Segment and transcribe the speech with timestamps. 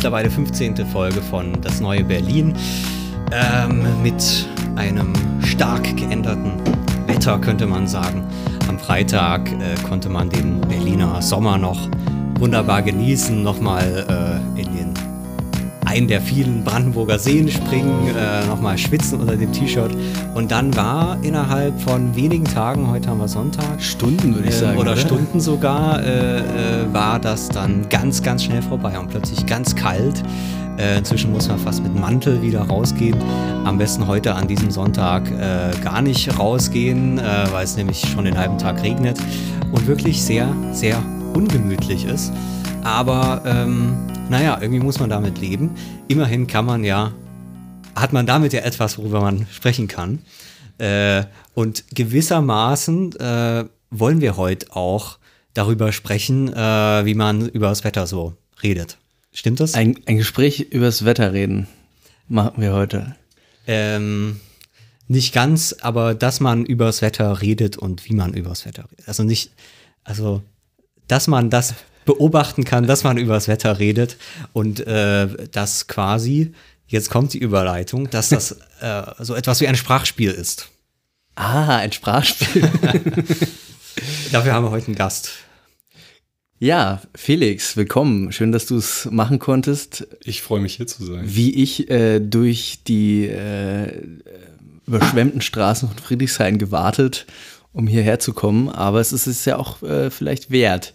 [0.00, 0.86] Mittlerweile 15.
[0.86, 2.54] Folge von Das neue Berlin
[3.32, 5.12] ähm, mit einem
[5.44, 6.52] stark geänderten
[7.06, 8.24] Wetter, könnte man sagen.
[8.66, 11.90] Am Freitag äh, konnte man den Berliner Sommer noch
[12.38, 14.39] wunderbar genießen, nochmal äh,
[15.90, 19.90] einen der vielen Brandenburger Seen springen, äh, nochmal schwitzen unter dem T-Shirt.
[20.34, 24.58] Und dann war innerhalb von wenigen Tagen, heute haben wir Sonntag, Stunden würde ich äh,
[24.58, 24.78] sagen.
[24.78, 26.42] oder Stunden sogar, äh, äh,
[26.92, 30.22] war das dann ganz, ganz schnell vorbei und plötzlich ganz kalt.
[30.96, 33.18] Inzwischen muss man fast mit Mantel wieder rausgehen.
[33.66, 38.24] Am besten heute an diesem Sonntag äh, gar nicht rausgehen, äh, weil es nämlich schon
[38.24, 39.18] den halben Tag regnet
[39.72, 41.02] und wirklich sehr, sehr
[41.34, 42.32] ungemütlich ist.
[42.82, 43.94] Aber ähm,
[44.30, 45.72] naja, irgendwie muss man damit leben.
[46.06, 47.12] Immerhin kann man ja,
[47.96, 50.20] hat man damit ja etwas, worüber man sprechen kann.
[50.78, 55.18] Äh, und gewissermaßen äh, wollen wir heute auch
[55.52, 58.98] darüber sprechen, äh, wie man über das Wetter so redet.
[59.32, 59.74] Stimmt das?
[59.74, 61.66] Ein, ein Gespräch übers Wetter reden
[62.28, 63.16] machen wir heute.
[63.66, 64.40] Ähm,
[65.08, 69.08] nicht ganz, aber dass man übers Wetter redet und wie man übers Wetter redet.
[69.08, 69.50] Also nicht,
[70.04, 70.42] also
[71.08, 71.74] dass man das
[72.10, 74.16] beobachten kann, dass man übers Wetter redet
[74.52, 76.52] und äh, dass quasi,
[76.88, 80.70] jetzt kommt die Überleitung, dass das äh, so etwas wie ein Sprachspiel ist.
[81.36, 82.62] Ah, ein Sprachspiel.
[84.32, 85.30] Dafür haben wir heute einen Gast.
[86.58, 88.32] ja, Felix, willkommen.
[88.32, 90.08] Schön, dass du es machen konntest.
[90.24, 91.22] Ich freue mich hier zu sein.
[91.22, 94.02] Wie ich äh, durch die äh,
[94.88, 97.26] überschwemmten Straßen von Friedrichshain gewartet,
[97.72, 98.68] um hierher zu kommen.
[98.68, 100.92] Aber es ist es ja auch äh, vielleicht wert.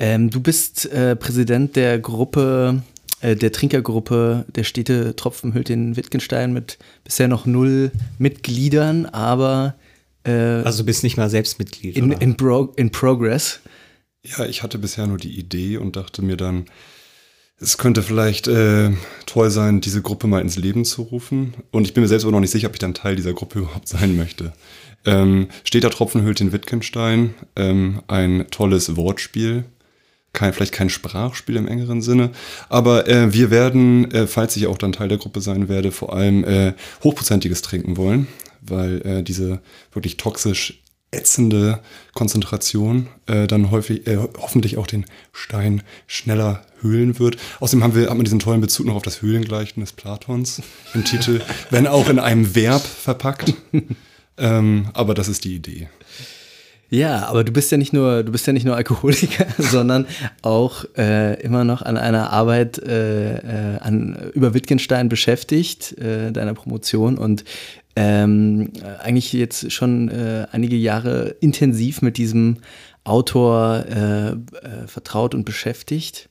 [0.00, 2.82] Ähm, du bist äh, Präsident der Gruppe,
[3.20, 9.74] äh, der Trinkergruppe der Städte Tropfenhültin-Wittgenstein mit bisher noch null Mitgliedern, aber
[10.24, 11.96] äh, Also du bist nicht mal selbst Mitglied.
[11.98, 12.22] in, oder?
[12.22, 13.60] in, Bro in Progress.
[14.24, 16.64] Ja, ich hatte bisher nur die Idee und dachte mir dann,
[17.58, 18.92] es könnte vielleicht äh,
[19.26, 21.52] toll sein, diese Gruppe mal ins Leben zu rufen.
[21.72, 23.58] Und ich bin mir selbst aber noch nicht sicher, ob ich dann Teil dieser Gruppe
[23.60, 24.54] überhaupt sein möchte.
[25.04, 29.64] Ähm, steht da Tropfen hüllt den Wittgenstein, ähm, ein tolles Wortspiel.
[30.32, 32.30] Kein, vielleicht kein Sprachspiel im engeren Sinne,
[32.68, 36.14] aber äh, wir werden, äh, falls ich auch dann Teil der Gruppe sein werde, vor
[36.14, 38.28] allem äh, hochprozentiges trinken wollen,
[38.60, 39.60] weil äh, diese
[39.92, 40.80] wirklich toxisch
[41.12, 41.80] ätzende
[42.14, 47.36] Konzentration äh, dann häufig, äh, hoffentlich auch den Stein schneller höhlen wird.
[47.58, 50.62] Außerdem haben wir, hat man diesen tollen Bezug noch auf das Höhlengleichnis Platons
[50.94, 51.40] im Titel,
[51.70, 53.54] wenn auch in einem Verb verpackt.
[54.38, 55.88] ähm, aber das ist die Idee.
[56.90, 60.06] Ja, aber du bist ja nicht nur, du bist ja nicht nur Alkoholiker, sondern
[60.42, 66.52] auch äh, immer noch an einer Arbeit äh, äh, an, über Wittgenstein beschäftigt, äh, deiner
[66.52, 67.44] Promotion und
[67.94, 72.58] ähm, eigentlich jetzt schon äh, einige Jahre intensiv mit diesem
[73.04, 74.36] Autor äh, äh,
[74.86, 76.28] vertraut und beschäftigt.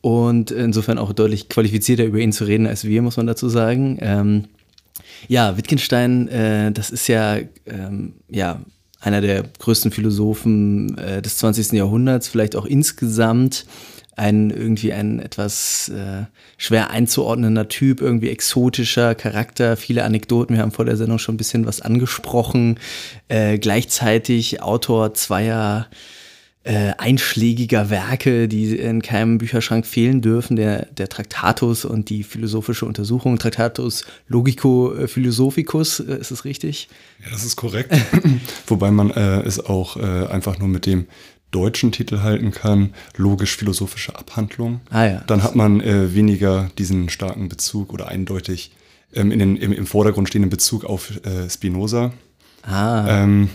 [0.00, 3.98] Und insofern auch deutlich qualifizierter über ihn zu reden als wir, muss man dazu sagen.
[4.00, 4.44] Ähm,
[5.28, 8.60] ja, Wittgenstein, äh, das ist ja, ähm, ja
[9.02, 11.72] einer der größten Philosophen äh, des 20.
[11.72, 13.66] Jahrhunderts, vielleicht auch insgesamt
[14.14, 16.24] ein irgendwie ein etwas äh,
[16.58, 20.54] schwer einzuordnender Typ, irgendwie exotischer Charakter, viele Anekdoten.
[20.54, 22.78] Wir haben vor der Sendung schon ein bisschen was angesprochen.
[23.28, 25.88] Äh, gleichzeitig Autor zweier
[26.64, 32.86] äh, einschlägiger Werke, die in keinem Bücherschrank fehlen dürfen, der, der Traktatus und die philosophische
[32.86, 36.88] Untersuchung, Traktatus Logico äh, Philosophicus, äh, ist es richtig?
[37.24, 37.92] Ja, das ist korrekt.
[38.68, 41.08] Wobei man äh, es auch äh, einfach nur mit dem
[41.50, 44.80] deutschen Titel halten kann, logisch-philosophische Abhandlung.
[44.90, 45.24] Ah ja.
[45.26, 48.70] Dann hat man äh, weniger diesen starken Bezug oder eindeutig
[49.12, 51.12] ähm, in den, im, im Vordergrund stehenden Bezug auf
[51.50, 52.12] Spinoza.
[52.62, 53.50] Ah, Ähm,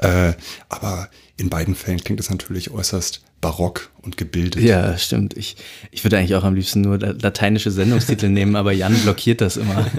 [0.00, 0.32] äh,
[0.68, 1.08] aber
[1.42, 4.62] in beiden Fällen klingt es natürlich äußerst barock und gebildet.
[4.62, 5.36] ja, stimmt.
[5.36, 5.56] Ich,
[5.90, 9.56] ich würde eigentlich auch am liebsten nur la- lateinische Sendungstitel nehmen, aber Jan blockiert das
[9.56, 9.86] immer.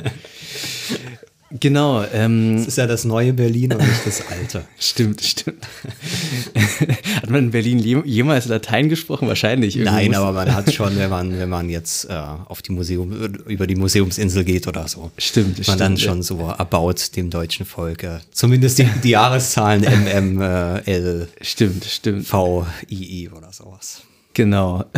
[1.59, 4.65] Genau, ähm, Das ist ja das neue Berlin und nicht das alte.
[4.79, 5.63] stimmt, stimmt.
[7.21, 9.27] Hat man in Berlin je- jemals Latein gesprochen?
[9.27, 9.75] Wahrscheinlich.
[9.75, 13.11] Nein, muss- aber man hat schon, wenn man, wenn man jetzt äh, auf die Museum,
[13.47, 15.11] über die Museumsinsel geht oder so.
[15.17, 18.03] Stimmt, man stimmt, dann schon so erbaut dem deutschen Volk.
[18.03, 22.27] Äh, zumindest die, die Jahreszahlen MM, äh, L, Stimmt, stimmt.
[22.27, 24.01] V, I, I oder sowas.
[24.33, 24.85] Genau.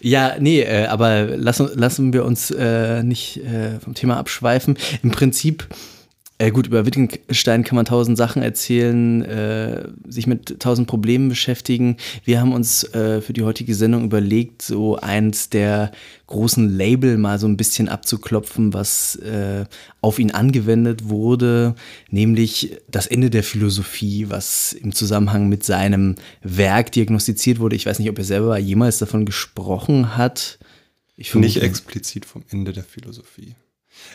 [0.00, 4.78] Ja, nee, äh, aber lassen, lassen wir uns äh, nicht äh, vom Thema abschweifen.
[5.02, 5.66] Im Prinzip
[6.40, 11.96] äh, gut, über Wittgenstein kann man tausend Sachen erzählen, äh, sich mit tausend Problemen beschäftigen.
[12.24, 15.90] Wir haben uns äh, für die heutige Sendung überlegt, so eins der
[16.28, 19.64] großen Label mal so ein bisschen abzuklopfen, was äh,
[20.00, 21.74] auf ihn angewendet wurde,
[22.08, 27.74] nämlich das Ende der Philosophie, was im Zusammenhang mit seinem Werk diagnostiziert wurde.
[27.74, 30.60] Ich weiß nicht, ob er selber jemals davon gesprochen hat.
[31.16, 33.56] Ich nicht explizit vom Ende der Philosophie.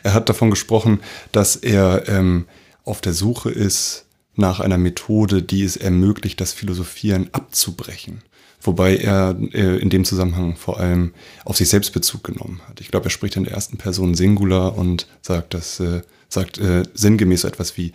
[0.04, 1.00] Er hat davon gesprochen,
[1.32, 2.46] dass er ähm,
[2.84, 8.24] auf der Suche ist nach einer Methode, die es ermöglicht, das Philosophieren abzubrechen.
[8.62, 11.14] Wobei er äh, in dem Zusammenhang vor allem
[11.44, 12.80] auf sich selbst Bezug genommen hat.
[12.80, 16.84] Ich glaube, er spricht in der ersten Person Singular und sagt, das, äh, sagt äh,
[16.94, 17.92] sinngemäß so etwas wie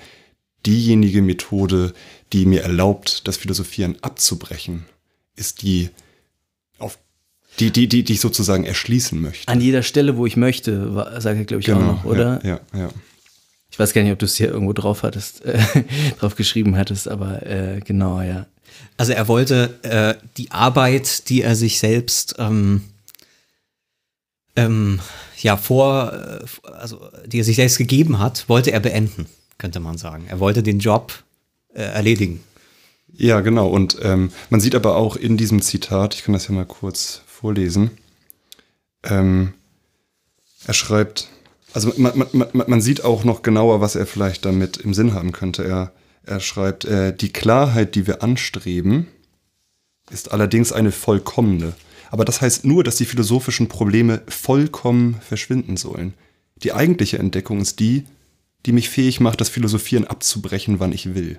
[0.67, 1.95] diejenige Methode,
[2.33, 4.85] die mir erlaubt, das Philosophieren abzubrechen,
[5.37, 5.89] ist die
[7.61, 9.49] die, die, die, die ich sozusagen erschließen möchte.
[9.49, 12.41] An jeder Stelle, wo ich möchte, sage ich, glaube ich, genau, auch noch, oder?
[12.45, 12.89] Ja, ja, ja.
[13.71, 15.61] Ich weiß gar nicht, ob du es hier irgendwo drauf hattest, äh,
[16.21, 18.47] drauf geschrieben hattest, aber äh, genau, ja.
[18.97, 22.83] Also er wollte äh, die Arbeit, die er sich selbst ähm,
[24.57, 25.01] ähm,
[25.41, 29.27] ja vor, äh, also die er sich selbst gegeben hat, wollte er beenden,
[29.59, 30.27] könnte man sagen.
[30.29, 31.13] Er wollte den Job
[31.75, 32.41] äh, erledigen.
[33.13, 33.69] Ja, genau.
[33.69, 37.23] Und ähm, man sieht aber auch in diesem Zitat, ich kann das ja mal kurz
[37.39, 37.93] vorlesen.
[39.05, 39.55] Ähm,
[40.67, 41.29] er schreibt,
[41.73, 45.31] also man, man, man, sieht auch noch genauer, was er vielleicht damit im Sinn haben
[45.31, 45.65] könnte.
[45.65, 45.93] Er,
[46.25, 49.07] er schreibt, äh, die Klarheit, die wir anstreben,
[50.11, 51.75] ist allerdings eine vollkommene.
[52.11, 56.15] Aber das heißt nur, dass die philosophischen Probleme vollkommen verschwinden sollen.
[56.57, 58.05] Die eigentliche Entdeckung ist die,
[58.67, 61.39] die mich fähig macht, das Philosophieren abzubrechen, wann ich will.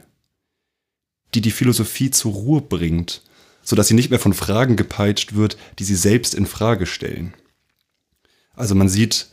[1.33, 3.21] Die die Philosophie zur Ruhe bringt
[3.63, 7.33] sodass sie nicht mehr von Fragen gepeitscht wird, die sie selbst in Frage stellen.
[8.55, 9.27] Also man sieht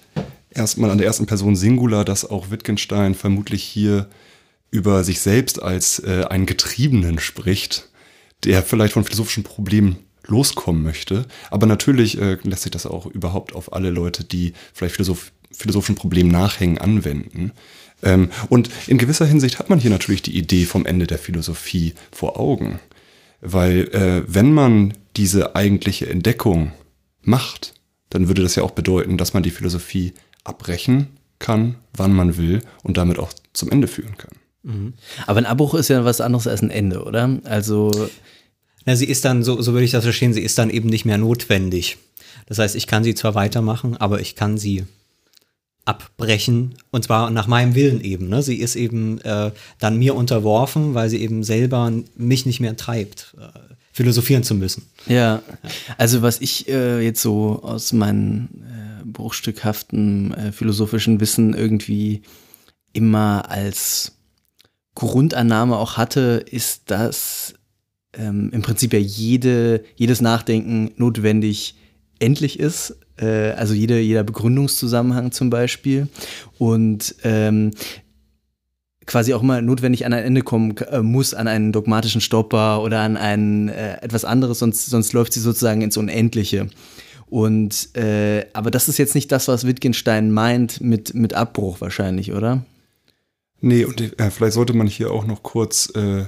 [0.50, 4.08] erstmal an der ersten Person Singular, dass auch Wittgenstein vermutlich hier
[4.70, 7.88] über sich selbst als äh, einen Getriebenen spricht,
[8.44, 9.96] der vielleicht von philosophischen Problemen
[10.26, 11.26] loskommen möchte.
[11.50, 15.94] Aber natürlich äh, lässt sich das auch überhaupt auf alle Leute, die vielleicht Philosoph philosophischen
[15.94, 17.52] Problemen nachhängen, anwenden.
[18.02, 21.94] Ähm, und in gewisser Hinsicht hat man hier natürlich die Idee vom Ende der Philosophie
[22.12, 22.78] vor Augen.
[23.40, 26.72] Weil äh, wenn man diese eigentliche Entdeckung
[27.22, 27.74] macht,
[28.10, 32.62] dann würde das ja auch bedeuten, dass man die Philosophie abbrechen kann, wann man will
[32.82, 34.32] und damit auch zum Ende führen kann.
[34.62, 34.94] Mhm.
[35.26, 37.40] Aber ein Abbruch ist ja was anderes als ein Ende, oder?
[37.44, 38.08] Also.
[38.84, 41.04] Na, sie ist dann, so, so würde ich das verstehen, sie ist dann eben nicht
[41.04, 41.98] mehr notwendig.
[42.46, 44.84] Das heißt, ich kann sie zwar weitermachen, aber ich kann sie
[45.86, 48.28] abbrechen und zwar nach meinem Willen eben.
[48.28, 48.42] Ne?
[48.42, 53.36] Sie ist eben äh, dann mir unterworfen, weil sie eben selber mich nicht mehr treibt,
[53.38, 54.82] äh, philosophieren zu müssen.
[55.06, 55.42] Ja,
[55.96, 62.22] also was ich äh, jetzt so aus meinem äh, bruchstückhaften äh, philosophischen Wissen irgendwie
[62.92, 64.12] immer als
[64.96, 67.54] Grundannahme auch hatte, ist, dass
[68.12, 71.76] ähm, im Prinzip ja jede, jedes Nachdenken notwendig
[72.18, 76.08] endlich ist äh, also jeder, jeder Begründungszusammenhang zum Beispiel.
[76.58, 77.72] Und ähm,
[79.06, 83.00] quasi auch immer notwendig an ein Ende kommen äh, muss, an einen dogmatischen Stopper oder
[83.00, 86.68] an ein äh, etwas anderes, sonst, sonst läuft sie sozusagen ins Unendliche.
[87.28, 92.32] Und äh, aber das ist jetzt nicht das, was Wittgenstein meint mit, mit Abbruch wahrscheinlich,
[92.32, 92.64] oder?
[93.60, 96.26] Nee, und äh, vielleicht sollte man hier auch noch kurz äh,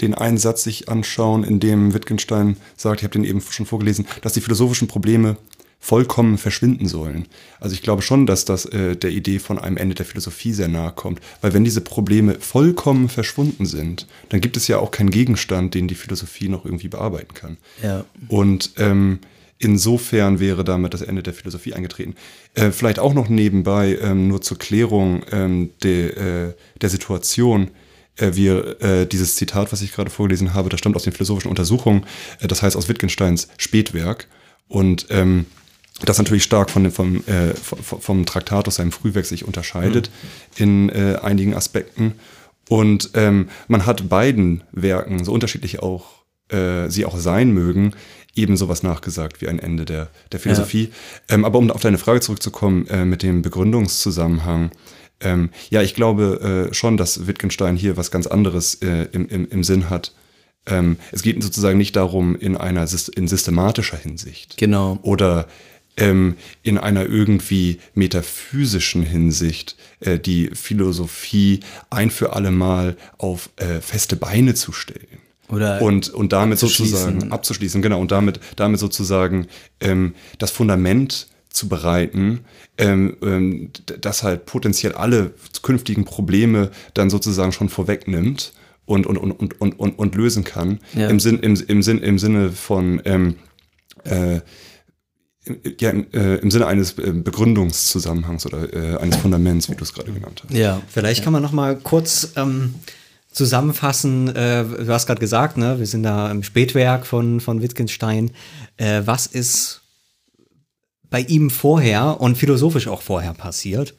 [0.00, 4.06] den einen Satz sich anschauen, in dem Wittgenstein sagt, ich habe den eben schon vorgelesen,
[4.22, 5.36] dass die philosophischen Probleme
[5.84, 7.26] vollkommen verschwinden sollen.
[7.60, 10.68] Also ich glaube schon, dass das äh, der Idee von einem Ende der Philosophie sehr
[10.68, 11.20] nahe kommt.
[11.42, 15.86] Weil wenn diese Probleme vollkommen verschwunden sind, dann gibt es ja auch keinen Gegenstand, den
[15.86, 17.58] die Philosophie noch irgendwie bearbeiten kann.
[17.82, 18.06] Ja.
[18.28, 19.18] Und ähm,
[19.58, 22.14] insofern wäre damit das Ende der Philosophie eingetreten.
[22.54, 27.70] Äh, vielleicht auch noch nebenbei, ähm, nur zur Klärung ähm, de, äh, der Situation.
[28.16, 31.50] Äh, wir, äh, dieses Zitat, was ich gerade vorgelesen habe, das stammt aus den philosophischen
[31.50, 32.06] Untersuchungen,
[32.40, 34.28] äh, das heißt aus Wittgensteins Spätwerk.
[34.66, 35.44] Und ähm,
[36.00, 40.62] das natürlich stark von vom, äh, vom Traktat aus seinem Frühwerk sich unterscheidet mhm.
[40.62, 42.14] in äh, einigen Aspekten.
[42.68, 47.92] Und ähm, man hat beiden Werken, so unterschiedlich auch äh, sie auch sein mögen,
[48.34, 50.90] eben sowas nachgesagt wie ein Ende der, der Philosophie.
[51.28, 51.34] Ja.
[51.36, 54.70] Ähm, aber um auf deine Frage zurückzukommen äh, mit dem Begründungszusammenhang,
[55.20, 59.48] ähm, ja, ich glaube äh, schon, dass Wittgenstein hier was ganz anderes äh, im, im,
[59.48, 60.14] im Sinn hat.
[60.66, 64.56] Ähm, es geht sozusagen nicht darum in einer in systematischer Hinsicht.
[64.56, 64.98] Genau.
[65.02, 65.46] Oder
[65.96, 71.60] ähm, in einer irgendwie metaphysischen Hinsicht äh, die Philosophie
[71.90, 75.18] ein für alle Mal auf äh, feste Beine zu stellen.
[75.48, 79.46] Oder und, und damit sozusagen abzuschließen, genau, und damit, damit sozusagen
[79.80, 82.40] ähm, das Fundament zu bereiten,
[82.78, 83.70] ähm, ähm,
[84.00, 88.54] das halt potenziell alle künftigen Probleme dann sozusagen schon vorwegnimmt
[88.86, 90.80] und, und, und, und, und, und, und lösen kann.
[90.94, 91.08] Ja.
[91.08, 93.36] Im, Sinn, im, im, Sinn, Im Sinne von ähm,
[94.04, 94.40] äh,
[95.80, 99.92] ja, im, äh, im Sinne eines äh, Begründungszusammenhangs oder äh, eines Fundaments, wie du es
[99.92, 100.54] gerade genannt hast.
[100.54, 100.80] ja.
[100.88, 102.74] Vielleicht kann man noch mal kurz ähm,
[103.30, 104.34] zusammenfassen.
[104.34, 108.30] Äh, du hast gerade gesagt, ne, wir sind da im Spätwerk von, von Wittgenstein.
[108.76, 109.82] Äh, was ist
[111.10, 113.94] bei ihm vorher und philosophisch auch vorher passiert?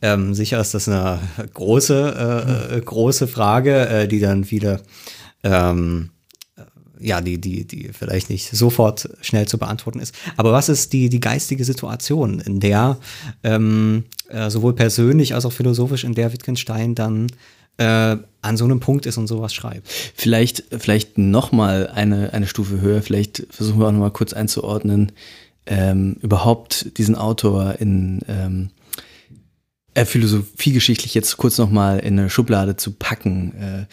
[0.00, 1.18] Ähm, sicher ist das eine
[1.54, 4.82] große, äh, äh, große Frage, äh, die dann viele
[5.42, 6.10] ähm,
[7.00, 10.14] ja, die, die, die vielleicht nicht sofort schnell zu beantworten ist.
[10.36, 12.98] Aber was ist die, die geistige Situation, in der
[13.42, 17.28] ähm, äh, sowohl persönlich als auch philosophisch, in der Wittgenstein dann
[17.78, 19.88] äh, an so einem Punkt ist und sowas schreibt?
[20.14, 25.12] Vielleicht, vielleicht nochmal eine, eine Stufe höher, vielleicht versuchen wir auch nochmal kurz einzuordnen,
[25.66, 28.70] ähm, überhaupt diesen Autor in ähm,
[29.98, 33.54] äh, philosophiegeschichtlich jetzt kurz nochmal in eine Schublade zu packen.
[33.54, 33.86] Äh,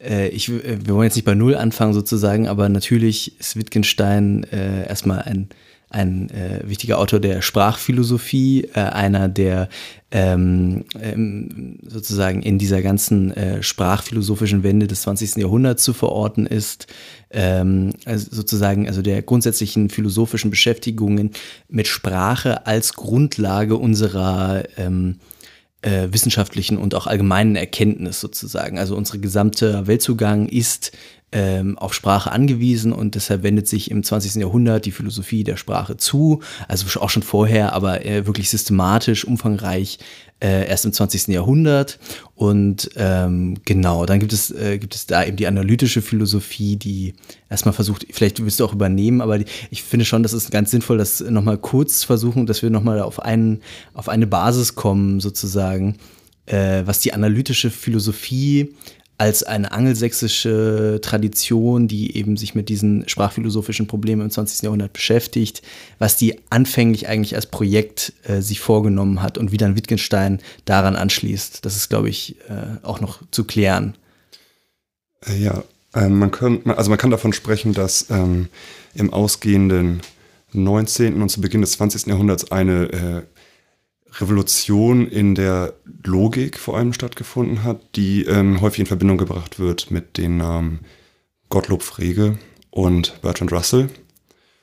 [0.00, 4.88] ich, äh, wir wollen jetzt nicht bei Null anfangen sozusagen, aber natürlich ist Wittgenstein äh,
[4.88, 5.48] erstmal ein,
[5.90, 9.68] ein äh, wichtiger Autor der Sprachphilosophie, äh, einer, der
[10.10, 15.36] ähm, ähm, sozusagen in dieser ganzen äh, sprachphilosophischen Wende des 20.
[15.36, 16.86] Jahrhunderts zu verorten ist,
[17.30, 21.30] ähm, also sozusagen also der grundsätzlichen philosophischen Beschäftigungen
[21.68, 25.16] mit Sprache als Grundlage unserer ähm,
[25.82, 28.78] äh, wissenschaftlichen und auch allgemeinen Erkenntnis sozusagen.
[28.78, 30.92] Also unsere gesamte Weltzugang ist
[31.32, 34.36] ähm, auf Sprache angewiesen und deshalb wendet sich im 20.
[34.36, 39.98] Jahrhundert die Philosophie der Sprache zu, also auch schon vorher, aber äh, wirklich systematisch, umfangreich
[40.40, 41.28] äh, erst im 20.
[41.28, 41.98] Jahrhundert.
[42.34, 47.14] Und ähm, genau, dann gibt es, äh, gibt es da eben die analytische Philosophie, die
[47.48, 50.70] erstmal versucht, vielleicht willst du auch übernehmen, aber die, ich finde schon, das ist ganz
[50.70, 53.60] sinnvoll, das nochmal kurz versuchen, dass wir nochmal auf, einen,
[53.92, 55.96] auf eine Basis kommen, sozusagen,
[56.46, 58.74] äh, was die analytische Philosophie
[59.20, 64.62] als eine angelsächsische Tradition, die eben sich mit diesen sprachphilosophischen Problemen im 20.
[64.62, 65.60] Jahrhundert beschäftigt,
[65.98, 70.96] was die anfänglich eigentlich als Projekt äh, sich vorgenommen hat und wie dann Wittgenstein daran
[70.96, 71.66] anschließt.
[71.66, 73.94] Das ist, glaube ich, äh, auch noch zu klären.
[75.26, 78.48] Äh, Ja, ähm, man kann, also man kann davon sprechen, dass ähm,
[78.94, 80.00] im ausgehenden
[80.54, 81.20] 19.
[81.20, 82.06] und zu Beginn des 20.
[82.06, 83.22] Jahrhunderts eine äh,
[84.18, 85.74] Revolution in der
[86.04, 90.80] Logik vor allem stattgefunden hat, die ähm, häufig in Verbindung gebracht wird mit den Namen
[91.48, 92.38] Gottlob Frege
[92.70, 93.88] und Bertrand Russell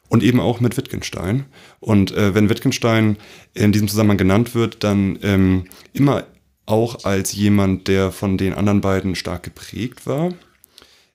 [0.10, 1.46] und eben auch mit Wittgenstein.
[1.80, 3.18] Und äh, wenn Wittgenstein
[3.54, 6.26] in diesem Zusammenhang genannt wird, dann ähm, immer
[6.66, 10.34] auch als jemand, der von den anderen beiden stark geprägt war,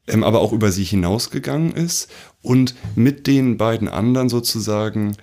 [0.06, 2.10] ähm, aber auch über sie hinausgegangen ist
[2.40, 5.16] und mit den beiden anderen sozusagen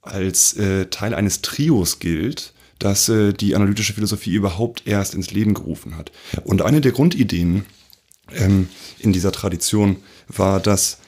[0.00, 5.54] als äh, Teil eines Trios gilt, das äh, die analytische Philosophie überhaupt erst ins Leben
[5.54, 6.12] gerufen hat.
[6.44, 7.64] Und eine der Grundideen
[8.32, 9.96] ähm, in dieser Tradition
[10.28, 10.98] war, dass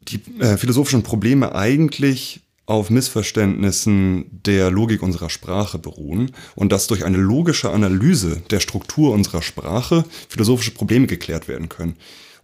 [0.00, 7.04] die äh, philosophischen Probleme eigentlich auf Missverständnissen der Logik unserer Sprache beruhen und dass durch
[7.04, 11.96] eine logische Analyse der Struktur unserer Sprache philosophische Probleme geklärt werden können.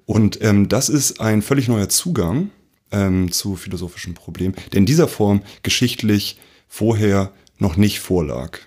[0.07, 2.51] Und ähm, das ist ein völlig neuer Zugang
[2.91, 8.59] ähm, zu philosophischen Problemen, der in dieser Form geschichtlich vorher noch nicht vorlag.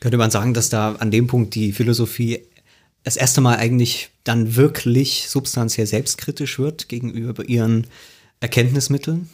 [0.00, 2.40] Könnte man sagen, dass da an dem Punkt die Philosophie
[3.02, 7.86] das erste Mal eigentlich dann wirklich substanziell selbstkritisch wird gegenüber ihren
[8.40, 9.28] Erkenntnismitteln?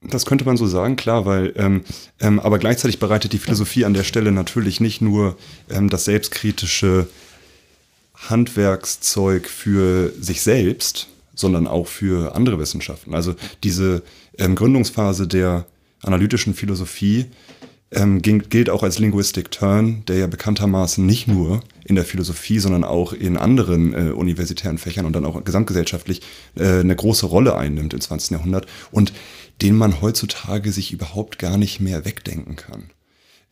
[0.00, 1.84] Das könnte man so sagen, klar, weil ähm,
[2.20, 5.36] ähm, aber gleichzeitig bereitet die Philosophie an der Stelle natürlich nicht nur
[5.68, 7.08] ähm, das selbstkritische
[8.14, 13.14] Handwerkszeug für sich selbst, sondern auch für andere Wissenschaften.
[13.14, 14.02] Also diese
[14.38, 15.66] ähm, Gründungsphase der
[16.02, 17.26] analytischen Philosophie
[17.90, 22.84] ähm, gilt auch als Linguistic Turn, der ja bekanntermaßen nicht nur in der Philosophie, sondern
[22.84, 26.20] auch in anderen äh, universitären Fächern und dann auch gesamtgesellschaftlich
[26.56, 28.32] äh, eine große Rolle einnimmt im 20.
[28.32, 29.14] Jahrhundert und
[29.62, 32.90] den man heutzutage sich überhaupt gar nicht mehr wegdenken kann.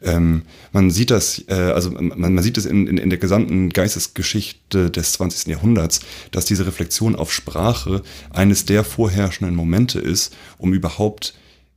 [0.02, 3.70] Ähm, man sieht das, äh, also man, man sieht es in, in, in der gesamten
[3.70, 5.46] Geistesgeschichte des 20.
[5.48, 6.00] Jahrhunderts,
[6.30, 11.32] dass diese Reflexion auf Sprache eines der vorherrschenden Momente ist, um überhaupt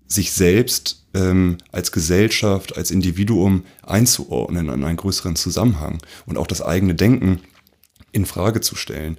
[0.10, 6.62] sich selbst ähm, als Gesellschaft, als Individuum einzuordnen in einen größeren Zusammenhang und auch das
[6.62, 7.40] eigene Denken
[8.12, 9.18] in Frage zu stellen.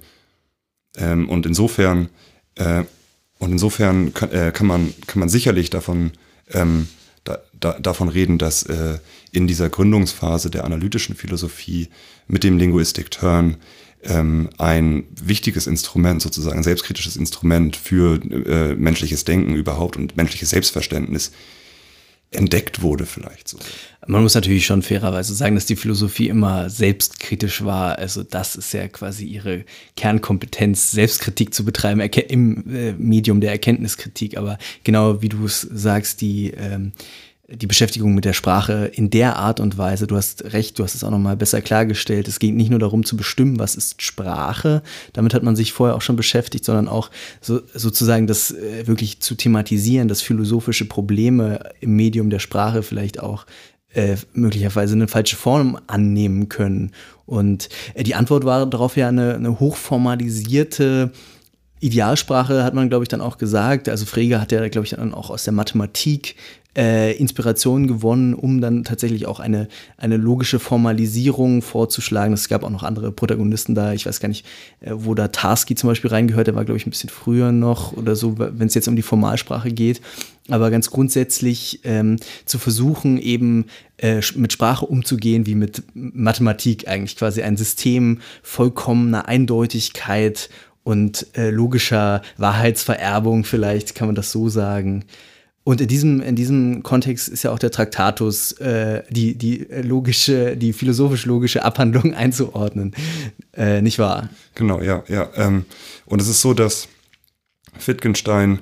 [0.97, 2.09] Ähm, und insofern
[2.55, 2.83] äh,
[3.39, 6.11] und insofern kann, äh, kann man kann man sicherlich davon
[6.51, 6.87] ähm,
[7.23, 8.99] da, da, davon reden, dass äh,
[9.31, 11.89] in dieser Gründungsphase der analytischen Philosophie
[12.27, 13.57] mit dem Linguistic Turn
[14.03, 20.49] ähm, ein wichtiges Instrument, sozusagen ein selbstkritisches Instrument für äh, menschliches Denken überhaupt und menschliches
[20.49, 21.31] Selbstverständnis
[22.31, 23.57] entdeckt wurde vielleicht so.
[24.07, 27.99] Man muss natürlich schon fairerweise sagen, dass die Philosophie immer selbstkritisch war.
[27.99, 29.65] Also das ist ja quasi ihre
[29.97, 34.37] Kernkompetenz, Selbstkritik zu betreiben im äh, Medium der Erkenntniskritik.
[34.37, 36.93] Aber genau wie du es sagst, die ähm,
[37.53, 40.95] die Beschäftigung mit der Sprache in der Art und Weise, du hast recht, du hast
[40.95, 44.81] es auch nochmal besser klargestellt, es geht nicht nur darum zu bestimmen, was ist Sprache,
[45.13, 49.19] damit hat man sich vorher auch schon beschäftigt, sondern auch so, sozusagen das äh, wirklich
[49.19, 53.45] zu thematisieren, dass philosophische Probleme im Medium der Sprache vielleicht auch
[53.93, 56.91] äh, möglicherweise eine falsche Form annehmen können.
[57.25, 61.11] Und äh, die Antwort war darauf ja eine, eine hochformalisierte
[61.81, 63.89] Idealsprache hat man, glaube ich, dann auch gesagt.
[63.89, 66.35] Also Frege hat ja, glaube ich, dann auch aus der Mathematik
[66.77, 72.33] äh, Inspiration gewonnen, um dann tatsächlich auch eine, eine logische Formalisierung vorzuschlagen.
[72.33, 73.93] Es gab auch noch andere Protagonisten da.
[73.93, 74.45] Ich weiß gar nicht,
[74.79, 76.47] äh, wo da Tarski zum Beispiel reingehört.
[76.47, 79.01] Der war, glaube ich, ein bisschen früher noch oder so, wenn es jetzt um die
[79.01, 80.01] Formalsprache geht.
[80.49, 83.65] Aber ganz grundsätzlich ähm, zu versuchen, eben
[83.97, 90.49] äh, mit Sprache umzugehen, wie mit Mathematik eigentlich quasi ein System vollkommener Eindeutigkeit
[90.83, 95.05] und äh, logischer Wahrheitsvererbung, vielleicht kann man das so sagen.
[95.63, 100.57] Und in diesem, in diesem Kontext ist ja auch der Traktatus, äh, die, die logische,
[100.57, 102.95] die philosophisch-logische Abhandlung einzuordnen.
[103.55, 104.29] Äh, nicht wahr?
[104.55, 105.29] Genau, ja, ja.
[105.35, 105.65] Ähm,
[106.05, 106.87] und es ist so, dass
[107.85, 108.59] Wittgenstein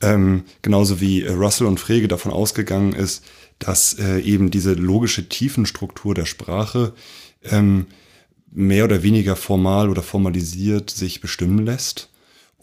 [0.00, 3.24] ähm, genauso wie Russell und Frege davon ausgegangen ist,
[3.60, 6.92] dass äh, eben diese logische Tiefenstruktur der Sprache
[7.44, 7.86] ähm,
[8.52, 12.08] mehr oder weniger formal oder formalisiert sich bestimmen lässt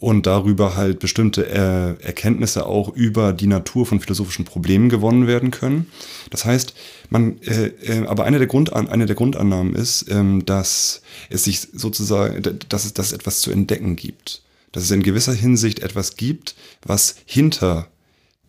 [0.00, 5.50] und darüber halt bestimmte äh, Erkenntnisse auch über die Natur von philosophischen Problemen gewonnen werden
[5.50, 5.88] können.
[6.30, 6.74] Das heißt,
[7.10, 11.60] man, äh, äh, aber eine der, Grundan eine der Grundannahmen ist, ähm, dass es sich
[11.60, 14.42] sozusagen, dass es, dass es etwas zu entdecken gibt.
[14.72, 17.88] Dass es in gewisser Hinsicht etwas gibt, was hinter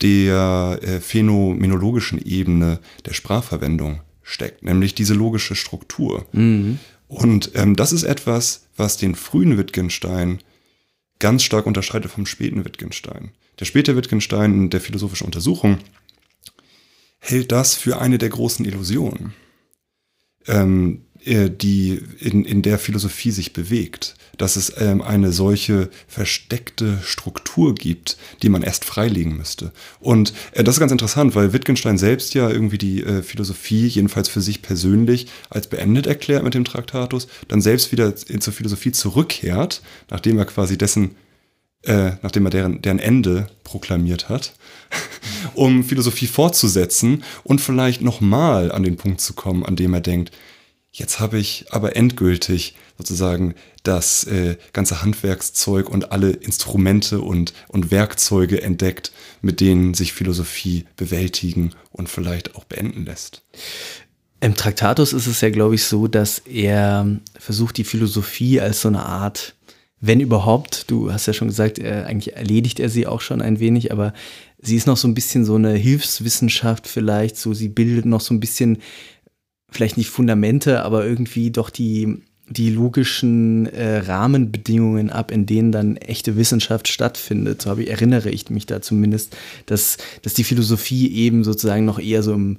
[0.02, 6.26] der äh, phänomenologischen Ebene der Sprachverwendung steckt, nämlich diese logische Struktur.
[6.32, 6.80] Mhm.
[7.12, 10.40] Und ähm, das ist etwas, was den frühen Wittgenstein
[11.20, 13.32] ganz stark unterscheidet vom späten Wittgenstein.
[13.60, 15.80] Der späte Wittgenstein in der philosophischen Untersuchung
[17.20, 19.34] hält das für eine der großen Illusionen,
[20.48, 27.00] ähm, äh, die in, in der Philosophie sich bewegt, dass es ähm, eine solche versteckte
[27.04, 29.72] Struktur gibt, die man erst freilegen müsste.
[30.00, 34.30] Und äh, das ist ganz interessant, weil Wittgenstein selbst ja irgendwie die äh, Philosophie, jedenfalls
[34.30, 38.92] für sich persönlich, als beendet erklärt mit dem Traktatus, dann selbst wieder in, zur Philosophie
[38.92, 41.16] zurückkehrt, nachdem er quasi dessen
[41.84, 44.54] äh, nachdem er deren, deren Ende proklamiert hat,
[45.56, 50.32] um Philosophie fortzusetzen und vielleicht nochmal an den Punkt zu kommen, an dem er denkt,
[50.94, 57.90] Jetzt habe ich aber endgültig sozusagen das äh, ganze Handwerkszeug und alle Instrumente und, und
[57.90, 59.12] Werkzeuge entdeckt,
[59.42, 63.44] mit denen sich Philosophie bewältigen und vielleicht auch beenden lässt.
[64.40, 68.88] Im Traktatus ist es ja, glaube ich, so, dass er versucht, die Philosophie als so
[68.88, 69.56] eine Art,
[70.00, 73.60] wenn überhaupt, du hast ja schon gesagt, er, eigentlich erledigt er sie auch schon ein
[73.60, 74.14] wenig, aber
[74.60, 78.34] sie ist noch so ein bisschen so eine Hilfswissenschaft vielleicht, so sie bildet noch so
[78.34, 78.78] ein bisschen
[79.72, 85.98] vielleicht nicht Fundamente, aber irgendwie doch die, die logischen äh, Rahmenbedingungen ab, in denen dann
[85.98, 87.62] echte Wissenschaft stattfindet.
[87.62, 89.36] So habe ich, erinnere ich mich da zumindest,
[89.66, 92.58] dass, dass die Philosophie eben sozusagen noch eher so im,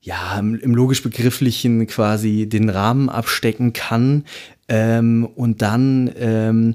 [0.00, 4.24] ja, im, im logisch-begrifflichen quasi den Rahmen abstecken kann
[4.68, 6.74] ähm, und dann ähm,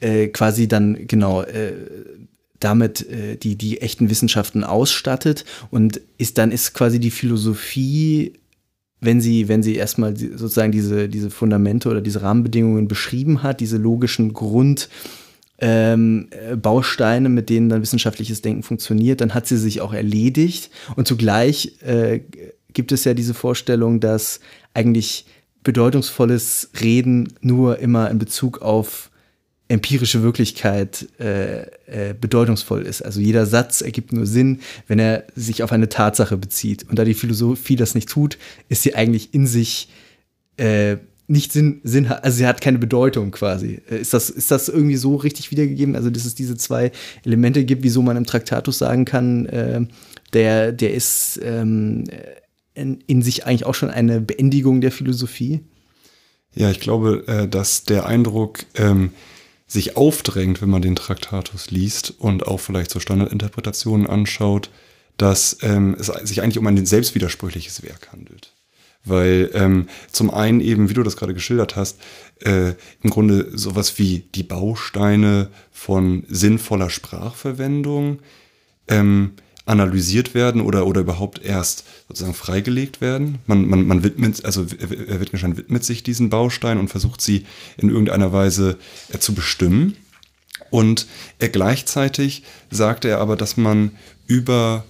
[0.00, 1.72] äh, quasi dann genau äh,
[2.60, 8.32] damit äh, die, die echten Wissenschaften ausstattet und ist dann ist quasi die Philosophie
[9.00, 13.76] wenn sie, wenn sie erstmal sozusagen diese, diese Fundamente oder diese Rahmenbedingungen beschrieben hat, diese
[13.76, 20.70] logischen Grundbausteine, ähm, mit denen dann wissenschaftliches Denken funktioniert, dann hat sie sich auch erledigt.
[20.96, 22.20] Und zugleich äh,
[22.72, 24.40] gibt es ja diese Vorstellung, dass
[24.74, 25.26] eigentlich
[25.62, 29.10] bedeutungsvolles Reden nur immer in Bezug auf
[29.68, 33.02] empirische Wirklichkeit äh, äh, bedeutungsvoll ist.
[33.02, 36.88] Also jeder Satz ergibt nur Sinn, wenn er sich auf eine Tatsache bezieht.
[36.88, 39.88] Und da die Philosophie das nicht tut, ist sie eigentlich in sich
[40.56, 40.96] äh,
[41.28, 43.80] nicht Sinn, Sinn, also sie hat keine Bedeutung quasi.
[43.90, 45.94] Äh, ist das, ist das irgendwie so richtig wiedergegeben?
[45.94, 46.90] Also, dass es diese zwei
[47.24, 49.82] Elemente gibt, wieso man im Traktatus sagen kann, äh,
[50.32, 52.04] der, der ist ähm,
[52.74, 55.60] in, in sich eigentlich auch schon eine Beendigung der Philosophie?
[56.54, 59.10] Ja, ich glaube, äh, dass der Eindruck, ähm,
[59.68, 64.70] sich aufdrängt, wenn man den Traktatus liest und auch vielleicht so Standardinterpretationen anschaut,
[65.18, 68.54] dass ähm, es sich eigentlich um ein selbstwidersprüchliches Werk handelt.
[69.04, 72.00] Weil ähm, zum einen eben, wie du das gerade geschildert hast,
[72.40, 72.70] äh,
[73.02, 78.20] im Grunde sowas wie die Bausteine von sinnvoller Sprachverwendung
[78.88, 79.32] ähm,
[79.68, 83.38] analysiert werden oder, oder überhaupt erst sozusagen freigelegt werden.
[83.46, 87.44] Man, man, man widmet, also Wittgenstein widmet sich diesen Bausteinen und versucht sie
[87.76, 88.78] in irgendeiner Weise
[89.12, 89.96] äh, zu bestimmen.
[90.70, 91.06] Und
[91.38, 93.92] er gleichzeitig sagte er aber, dass man
[94.26, 94.84] über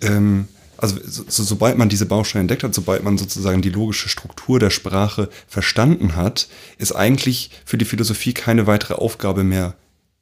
[0.00, 0.48] ähm,
[0.82, 4.70] also so, sobald man diese Bausteine entdeckt hat, sobald man sozusagen die logische Struktur der
[4.70, 9.74] Sprache verstanden hat, es eigentlich für die Philosophie keine weitere Aufgabe mehr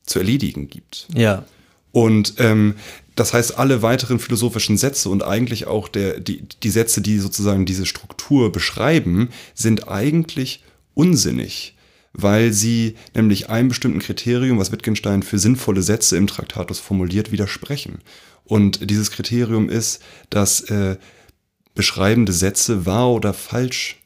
[0.04, 1.06] zu erledigen gibt.
[1.14, 1.44] Ja.
[1.92, 2.74] Und ähm,
[3.16, 7.66] das heißt, alle weiteren philosophischen Sätze und eigentlich auch der, die, die Sätze, die sozusagen
[7.66, 10.62] diese Struktur beschreiben, sind eigentlich
[10.94, 11.76] unsinnig,
[12.12, 17.98] weil sie nämlich einem bestimmten Kriterium, was Wittgenstein für sinnvolle Sätze im Traktatus formuliert, widersprechen.
[18.44, 20.96] Und dieses Kriterium ist, dass äh,
[21.74, 24.00] beschreibende Sätze wahr oder falsch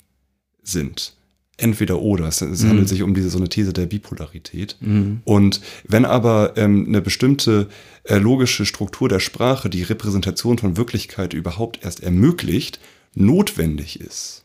[0.62, 1.14] sind.
[1.56, 2.26] Entweder oder.
[2.26, 2.70] Es, es mhm.
[2.70, 4.76] handelt sich um diese so eine These der Bipolarität.
[4.80, 5.20] Mhm.
[5.24, 7.68] Und wenn aber ähm, eine bestimmte
[8.04, 12.80] äh, logische Struktur der Sprache die Repräsentation von Wirklichkeit überhaupt erst ermöglicht,
[13.14, 14.44] notwendig ist,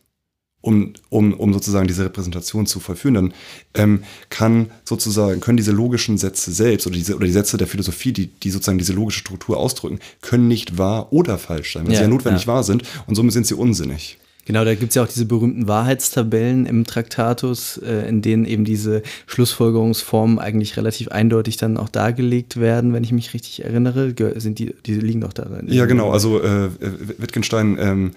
[0.61, 3.33] um, um, um sozusagen diese Repräsentation zu vollführen, dann
[3.73, 8.11] ähm, kann sozusagen, können diese logischen Sätze selbst oder, diese, oder die Sätze der Philosophie,
[8.11, 11.99] die, die sozusagen diese logische Struktur ausdrücken, können nicht wahr oder falsch sein, weil ja,
[11.99, 12.47] sie ja notwendig ja.
[12.47, 14.17] wahr sind und somit sind sie unsinnig.
[14.49, 18.65] Genau, da gibt es ja auch diese berühmten Wahrheitstabellen im Traktatus, äh, in denen eben
[18.65, 24.11] diese Schlussfolgerungsformen eigentlich relativ eindeutig dann auch dargelegt werden, wenn ich mich richtig erinnere.
[24.39, 25.47] Sind die, die liegen doch da.
[25.67, 26.09] Ja, genau.
[26.09, 26.71] Also äh,
[27.19, 28.11] Wittgenstein ähm,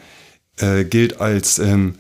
[0.57, 1.97] äh, gilt als ähm,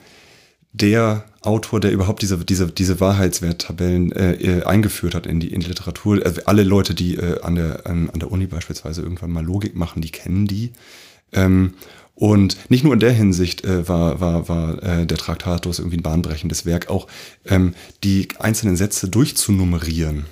[0.73, 5.61] der Autor, der überhaupt diese, diese, diese Wahrheitswerttabellen äh, äh, eingeführt hat in die, in
[5.61, 6.25] die Literatur.
[6.25, 9.77] Also alle Leute, die äh, an, der, an, an der Uni beispielsweise irgendwann mal Logik
[9.77, 10.73] machen, die kennen die.
[11.35, 11.75] Ähm,
[12.15, 16.03] und nicht nur in der Hinsicht äh, war, war, war äh, der Traktatus irgendwie ein
[16.03, 17.07] bahnbrechendes Werk, auch
[17.47, 20.27] ähm, die einzelnen Sätze durchzunummerieren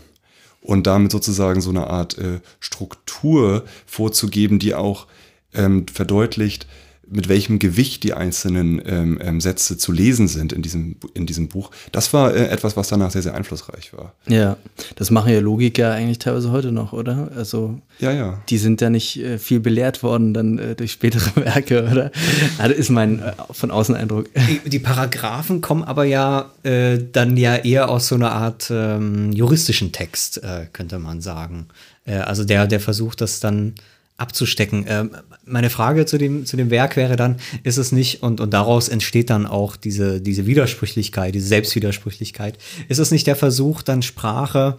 [0.61, 5.07] und damit sozusagen so eine Art äh, Struktur vorzugeben, die auch
[5.55, 6.67] ähm, verdeutlicht,
[7.11, 11.49] mit welchem Gewicht die einzelnen ähm, ähm, Sätze zu lesen sind in diesem, in diesem
[11.49, 14.15] Buch, das war äh, etwas, was danach sehr, sehr einflussreich war.
[14.29, 14.57] Ja,
[14.95, 17.33] das machen ja Logiker eigentlich teilweise heute noch, oder?
[17.35, 18.41] Also, ja, ja.
[18.49, 22.13] die sind ja nicht äh, viel belehrt worden dann äh, durch spätere Werke, oder?
[22.59, 24.29] Also ist mein äh, von außen Eindruck.
[24.35, 29.33] Die, die, Paragraphen kommen aber ja äh, dann ja eher aus so einer Art ähm,
[29.33, 31.67] juristischen Text, äh, könnte man sagen.
[32.07, 33.75] also der, der versucht das dann
[34.21, 34.85] abzustecken.
[34.89, 35.11] Ähm,
[35.45, 38.89] meine Frage zu dem, zu dem Werk wäre dann, ist es nicht, und, und daraus
[38.89, 44.79] entsteht dann auch diese, diese Widersprüchlichkeit, diese Selbstwidersprüchlichkeit, ist es nicht der Versuch, dann Sprache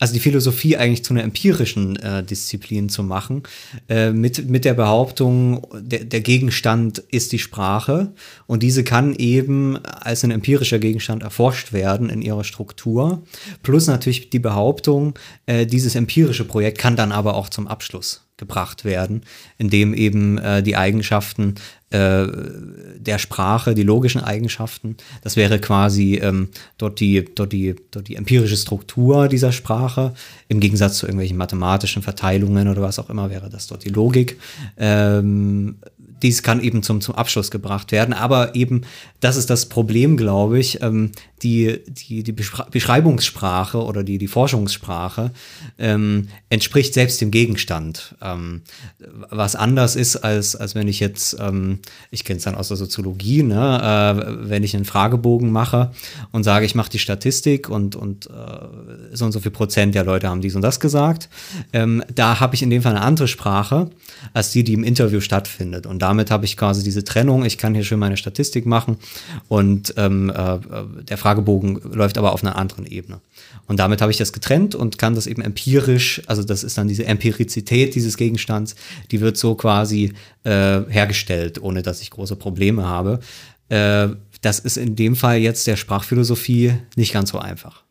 [0.00, 3.42] also die Philosophie eigentlich zu einer empirischen äh, Disziplin zu machen,
[3.88, 8.14] äh, mit, mit der Behauptung, der, der Gegenstand ist die Sprache
[8.46, 13.22] und diese kann eben als ein empirischer Gegenstand erforscht werden in ihrer Struktur.
[13.62, 18.84] Plus natürlich die Behauptung, äh, dieses empirische Projekt kann dann aber auch zum Abschluss gebracht
[18.84, 19.22] werden,
[19.58, 21.54] indem eben äh, die Eigenschaften
[21.90, 22.26] äh,
[22.96, 26.48] der Sprache, die logischen Eigenschaften, das wäre quasi ähm,
[26.78, 30.14] dort, die, dort, die, dort die empirische Struktur dieser Sprache,
[30.48, 34.38] im Gegensatz zu irgendwelchen mathematischen Verteilungen oder was auch immer, wäre das dort die Logik.
[34.76, 35.76] Ähm,
[36.22, 38.14] dies kann eben zum, zum Abschluss gebracht werden.
[38.14, 38.82] Aber eben,
[39.20, 45.30] das ist das Problem, glaube ich, ähm, die, die, die Beschreibungssprache oder die, die Forschungssprache
[45.78, 48.14] ähm, entspricht selbst dem Gegenstand.
[48.20, 48.62] Ähm,
[49.30, 51.78] was anders ist, als, als wenn ich jetzt, ähm,
[52.10, 55.92] ich kenne es dann aus der Soziologie, ne, äh, wenn ich einen Fragebogen mache
[56.32, 58.30] und sage, ich mache die Statistik und, und äh,
[59.12, 61.28] so und so viel Prozent der Leute haben dies und das gesagt,
[61.72, 63.90] ähm, da habe ich in dem Fall eine andere Sprache
[64.34, 65.86] als die, die im Interview stattfindet.
[65.86, 67.44] Und damit habe ich quasi diese Trennung.
[67.44, 68.96] Ich kann hier schön meine Statistik machen
[69.46, 70.58] und ähm, äh,
[71.04, 73.20] der Fragebogen läuft aber auf einer anderen Ebene.
[73.68, 76.88] Und damit habe ich das getrennt und kann das eben empirisch, also das ist dann
[76.88, 78.74] diese Empirizität dieses Gegenstands,
[79.12, 83.20] die wird so quasi äh, hergestellt, ohne dass ich große Probleme habe.
[83.68, 84.08] Äh,
[84.40, 87.84] das ist in dem Fall jetzt der Sprachphilosophie nicht ganz so einfach.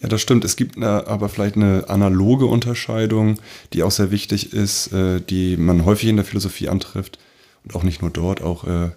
[0.00, 0.44] Ja, das stimmt.
[0.44, 3.38] Es gibt eine, aber vielleicht eine analoge Unterscheidung,
[3.72, 7.20] die auch sehr wichtig ist, äh, die man häufig in der Philosophie antrifft
[7.74, 8.90] auch nicht nur dort, auch äh,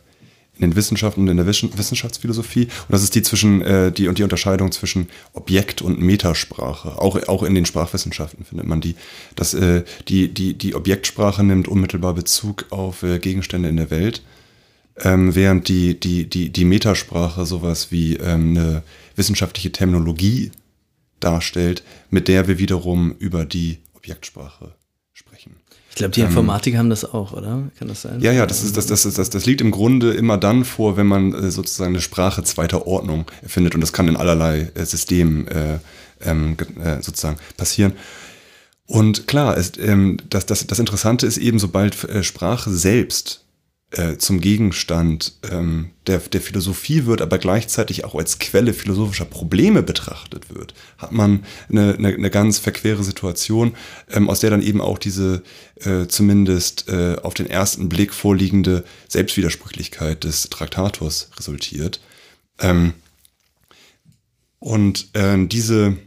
[0.61, 2.65] in den Wissenschaften und in der Wissenschaftsphilosophie.
[2.65, 6.99] Und das ist die zwischen äh, die und die Unterscheidung zwischen Objekt und Metasprache.
[6.99, 8.95] Auch auch in den Sprachwissenschaften findet man die,
[9.35, 14.21] dass äh, die die die Objektsprache nimmt unmittelbar Bezug auf äh, Gegenstände in der Welt,
[14.97, 18.83] ähm, während die die die die Metasprache sowas wie ähm, eine
[19.15, 20.51] wissenschaftliche Terminologie
[21.19, 24.73] darstellt, mit der wir wiederum über die Objektsprache.
[25.91, 27.69] Ich glaube, die Informatiker haben das auch, oder?
[27.77, 28.21] Kann das sein?
[28.21, 31.05] Ja, ja, das, ist, das, das, das, das liegt im Grunde immer dann vor, wenn
[31.05, 33.75] man äh, sozusagen eine Sprache zweiter Ordnung erfindet.
[33.75, 35.79] Und das kann in allerlei äh, Systemen äh,
[36.21, 37.93] ähm, äh, sozusagen passieren.
[38.85, 43.43] Und klar, es, ähm, das, das, das Interessante ist eben, sobald äh, Sprache selbst
[43.91, 49.83] äh, zum Gegenstand ähm, der, der Philosophie wird, aber gleichzeitig auch als Quelle philosophischer Probleme
[49.83, 53.73] betrachtet wird, hat man eine, eine, eine ganz verquere Situation,
[54.09, 55.43] ähm, aus der dann eben auch diese
[55.81, 61.99] äh, zumindest äh, auf den ersten Blick vorliegende Selbstwidersprüchlichkeit des Traktators resultiert.
[62.59, 62.93] Ähm,
[64.59, 65.97] und äh, diese,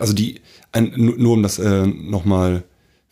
[0.00, 0.40] also die,
[0.72, 2.64] ein, nur um das äh, nochmal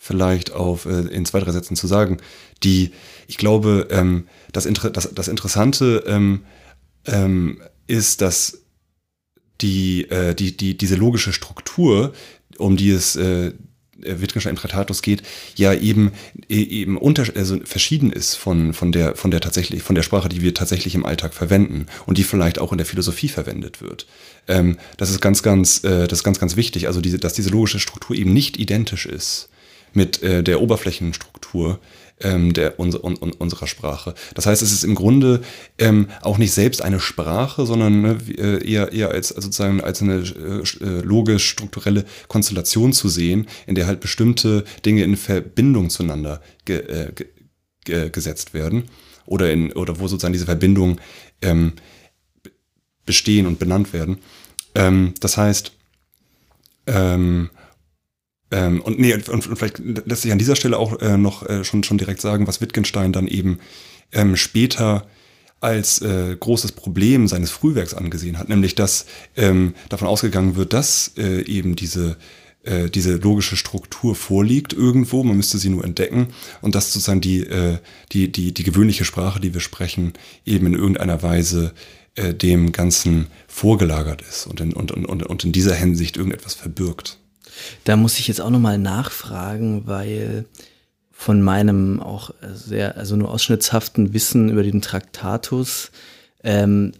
[0.02, 2.16] vielleicht auf äh, in zwei, drei Sätzen zu sagen,
[2.62, 2.92] die,
[3.30, 6.42] ich glaube, ähm, das, Inter das, das Interessante ähm,
[7.06, 8.62] ähm, ist, dass
[9.60, 12.12] die, äh, die, die, diese logische Struktur,
[12.58, 13.52] um die es äh,
[14.02, 15.22] Wittgenstein Tratatus geht,
[15.54, 16.10] ja eben
[16.48, 20.28] e, eben unter, also verschieden ist von von der von der tatsächlich von der Sprache,
[20.28, 24.06] die wir tatsächlich im Alltag verwenden und die vielleicht auch in der Philosophie verwendet wird.
[24.48, 26.88] Ähm, das ist ganz ganz äh, das ist ganz ganz wichtig.
[26.88, 29.50] Also diese dass diese logische Struktur eben nicht identisch ist
[29.92, 31.78] mit äh, der Oberflächenstruktur
[32.20, 34.14] ähm, der, un, un, unserer Sprache.
[34.34, 35.40] Das heißt, es ist im Grunde
[35.78, 40.16] ähm, auch nicht selbst eine Sprache, sondern ne, äh, eher, eher als sozusagen als eine
[40.16, 46.78] äh, äh, logisch-strukturelle Konstellation zu sehen, in der halt bestimmte Dinge in Verbindung zueinander ge,
[46.78, 47.12] äh,
[47.84, 48.84] ge, gesetzt werden
[49.26, 51.00] oder, in, oder wo sozusagen diese Verbindungen
[51.42, 51.74] ähm,
[53.06, 54.18] bestehen und benannt werden.
[54.74, 55.72] Ähm, das heißt,
[56.86, 57.50] ähm,
[58.50, 61.64] ähm, und nee, und, und, vielleicht lässt sich an dieser Stelle auch äh, noch äh,
[61.64, 63.58] schon, schon direkt sagen, was Wittgenstein dann eben
[64.12, 65.06] ähm, später
[65.60, 71.12] als äh, großes Problem seines Frühwerks angesehen hat, nämlich dass ähm, davon ausgegangen wird, dass
[71.16, 72.16] äh, eben diese
[72.62, 76.28] äh, diese logische Struktur vorliegt irgendwo, man müsste sie nur entdecken
[76.60, 77.78] und dass sozusagen die, äh,
[78.12, 80.12] die, die, die gewöhnliche Sprache, die wir sprechen,
[80.44, 81.72] eben in irgendeiner Weise
[82.16, 87.18] äh, dem Ganzen vorgelagert ist und in, und, und, und in dieser Hinsicht irgendetwas verbirgt.
[87.84, 90.44] Da muss ich jetzt auch nochmal nachfragen, weil
[91.10, 95.90] von meinem auch sehr, also nur ausschnittshaften Wissen über den Traktatus
[96.42, 96.92] ähm,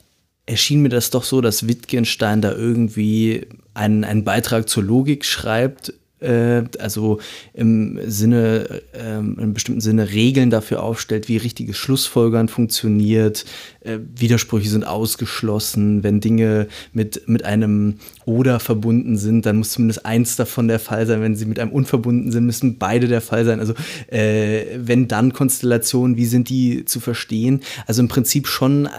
[0.46, 5.94] erschien mir das doch so, dass Wittgenstein da irgendwie einen, einen Beitrag zur Logik schreibt,
[6.20, 7.18] äh, also
[7.54, 13.44] im Sinne, äh, in bestimmten Sinne Regeln dafür aufstellt, wie richtiges Schlussfolgern funktioniert,
[13.80, 20.04] äh, Widersprüche sind ausgeschlossen, wenn Dinge mit, mit einem oder verbunden sind, dann muss zumindest
[20.04, 23.44] eins davon der Fall sein, wenn sie mit einem unverbunden sind, müssen beide der Fall
[23.44, 23.61] sein.
[23.61, 23.74] Also
[24.09, 27.61] äh, wenn dann Konstellationen, wie sind die zu verstehen?
[27.87, 28.90] Also im Prinzip schon äh,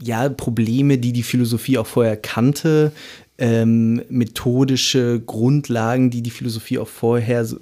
[0.00, 2.92] ja, Probleme, die die Philosophie auch vorher kannte,
[3.38, 7.58] ähm, methodische Grundlagen, die die Philosophie auch vorher so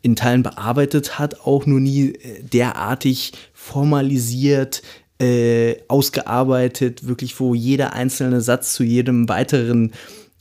[0.00, 4.82] in Teilen bearbeitet hat, auch nur nie äh, derartig formalisiert,
[5.20, 9.92] äh, ausgearbeitet, wirklich wo jeder einzelne Satz zu jedem weiteren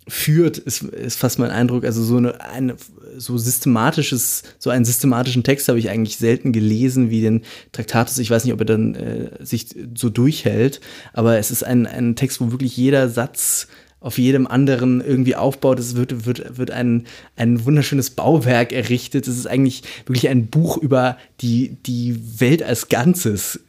[0.08, 1.84] führt, ist, ist fast mein Eindruck.
[1.84, 2.76] Also so eine, eine
[3.18, 8.20] so systematisches, so einen systematischen Text habe ich eigentlich selten gelesen wie den Traktatus.
[8.20, 10.80] Ich weiß nicht, ob er dann äh, sich so durchhält,
[11.14, 13.68] aber es ist ein, ein Text, wo wirklich jeder Satz
[14.08, 15.80] auf jedem anderen irgendwie aufbaut.
[15.80, 19.28] Es wird, wird, wird ein, ein wunderschönes Bauwerk errichtet.
[19.28, 23.60] Es ist eigentlich wirklich ein Buch über die, die Welt als Ganzes,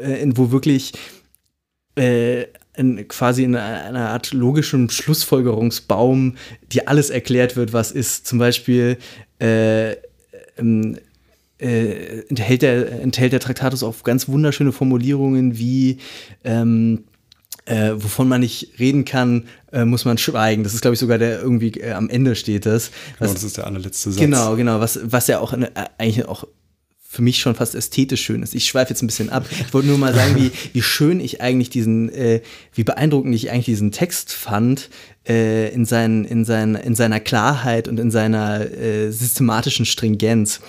[0.00, 0.94] äh, wo wirklich
[1.96, 6.36] äh, in, quasi in einer Art logischen Schlussfolgerungsbaum
[6.72, 8.26] dir alles erklärt wird, was ist.
[8.26, 8.96] Zum Beispiel
[9.40, 9.92] äh,
[10.56, 10.96] ähm,
[11.58, 15.98] äh, enthält, der, enthält der Traktatus auch ganz wunderschöne Formulierungen wie
[16.44, 17.04] ähm,
[17.64, 20.64] äh, wovon man nicht reden kann, äh, muss man schweigen.
[20.64, 22.90] Das ist, glaube ich, sogar der irgendwie äh, am Ende steht das.
[23.18, 24.20] Was, genau, das ist der allerletzte Satz.
[24.20, 26.46] Genau, genau, was, was ja auch eine, äh, eigentlich auch
[26.98, 28.54] für mich schon fast ästhetisch schön ist.
[28.54, 29.44] Ich schweife jetzt ein bisschen ab.
[29.50, 32.40] Ich wollte nur mal sagen, wie, wie schön ich eigentlich diesen, äh,
[32.72, 34.88] wie beeindruckend ich eigentlich diesen Text fand,
[35.28, 38.66] äh, in, seinen, in, seinen, in seiner Klarheit und in seiner
[39.10, 40.60] systematischen Stringenz.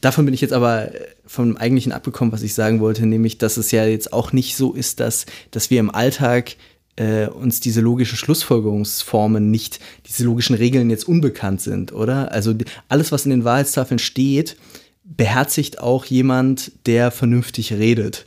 [0.00, 0.90] Davon bin ich jetzt aber
[1.28, 4.72] vom eigentlichen abgekommen, was ich sagen wollte, nämlich, dass es ja jetzt auch nicht so
[4.72, 6.56] ist, dass, dass wir im Alltag
[6.96, 12.32] äh, uns diese logischen Schlussfolgerungsformen nicht, diese logischen Regeln jetzt unbekannt sind, oder?
[12.32, 12.54] Also
[12.88, 14.56] alles, was in den Wahrheitstafeln steht,
[15.04, 18.24] beherzigt auch jemand, der vernünftig redet.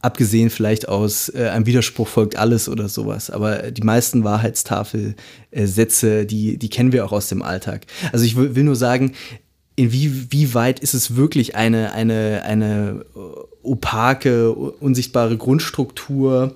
[0.00, 3.30] Abgesehen vielleicht aus äh, einem Widerspruch folgt alles oder sowas.
[3.30, 7.86] Aber die meisten Wahrheitstafelsätze, die, die kennen wir auch aus dem Alltag.
[8.12, 9.12] Also ich will nur sagen,
[9.78, 13.04] inwieweit ist es wirklich eine, eine, eine
[13.62, 16.54] opake, unsichtbare Grundstruktur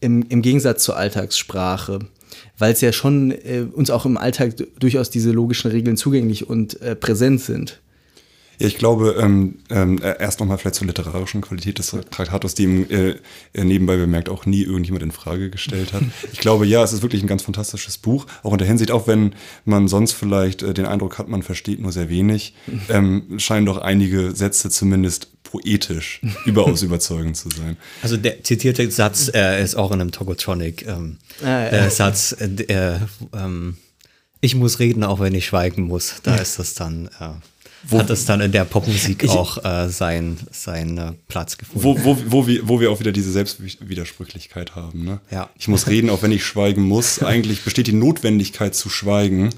[0.00, 1.98] im, im Gegensatz zur Alltagssprache?
[2.56, 6.80] Weil es ja schon äh, uns auch im Alltag durchaus diese logischen Regeln zugänglich und
[6.80, 7.81] äh, präsent sind.
[8.58, 12.86] Ja, ich glaube, ähm, ähm, erst nochmal vielleicht zur literarischen Qualität des Traktatus, die ihm
[12.90, 13.16] äh,
[13.54, 16.02] äh, nebenbei bemerkt auch nie irgendjemand in Frage gestellt hat.
[16.32, 19.06] Ich glaube, ja, es ist wirklich ein ganz fantastisches Buch, auch in der Hinsicht, auch
[19.06, 19.34] wenn
[19.64, 22.54] man sonst vielleicht äh, den Eindruck hat, man versteht nur sehr wenig,
[22.88, 27.76] ähm, scheinen doch einige Sätze zumindest poetisch überaus überzeugend zu sein.
[28.02, 31.68] Also der zitierte Satz äh, ist auch in einem Togotronic ähm, Ah, ja.
[31.68, 32.98] äh, Satz, äh, äh,
[33.34, 33.76] ähm,
[34.40, 36.14] ich muss reden, auch wenn ich schweigen muss.
[36.22, 37.08] Da ist das dann,
[37.90, 41.84] äh, hat es dann in der Popmusik auch äh, sein, seinen äh, Platz gefunden.
[41.84, 45.04] Wo, wo, wo, wir, wo wir auch wieder diese Selbstwidersprüchlichkeit haben.
[45.04, 45.20] Ne?
[45.30, 45.50] Ja.
[45.58, 47.18] Ich muss reden, auch wenn ich schweigen muss.
[47.22, 49.50] Eigentlich besteht die Notwendigkeit zu schweigen,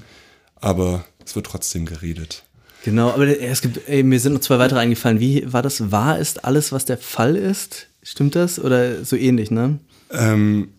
[0.55, 2.43] aber es wird trotzdem geredet.
[2.83, 5.19] Genau, aber es gibt, ey, mir sind noch zwei weitere eingefallen.
[5.19, 5.91] Wie war das?
[5.91, 7.87] Wahr ist alles, was der Fall ist?
[8.03, 8.59] Stimmt das?
[8.59, 9.79] Oder so ähnlich, ne?
[10.11, 10.69] Ähm,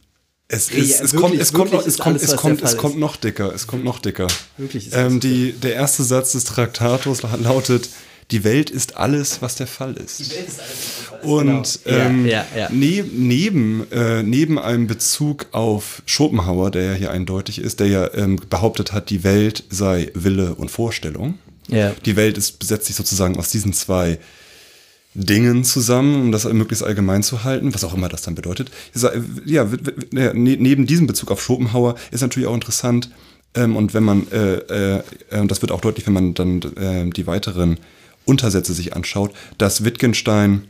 [0.48, 2.76] es, Ja, ist, es, wirklich, kommt, es, kommt, noch- es, kommt, alles, es, kommt, es
[2.76, 3.52] kommt noch dicker.
[3.54, 4.26] Es kommt noch dicker.
[4.56, 7.88] Wirklich ist Ähm, die, der erste Satz des Traktatus la- lautet:
[8.30, 10.32] Die Welt ist alles, was der Fall ist.
[11.22, 11.96] Und Genau.
[11.98, 12.68] Ja, ähm, ja, ja.
[12.70, 18.14] neb- neben, äh, neben einem Bezug auf Schopenhauer, der ja hier eindeutig ist, der ja
[18.14, 21.38] ähm, behauptet hat, die Welt sei Wille und Vorstellung.
[21.68, 21.92] Ja.
[22.04, 24.18] Die Welt ist, setzt sich sozusagen aus diesen zwei
[25.16, 28.70] Dingen zusammen, um das möglichst allgemein zu halten, was auch immer das dann bedeutet.
[29.44, 29.66] Ja,
[30.10, 33.10] ne- neben diesem Bezug auf Schopenhauer ist natürlich auch interessant,
[33.56, 35.02] ähm, und wenn man, äh, äh,
[35.46, 37.78] das wird auch deutlich, wenn man dann äh, die weiteren
[38.24, 40.68] Untersätze sich anschaut, dass Wittgenstein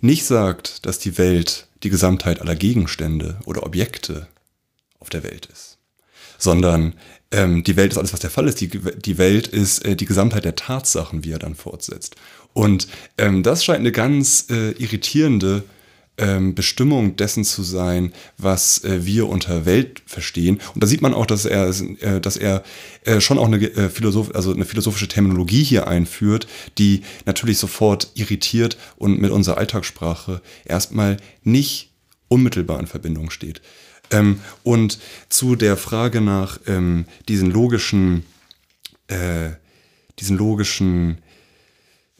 [0.00, 4.28] nicht sagt, dass die Welt die Gesamtheit aller Gegenstände oder Objekte
[5.00, 5.78] auf der Welt ist,
[6.38, 6.94] sondern
[7.32, 8.60] ähm, die Welt ist alles, was der Fall ist.
[8.60, 12.14] Die, die Welt ist äh, die Gesamtheit der Tatsachen, wie er dann fortsetzt.
[12.52, 12.88] Und
[13.18, 15.64] ähm, das scheint eine ganz äh, irritierende
[16.18, 20.60] ähm, Bestimmung dessen zu sein, was äh, wir unter Welt verstehen.
[20.74, 22.62] Und da sieht man auch, dass er, äh, dass er
[23.04, 26.46] äh, schon auch eine, äh, Philosoph also eine philosophische Terminologie hier einführt,
[26.78, 31.92] die natürlich sofort irritiert und mit unserer Alltagssprache erstmal nicht
[32.28, 33.62] unmittelbar in Verbindung steht.
[34.10, 34.98] Ähm, und
[35.30, 38.24] zu der Frage nach ähm, diesen logischen,
[39.08, 39.50] äh,
[40.18, 41.18] diesen logischen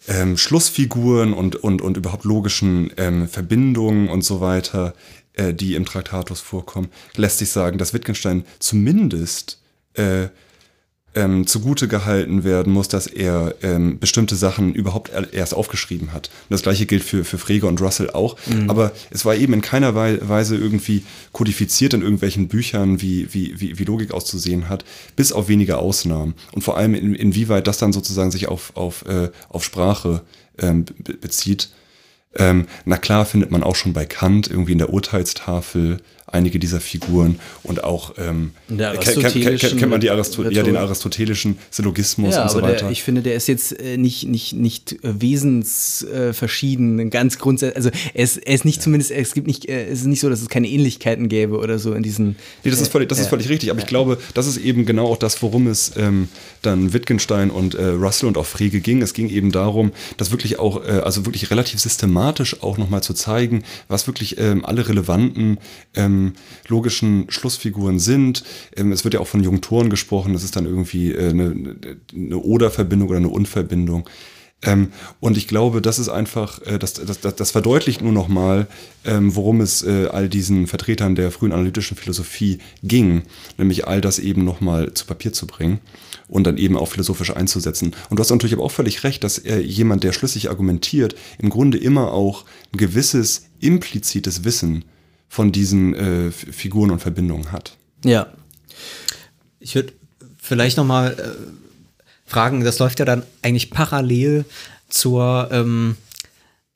[0.09, 4.95] ähm, Schlussfiguren und, und, und überhaupt logischen ähm, Verbindungen und so weiter,
[5.35, 9.61] äh, die im Traktatus vorkommen, lässt sich sagen, dass Wittgenstein zumindest
[9.95, 10.29] äh,
[11.15, 16.29] ähm, zugute gehalten werden muss, dass er ähm, bestimmte Sachen überhaupt er- erst aufgeschrieben hat.
[16.49, 18.37] Und das gleiche gilt für, für Frege und Russell auch.
[18.69, 23.61] Aber es war eben in keiner Wei- Weise irgendwie kodifiziert in irgendwelchen Büchern, wie, wie,
[23.61, 26.35] wie, wie Logik auszusehen hat, bis auf wenige Ausnahmen.
[26.53, 30.23] Und vor allem, in, inwieweit das dann sozusagen sich auf, auf, äh, auf Sprache
[30.59, 31.69] ähm, be- bezieht.
[32.35, 35.99] Ähm, na klar findet man auch schon bei Kant irgendwie in der Urteilstafel
[36.33, 41.59] einige dieser Figuren und auch ähm, kennt, kennt, kennt, man die Aristo ja, den aristotelischen
[41.71, 42.85] Syllogismus Ja, und so weiter.
[42.85, 47.77] der, ich finde, der ist jetzt äh, nicht, nicht, nicht äh, wesensverschieden, ganz grundsätzlich.
[47.77, 50.31] Also er ist, er ist nicht zumindest, es gibt nicht, äh, es ist nicht so,
[50.31, 52.37] dass es keine Ähnlichkeiten gäbe oder so in diesen.
[52.65, 53.31] Nee, das ist völlig, das ist ja.
[53.31, 53.71] völlig richtig.
[53.71, 56.29] Aber ich glaube, das ist eben genau auch das, worum es ähm,
[56.63, 59.03] dann Wittgenstein und äh, Russell und auch Frege ging.
[59.03, 63.13] Es ging eben darum, das wirklich auch, äh, also wirklich relativ systematisch auch nochmal zu
[63.13, 65.59] zeigen, was wirklich ähm, alle relevanten
[65.95, 66.22] ähm,
[66.69, 68.45] logischen Schlussfiguren sind.
[68.77, 70.33] Ähm, es wird ja auch von Junktoren gesprochen.
[70.33, 71.77] Das ist dann irgendwie äh, eine,
[72.15, 74.09] eine Oder-Verbindung oder eine Und-Verbindung.
[74.63, 78.69] Ähm, und ich glaube, das ist einfach, äh, das, das, das, das verdeutlicht nur nochmal,
[79.05, 83.23] ähm, worum es äh, all diesen Vertretern der frühen analytischen Philosophie ging,
[83.59, 85.81] nämlich all das eben nochmal zu Papier zu bringen
[86.29, 87.95] und dann eben auch philosophisch einzusetzen.
[88.09, 91.51] Und du hast natürlich aber auch völlig recht, dass äh, jemand, der schlüssig argumentiert, im
[91.51, 94.85] Grunde immer auch ein gewisses implizites Wissen
[95.33, 97.79] von diesen äh, Figuren und Verbindungen hat.
[98.05, 98.27] Ja.
[99.61, 99.95] Ich würde
[100.37, 104.45] vielleicht noch mal äh, fragen, das läuft ja dann eigentlich parallel
[104.91, 105.97] zur, ähm,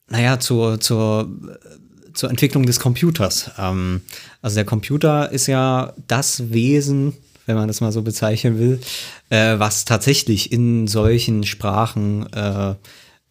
[0.08, 3.50] naja, zur, zur, äh, zur Entwicklung des Computers.
[3.58, 4.00] Ähm,
[4.40, 7.12] also der Computer ist ja das Wesen,
[7.44, 8.80] wenn man das mal so bezeichnen will,
[9.28, 12.74] äh, was tatsächlich in solchen Sprachen äh,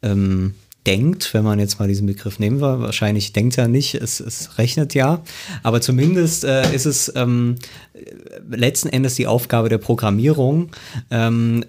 [0.03, 0.53] ähm,
[0.85, 2.79] denkt, wenn man jetzt mal diesen Begriff nehmen will.
[2.79, 5.21] Wahrscheinlich denkt er nicht, es, es rechnet ja.
[5.63, 7.55] Aber zumindest äh, ist es ähm,
[8.49, 10.71] letzten Endes die Aufgabe der Programmierung,
[11.11, 11.63] ähm,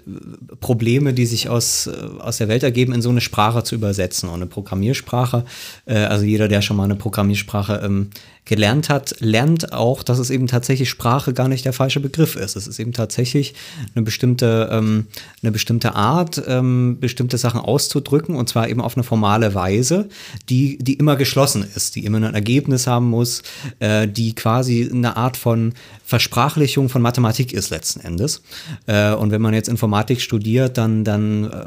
[0.61, 4.29] Probleme, die sich aus, äh, aus der Welt ergeben, in so eine Sprache zu übersetzen.
[4.29, 5.45] Und eine Programmiersprache,
[5.87, 8.11] äh, also jeder, der schon mal eine Programmiersprache ähm,
[8.47, 12.55] gelernt hat, lernt auch, dass es eben tatsächlich Sprache gar nicht der falsche Begriff ist.
[12.55, 13.55] Es ist eben tatsächlich
[13.95, 15.07] eine bestimmte, ähm,
[15.43, 20.09] eine bestimmte Art, ähm, bestimmte Sachen auszudrücken und zwar eben auf eine formale Weise,
[20.49, 23.43] die, die immer geschlossen ist, die immer ein Ergebnis haben muss,
[23.81, 25.75] äh, die quasi eine Art von
[26.17, 28.41] Versprachlichung von Mathematik ist letzten Endes.
[28.87, 31.67] Äh, und wenn man jetzt Informatik studiert, dann, dann äh,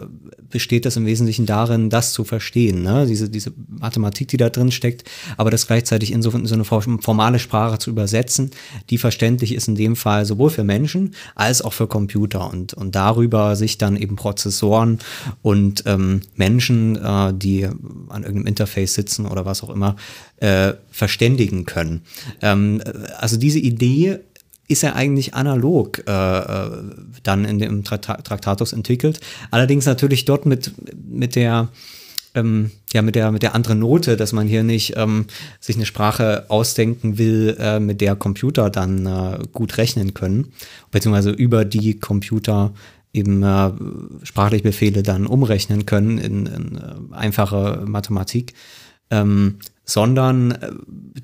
[0.50, 3.06] besteht das im Wesentlichen darin, das zu verstehen, ne?
[3.06, 6.64] diese, diese Mathematik, die da drin steckt, aber das gleichzeitig in so, in so eine
[6.64, 8.50] formale Sprache zu übersetzen,
[8.90, 12.96] die verständlich ist in dem Fall sowohl für Menschen als auch für Computer und, und
[12.96, 14.98] darüber sich dann eben Prozessoren
[15.44, 19.96] und ähm, Menschen, äh, die an irgendeinem Interface sitzen oder was auch immer,
[20.38, 22.02] äh, verständigen können.
[22.42, 22.82] Ähm,
[23.20, 24.22] also diese Idee
[24.70, 26.70] ist er eigentlich analog äh, äh,
[27.24, 29.20] dann in dem Traktatus entwickelt.
[29.52, 30.72] Allerdings natürlich dort mit,
[31.10, 31.70] mit der
[32.36, 35.26] ähm, ja, mit der, mit der anderen Note, dass man hier nicht ähm,
[35.60, 40.54] sich eine Sprache ausdenken will, äh, mit der Computer dann äh, gut rechnen können,
[40.92, 42.72] beziehungsweise über die Computer
[43.14, 43.72] eben äh,
[44.24, 48.54] sprachliche Befehle dann umrechnen können in, in äh, einfache Mathematik,
[49.10, 49.56] ähm,
[49.90, 50.72] sondern äh,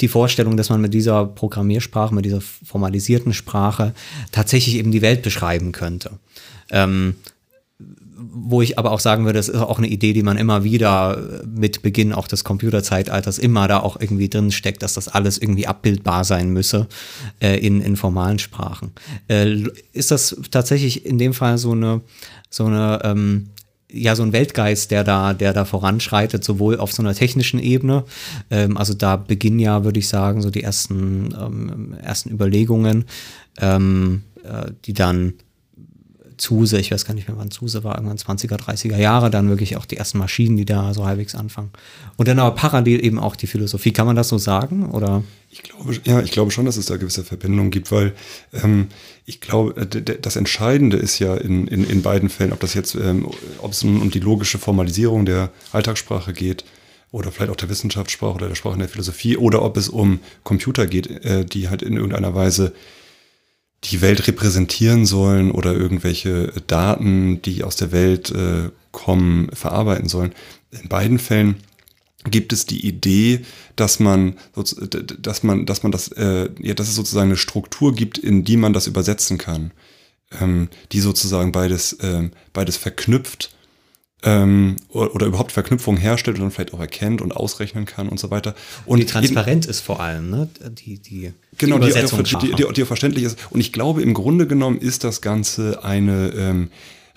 [0.02, 3.94] die Vorstellung, dass man mit dieser Programmiersprache, mit dieser formalisierten Sprache
[4.32, 6.12] tatsächlich eben die Welt beschreiben könnte.
[6.72, 7.16] Ähm,
[8.18, 11.42] wo ich aber auch sagen würde, das ist auch eine Idee, die man immer wieder
[11.46, 15.68] mit Beginn auch des Computerzeitalters immer da auch irgendwie drin steckt, dass das alles irgendwie
[15.68, 16.88] abbildbar sein müsse
[17.40, 18.94] äh, in, in formalen Sprachen.
[19.28, 22.02] Äh, ist das tatsächlich in dem Fall so eine,
[22.50, 23.50] so eine ähm,
[23.96, 28.04] ja so ein Weltgeist, der da, der da voranschreitet, sowohl auf so einer technischen Ebene.
[28.52, 33.06] Ähm, also da beginnen ja, würde ich sagen, so die ersten, ähm, ersten Überlegungen,
[33.60, 35.34] ähm, äh, die dann
[36.38, 39.78] Zuse, ich weiß gar nicht mehr, wann Zuse war, irgendwann 20er, 30er Jahre, dann wirklich
[39.78, 41.72] auch die ersten Maschinen, die da so halbwegs anfangen.
[42.18, 43.92] Und dann aber parallel eben auch die Philosophie.
[43.92, 44.90] Kann man das so sagen?
[44.92, 45.24] Oder?
[45.50, 48.14] Ich glaube, ja, ich glaube schon, dass es da gewisse Verbindungen gibt, weil
[48.54, 48.88] ähm,
[49.26, 52.96] ich glaube, äh, das Entscheidende ist ja in, in, in beiden Fällen, ob das jetzt,
[52.96, 53.28] ähm,
[53.62, 56.66] um die logische Formalisierung der Alltagssprache geht
[57.12, 60.20] oder vielleicht auch der Wissenschaftssprache oder der Sprache in der Philosophie oder ob es um
[60.44, 62.74] Computer geht, äh, die halt in irgendeiner Weise
[63.92, 70.34] die Welt repräsentieren sollen oder irgendwelche Daten, die aus der Welt äh, kommen, verarbeiten sollen.
[70.72, 71.56] In beiden Fällen
[72.24, 73.42] gibt es die Idee,
[73.76, 74.36] dass man,
[75.20, 78.58] dass man, dass man das, äh, ja, dass es sozusagen eine Struktur gibt, in die
[78.58, 79.72] man das übersetzen kann,
[80.40, 83.55] ähm, die sozusagen beides, ähm, beides verknüpft
[84.26, 88.32] ähm, oder, überhaupt Verknüpfungen herstellt und dann vielleicht auch erkennt und ausrechnen kann und so
[88.32, 88.56] weiter.
[88.86, 90.50] Und die transparent ist vor allem, ne?
[90.84, 93.38] Die, die genau, die, die, die, die, verständlich ist.
[93.52, 96.70] Und ich glaube, im Grunde genommen ist das Ganze eine ähm,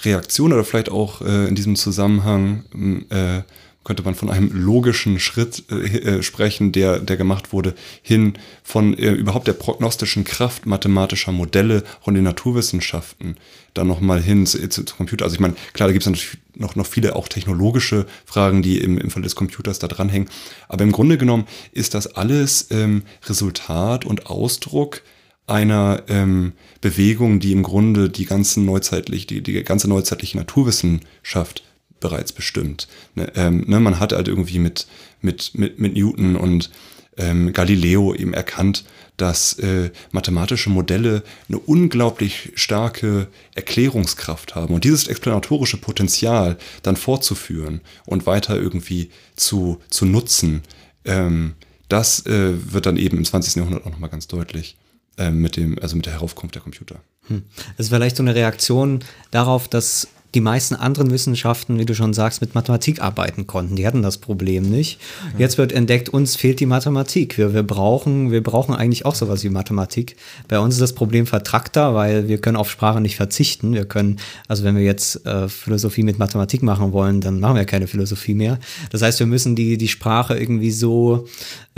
[0.03, 3.43] Reaktion oder vielleicht auch äh, in diesem Zusammenhang äh,
[3.89, 8.93] könnte man von einem logischen Schritt äh, äh, sprechen, der, der gemacht wurde, hin von
[8.93, 13.39] äh, überhaupt der prognostischen Kraft mathematischer Modelle von den Naturwissenschaften,
[13.79, 15.24] dann nochmal hin zu, zu, zu, Computer.
[15.24, 18.79] Also ich meine, klar, da gibt es natürlich noch, noch viele auch technologische Fragen, die
[18.79, 20.29] im, im Fall des Computers da dranhängen.
[20.68, 25.03] Aber im Grunde genommen ist das alles ähm, Resultat und Ausdruck
[25.47, 31.64] einer ähm, Bewegung, die im Grunde die ganzen neuzeitlich, die, die ganze neuzeitliche Naturwissenschaft
[32.01, 32.89] bereits bestimmt.
[33.14, 34.87] Ne, ähm, ne, man hat halt irgendwie mit,
[35.20, 36.70] mit, mit, mit Newton und
[37.16, 38.85] ähm, Galileo eben erkannt,
[39.19, 44.73] dass äh, mathematische Modelle eine unglaublich starke Erklärungskraft haben.
[44.73, 50.62] Und dieses explanatorische Potenzial dann fortzuführen und weiter irgendwie zu, zu nutzen,
[51.05, 51.55] ähm,
[51.89, 53.57] das äh, wird dann eben im 20.
[53.57, 54.77] Jahrhundert auch nochmal ganz deutlich
[55.16, 57.01] äh, mit, dem, also mit der Heraufkunft der Computer.
[57.27, 57.43] Hm.
[57.77, 59.01] Ist vielleicht so eine Reaktion
[59.31, 60.09] darauf, dass
[60.39, 63.74] die meisten anderen Wissenschaften, wie du schon sagst, mit Mathematik arbeiten konnten.
[63.74, 65.01] Die hatten das Problem nicht.
[65.36, 67.36] Jetzt wird entdeckt, uns fehlt die Mathematik.
[67.39, 70.14] Wir, wir, brauchen, wir brauchen eigentlich auch sowas wie Mathematik.
[70.47, 73.74] Bei uns ist das Problem vertrackter, weil wir können auf Sprache nicht verzichten.
[73.74, 77.64] Wir können, also wenn wir jetzt äh, Philosophie mit Mathematik machen wollen, dann machen wir
[77.64, 78.61] keine Philosophie mehr.
[78.93, 81.26] Das heißt, wir müssen die, die Sprache irgendwie so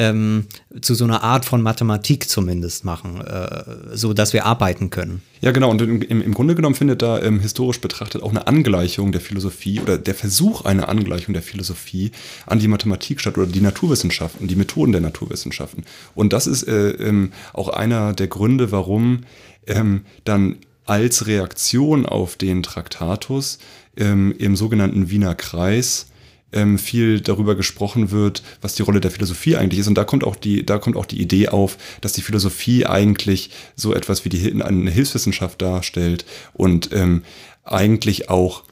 [0.00, 0.46] ähm,
[0.80, 5.20] zu so einer Art von Mathematik zumindest machen, äh, so dass wir arbeiten können.
[5.42, 5.70] Ja, genau.
[5.70, 9.78] Und im, im Grunde genommen findet da ähm, historisch betrachtet auch eine Angleichung der Philosophie
[9.78, 12.12] oder der Versuch einer Angleichung der Philosophie
[12.46, 15.84] an die Mathematik statt oder die Naturwissenschaften, die Methoden der Naturwissenschaften.
[16.14, 19.24] Und das ist äh, ähm, auch einer der Gründe, warum
[19.66, 23.58] ähm, dann als Reaktion auf den Traktatus
[23.98, 26.09] ähm, im sogenannten Wiener Kreis
[26.52, 29.88] ähm, viel darüber gesprochen wird, was die Rolle der Philosophie eigentlich ist.
[29.88, 33.50] Und da kommt auch die, da kommt auch die Idee auf, dass die Philosophie eigentlich
[33.76, 37.22] so etwas wie die eine Hilfswissenschaft darstellt und ähm,
[37.64, 38.64] eigentlich auch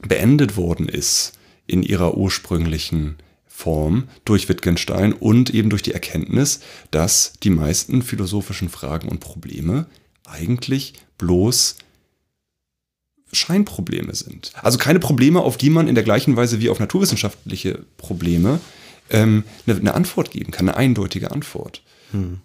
[0.00, 1.32] beendet worden ist
[1.66, 3.16] in ihrer ursprünglichen
[3.46, 6.60] Form durch Wittgenstein und eben durch die Erkenntnis,
[6.90, 9.86] dass die meisten philosophischen Fragen und Probleme
[10.26, 11.76] eigentlich bloß
[13.34, 14.52] Scheinprobleme sind.
[14.62, 18.60] Also keine Probleme, auf die man in der gleichen Weise wie auf naturwissenschaftliche Probleme
[19.10, 21.82] ähm, eine, eine Antwort geben kann, eine eindeutige Antwort.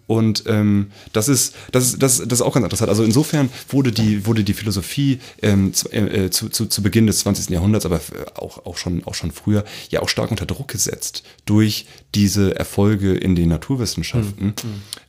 [0.06, 2.88] Und ähm, das, ist, das, ist, das, das ist auch ganz interessant.
[2.88, 7.20] Also insofern wurde die, wurde die Philosophie ähm, zu, äh, zu, zu, zu Beginn des
[7.20, 7.50] 20.
[7.50, 8.00] Jahrhunderts, aber
[8.34, 13.14] auch, auch, schon, auch schon früher, ja auch stark unter Druck gesetzt durch diese Erfolge
[13.14, 14.46] in den Naturwissenschaften.
[14.46, 14.54] Mhm.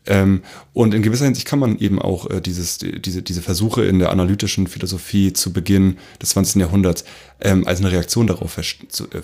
[0.06, 0.42] Ähm,
[0.74, 4.12] und in gewisser Hinsicht kann man eben auch äh, dieses, diese, diese Versuche in der
[4.12, 6.62] analytischen Philosophie zu Beginn des 20.
[6.62, 7.04] Jahrhunderts
[7.40, 9.22] ähm, als eine Reaktion darauf ver zu, äh,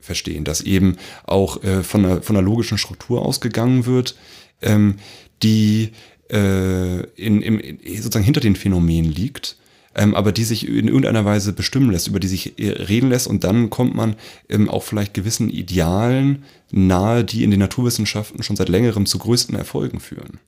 [0.00, 4.16] verstehen, dass eben auch äh, von, einer, von einer logischen Struktur ausgegangen wird,
[4.62, 4.96] ähm,
[5.42, 5.90] die
[6.30, 9.56] äh, in, im, sozusagen hinter den Phänomenen liegt,
[9.94, 13.26] ähm, aber die sich in irgendeiner Weise bestimmen lässt, über die sich äh, reden lässt
[13.26, 14.16] und dann kommt man
[14.48, 19.56] ähm, auch vielleicht gewissen Idealen nahe, die in den Naturwissenschaften schon seit längerem zu größten
[19.56, 20.38] Erfolgen führen.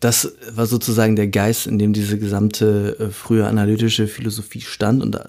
[0.00, 5.14] Das war sozusagen der Geist, in dem diese gesamte äh, frühe analytische Philosophie stand und
[5.14, 5.24] äh,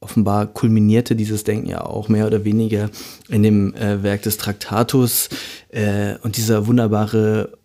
[0.00, 2.90] offenbar kulminierte dieses Denken ja auch mehr oder weniger
[3.28, 5.30] in dem äh, Werk des Traktatus
[5.74, 7.58] äh, und dieser wunderbare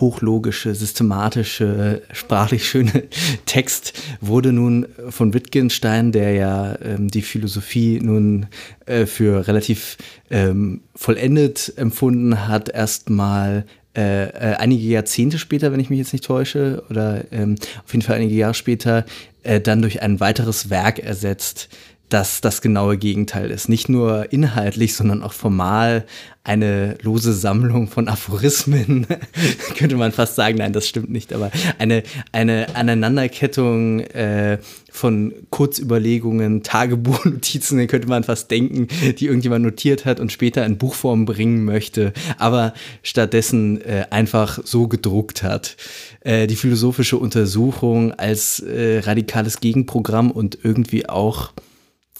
[0.00, 3.04] hochlogische, systematische, sprachlich schöne
[3.46, 8.46] Text wurde nun von Wittgenstein, der ja ähm, die Philosophie nun
[8.84, 9.96] äh, für relativ
[10.30, 13.64] ähm, vollendet empfunden hat, erstmal
[13.96, 18.02] äh, äh, einige Jahrzehnte später, wenn ich mich jetzt nicht täusche, oder ähm, auf jeden
[18.02, 19.06] Fall einige Jahre später,
[19.42, 21.70] äh, dann durch ein weiteres Werk ersetzt,
[22.08, 23.68] das das genaue Gegenteil ist.
[23.68, 26.06] Nicht nur inhaltlich, sondern auch formal
[26.44, 29.08] eine lose Sammlung von Aphorismen,
[29.76, 30.58] könnte man fast sagen.
[30.58, 38.48] Nein, das stimmt nicht, aber eine, eine Aneinanderkettung äh, von Kurzüberlegungen, Tagebuchnotizen, könnte man fast
[38.52, 38.86] denken,
[39.18, 44.86] die irgendjemand notiert hat und später in Buchform bringen möchte, aber stattdessen äh, einfach so
[44.86, 45.76] gedruckt hat.
[46.20, 51.52] Äh, die philosophische Untersuchung als äh, radikales Gegenprogramm und irgendwie auch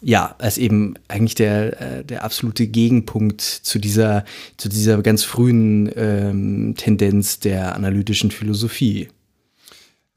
[0.02, 4.24] ja, als eben eigentlich der, äh, der absolute Gegenpunkt zu dieser,
[4.56, 9.08] zu dieser ganz frühen ähm, Tendenz der analytischen Philosophie.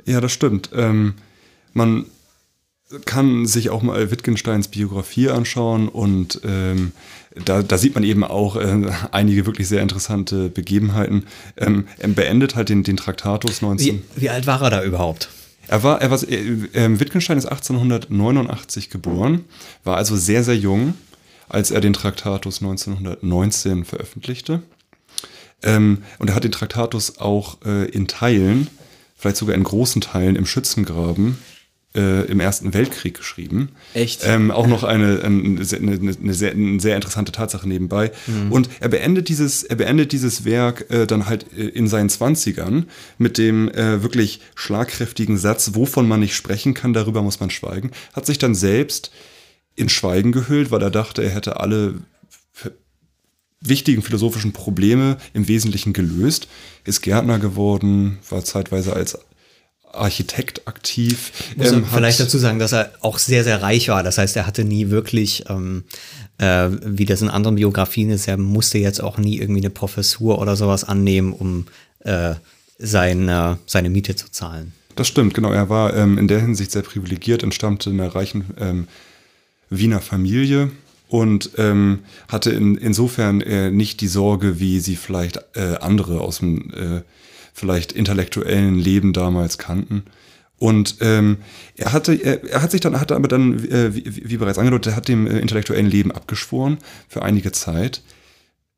[0.05, 0.69] Ja, das stimmt.
[0.73, 1.15] Ähm,
[1.73, 2.05] man
[3.05, 6.91] kann sich auch mal Wittgensteins Biografie anschauen und ähm,
[7.45, 11.25] da, da, sieht man eben auch äh, einige wirklich sehr interessante Begebenheiten.
[11.55, 14.01] Ähm, er beendet halt den, den Traktatus 19.
[14.15, 15.29] Wie, wie alt war er da überhaupt?
[15.69, 19.45] Er war, er war, äh, Wittgenstein ist 1889 geboren,
[19.83, 20.95] war also sehr, sehr jung,
[21.47, 24.63] als er den Traktatus 1919 veröffentlichte.
[25.61, 28.67] Ähm, und er hat den Traktatus auch äh, in Teilen,
[29.15, 31.37] vielleicht sogar in großen Teilen im Schützengraben
[31.95, 33.69] äh, im Ersten Weltkrieg geschrieben.
[33.93, 34.21] Echt?
[34.25, 38.11] Ähm, auch noch eine, eine, eine, eine, sehr, eine sehr interessante Tatsache nebenbei.
[38.27, 38.51] Mhm.
[38.51, 42.85] Und er beendet dieses, er beendet dieses Werk äh, dann halt äh, in seinen Zwanzigern
[43.17, 47.91] mit dem äh, wirklich schlagkräftigen Satz, wovon man nicht sprechen kann, darüber muss man schweigen.
[48.13, 49.11] Hat sich dann selbst
[49.75, 51.95] in Schweigen gehüllt, weil er dachte, er hätte alle
[53.61, 56.47] wichtigen philosophischen Probleme im Wesentlichen gelöst,
[56.85, 59.19] ist Gärtner geworden, war zeitweise als
[59.93, 61.31] Architekt aktiv.
[61.55, 64.03] Muss ähm, vielleicht dazu sagen, dass er auch sehr, sehr reich war.
[64.03, 65.83] Das heißt, er hatte nie wirklich, ähm,
[66.37, 70.39] äh, wie das in anderen Biografien ist, er musste jetzt auch nie irgendwie eine Professur
[70.39, 71.65] oder sowas annehmen, um
[71.99, 72.35] äh,
[72.77, 74.73] seine, seine Miete zu zahlen.
[74.95, 75.51] Das stimmt, genau.
[75.51, 78.87] Er war ähm, in der Hinsicht sehr privilegiert, entstammte einer reichen ähm,
[79.69, 80.71] Wiener Familie
[81.07, 86.39] und ähm, hatte in, insofern äh, nicht die Sorge, wie sie vielleicht äh, andere aus
[86.39, 87.01] dem äh,
[87.59, 90.03] vielleicht intellektuellen Leben damals kannten.
[90.59, 91.37] Und ähm,
[91.77, 94.91] er hatte, er, er, hat sich dann, hat aber dann, äh, wie, wie, bereits angedeutet,
[94.93, 98.01] er hat dem äh, intellektuellen Leben abgeschworen für einige Zeit.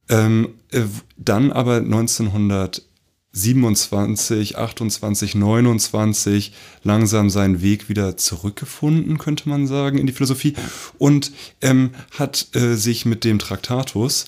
[0.08, 0.82] Ähm, äh,
[1.18, 6.54] dann aber 1927, 28, 29
[6.84, 10.54] langsam seinen Weg wieder zurückgefunden, könnte man sagen, in die Philosophie
[11.00, 14.26] und ähm, hat äh, sich mit dem Traktatus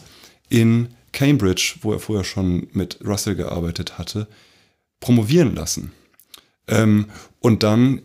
[0.50, 4.28] in Cambridge, wo er vorher schon mit Russell gearbeitet hatte,
[5.00, 5.92] promovieren lassen.
[6.68, 7.06] Ähm,
[7.40, 8.02] und dann,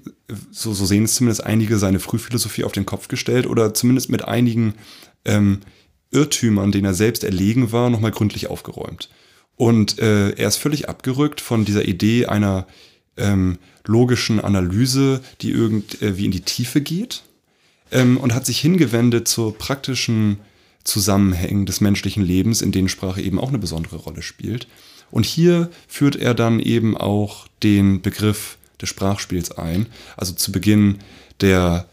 [0.50, 4.26] so, so, sehen es zumindest einige, seine Frühphilosophie auf den Kopf gestellt oder zumindest mit
[4.26, 4.74] einigen
[5.24, 5.60] ähm,
[6.10, 9.08] Irrtümern, denen er selbst erlegen war, nochmal gründlich aufgeräumt.
[9.56, 12.66] Und äh, er ist völlig abgerückt von dieser Idee einer
[13.16, 17.22] ähm, logischen Analyse, die irgendwie in die Tiefe geht
[17.90, 20.38] ähm, und hat sich hingewendet zur praktischen
[20.88, 24.66] Zusammenhängen des menschlichen Lebens, in denen Sprache eben auch eine besondere Rolle spielt.
[25.10, 29.86] Und hier führt er dann eben auch den Begriff des Sprachspiels ein.
[30.16, 30.98] Also zu Beginn
[31.40, 31.86] der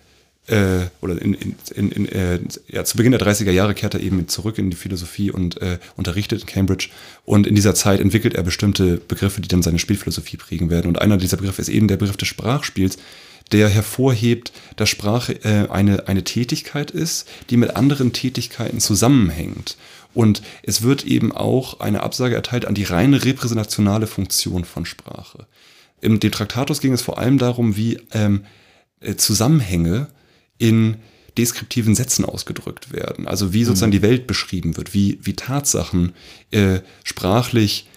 [0.47, 4.27] äh, oder in, in, in, äh, ja, zu Beginn der 30er Jahre kehrt er eben
[4.27, 6.89] zurück in die Philosophie und äh, unterrichtet in Cambridge.
[7.25, 10.87] Und in dieser Zeit entwickelt er bestimmte Begriffe, die dann seine Spielphilosophie prägen werden.
[10.87, 12.97] Und einer dieser Begriffe ist eben der Begriff des Sprachspiels,
[13.51, 19.77] der hervorhebt, dass Sprache äh, eine, eine Tätigkeit ist, die mit anderen Tätigkeiten zusammenhängt.
[20.13, 25.45] Und es wird eben auch eine Absage erteilt an die reine repräsentationale Funktion von Sprache.
[26.01, 28.45] Im dem Traktatus ging es vor allem darum, wie ähm,
[29.01, 30.07] äh, Zusammenhänge
[30.57, 30.97] in
[31.37, 33.27] deskriptiven Sätzen ausgedrückt werden.
[33.27, 33.97] Also wie sozusagen mhm.
[33.97, 36.13] die Welt beschrieben wird, wie, wie Tatsachen
[36.51, 37.89] äh, sprachlich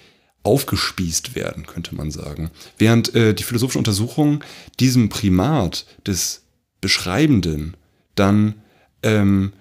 [0.48, 2.50] aufgespießt werden, könnte man sagen.
[2.78, 4.42] Während äh, die philosophische Untersuchung
[4.80, 6.44] diesem Primat des
[6.80, 7.76] Beschreibenden
[8.14, 8.54] dann
[9.02, 9.52] ähm,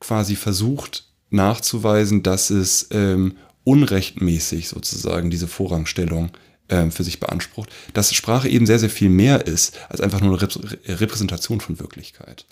[0.00, 6.30] quasi versucht nachzuweisen, dass es ähm, unrechtmäßig sozusagen diese Vorrangstellung
[6.68, 10.36] ähm, für sich beansprucht, dass Sprache eben sehr, sehr viel mehr ist als einfach nur
[10.40, 12.46] eine Repräsentation von Wirklichkeit.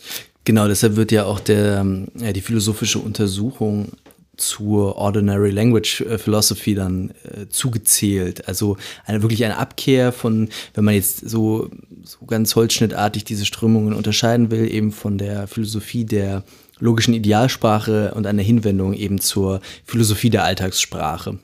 [0.45, 3.89] Genau, deshalb wird ja auch der, ja, die philosophische Untersuchung
[4.37, 8.49] zur Ordinary Language äh, Philosophy dann äh, zugezählt.
[8.49, 11.70] Also eine, wirklich eine Abkehr von, wenn man jetzt so,
[12.03, 16.45] so ganz holzschnittartig diese Strömungen unterscheiden will, eben von der Philosophie der
[16.78, 21.39] logischen Idealsprache und einer Hinwendung eben zur Philosophie der Alltagssprache.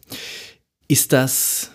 [0.88, 1.70] Ist das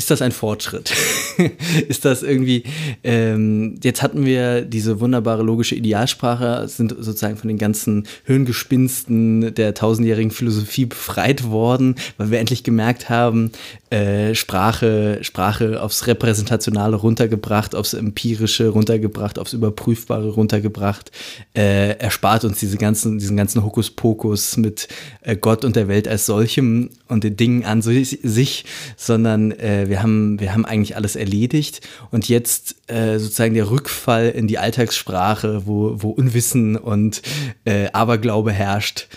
[0.00, 0.94] ist das ein Fortschritt?
[1.88, 2.62] ist das irgendwie,
[3.04, 9.74] ähm, jetzt hatten wir diese wunderbare logische Idealsprache, sind sozusagen von den ganzen Hirngespinsten der
[9.74, 13.52] tausendjährigen Philosophie befreit worden, weil wir endlich gemerkt haben,
[13.90, 21.10] äh, Sprache, Sprache aufs Repräsentationale runtergebracht, aufs Empirische runtergebracht, aufs Überprüfbare runtergebracht,
[21.54, 24.88] äh, erspart uns diese ganzen, diesen ganzen Hokuspokus mit
[25.20, 28.64] äh, Gott und der Welt als solchem und den Dingen an sich,
[28.96, 34.30] sondern äh, wir, haben, wir haben eigentlich alles erledigt und jetzt äh, sozusagen der Rückfall
[34.30, 37.20] in die Alltagssprache, wo, wo Unwissen und
[37.64, 39.08] äh, Aberglaube herrscht.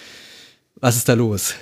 [0.75, 1.55] Was ist da los?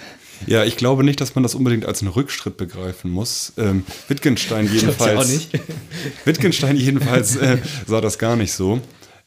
[0.47, 3.53] Ja, ich glaube nicht, dass man das unbedingt als einen Rückschritt begreifen muss.
[3.57, 5.49] Ähm, Wittgenstein jedenfalls.
[6.25, 8.81] Wittgenstein jedenfalls äh, sah das gar nicht so.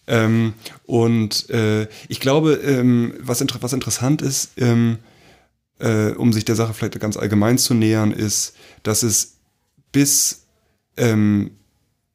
[0.06, 0.54] Ähm,
[0.84, 4.98] und äh, ich glaube, ähm, was, inter was interessant ist, ähm,
[5.78, 9.33] äh, um sich der Sache vielleicht ganz allgemein zu nähern, ist, dass es
[9.94, 10.46] bis
[10.98, 11.52] ähm,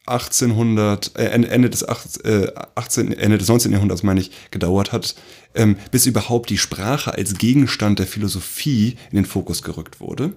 [0.05, 3.71] 1800, äh, Ende, des 18, äh, Ende des 19.
[3.71, 5.15] Jahrhunderts, meine ich, gedauert hat,
[5.55, 10.33] ähm, bis überhaupt die Sprache als Gegenstand der Philosophie in den Fokus gerückt wurde.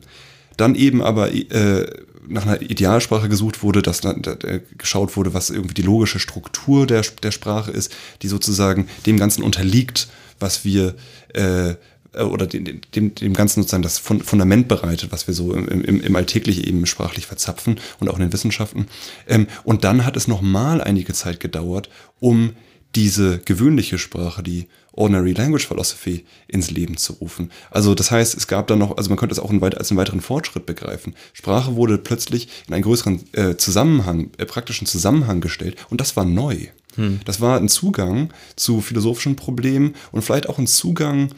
[0.57, 1.86] Dann eben aber äh,
[2.28, 6.86] nach einer Idealsprache gesucht wurde, dass dann äh, geschaut wurde, was irgendwie die logische Struktur
[6.86, 10.95] der, der Sprache ist, die sozusagen dem Ganzen unterliegt, was wir
[11.34, 11.74] äh,
[12.14, 16.16] oder dem, dem, dem Ganzen sozusagen das Fundament bereitet, was wir so im, im, im
[16.16, 18.86] Alltäglich eben sprachlich verzapfen und auch in den Wissenschaften.
[19.26, 21.88] Ähm, und dann hat es nochmal einige Zeit gedauert,
[22.20, 22.52] um
[22.94, 27.50] diese gewöhnliche Sprache, die Ordinary Language Philosophy ins Leben zu rufen.
[27.70, 30.20] Also das heißt, es gab dann noch, also man könnte es auch als einen weiteren
[30.20, 31.14] Fortschritt begreifen.
[31.32, 36.26] Sprache wurde plötzlich in einen größeren äh, Zusammenhang, äh, praktischen Zusammenhang gestellt und das war
[36.26, 36.66] neu.
[36.96, 37.20] Hm.
[37.24, 41.30] Das war ein Zugang zu philosophischen Problemen und vielleicht auch ein Zugang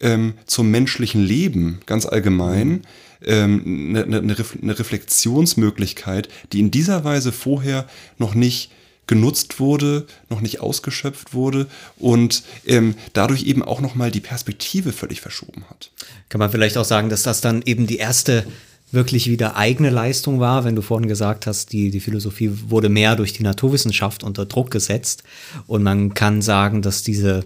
[0.00, 2.82] ähm, zum menschlichen Leben ganz allgemein
[3.24, 7.86] ähm, eine, eine, eine Reflexionsmöglichkeit, die in dieser Weise vorher
[8.18, 8.70] noch nicht
[9.06, 11.66] genutzt wurde, noch nicht ausgeschöpft wurde
[11.98, 15.90] und ähm, dadurch eben auch nochmal die Perspektive völlig verschoben hat.
[16.28, 18.46] Kann man vielleicht auch sagen, dass das dann eben die erste
[18.92, 23.16] wirklich wieder eigene Leistung war, wenn du vorhin gesagt hast, die, die Philosophie wurde mehr
[23.16, 25.24] durch die Naturwissenschaft unter Druck gesetzt
[25.66, 27.44] und man kann sagen, dass diese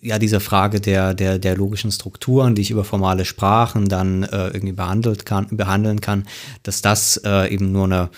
[0.00, 4.48] ja diese Frage der, der, der logischen Strukturen, die ich über formale Sprachen dann äh,
[4.48, 6.26] irgendwie behandelt kann, behandeln kann,
[6.62, 8.10] dass das äh, eben nur eine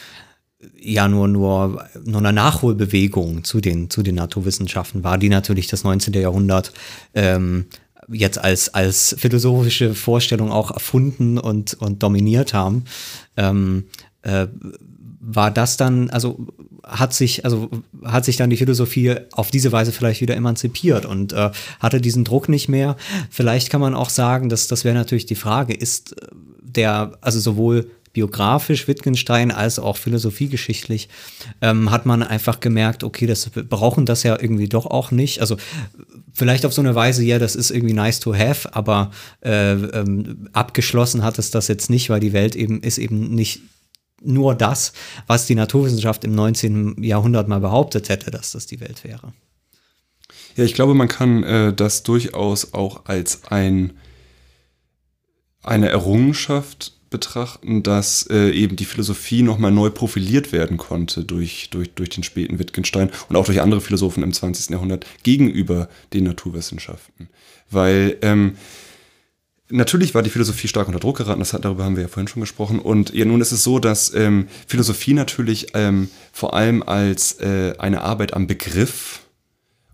[0.78, 5.85] ja nur nur nur eine Nachholbewegung zu den zu den Naturwissenschaften war, die natürlich das
[5.85, 6.12] 19.
[6.14, 6.72] Jahrhundert
[7.14, 7.66] ähm,
[8.09, 12.85] jetzt als als philosophische Vorstellung auch erfunden und und dominiert haben.
[13.37, 13.87] Ähm,
[14.22, 14.49] äh,
[15.20, 16.47] war das dann, also
[16.91, 17.70] hat sich, also
[18.05, 22.24] hat sich dann die Philosophie auf diese Weise vielleicht wieder emanzipiert und äh, hatte diesen
[22.24, 22.97] Druck nicht mehr.
[23.30, 26.16] Vielleicht kann man auch sagen, dass das wäre natürlich die Frage, ist
[26.62, 31.09] der, also sowohl biografisch Wittgenstein als auch philosophiegeschichtlich
[31.61, 35.41] ähm, hat man einfach gemerkt, okay, das wir brauchen das ja irgendwie doch auch nicht.
[35.41, 35.57] Also
[36.32, 39.12] vielleicht auf so eine Weise, ja, das ist irgendwie nice to have, aber
[39.45, 43.61] äh, ähm, abgeschlossen hat es das jetzt nicht, weil die Welt eben ist eben nicht
[44.21, 44.93] nur das,
[45.27, 47.03] was die Naturwissenschaft im 19.
[47.03, 49.33] Jahrhundert mal behauptet hätte, dass das die Welt wäre.
[50.57, 53.95] Ja, ich glaube, man kann äh, das durchaus auch als ein,
[55.62, 61.93] eine Errungenschaft betrachten, dass äh, eben die Philosophie nochmal neu profiliert werden konnte durch, durch,
[61.93, 64.71] durch den späten Wittgenstein und auch durch andere Philosophen im 20.
[64.71, 67.29] Jahrhundert gegenüber den Naturwissenschaften.
[67.68, 68.57] Weil ähm,
[69.71, 72.41] natürlich war die Philosophie stark unter Druck geraten, das darüber haben wir ja vorhin schon
[72.41, 72.79] gesprochen.
[72.79, 77.75] Und ja, nun ist es so, dass ähm, Philosophie natürlich ähm, vor allem als äh,
[77.79, 79.21] eine Arbeit am Begriff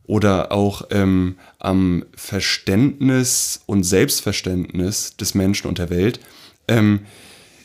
[0.04, 6.20] oder auch ähm, am Verständnis und Selbstverständnis des Menschen und der Welt
[6.68, 7.00] ähm,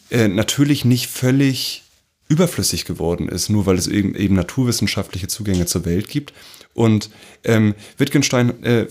[0.09, 1.84] äh, natürlich nicht völlig
[2.28, 6.34] überflüssig geworden ist, nur weil es eben, eben naturwissenschaftliche Zugänge zur Welt gibt.
[6.74, 7.09] Und
[7.43, 8.88] ähm, Wittgenstein äh,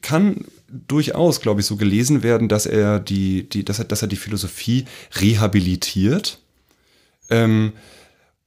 [0.00, 4.08] kann durchaus, glaube ich, so gelesen werden, dass er die, die, dass er, dass er
[4.08, 4.84] die Philosophie
[5.20, 6.38] rehabilitiert.
[7.30, 7.72] Ähm,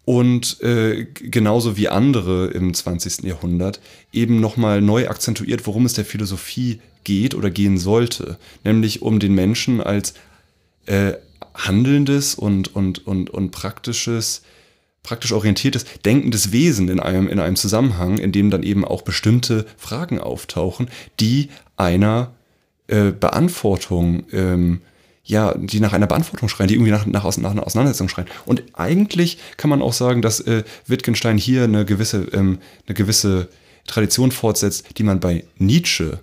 [0.05, 3.24] und äh, genauso wie andere im 20.
[3.24, 3.80] Jahrhundert
[4.11, 9.34] eben nochmal neu akzentuiert, worum es der Philosophie geht oder gehen sollte, nämlich um den
[9.34, 10.13] Menschen als
[10.86, 11.13] äh,
[11.53, 14.43] handelndes und, und, und, und praktisches,
[15.04, 19.66] praktisch orientiertes, denkendes Wesen in einem, in einem Zusammenhang, in dem dann eben auch bestimmte
[19.78, 20.89] Fragen auftauchen,
[21.20, 22.34] die einer
[22.88, 24.82] äh, Beantwortung ähm,
[25.24, 28.28] ja, die nach einer Beantwortung schreien, die irgendwie nach, nach, nach einer Auseinandersetzung schreien.
[28.45, 33.47] Und eigentlich kann man auch sagen, dass äh, Wittgenstein hier eine gewisse, ähm, eine gewisse
[33.88, 36.20] Tradition fortsetzt, die man bei Nietzsche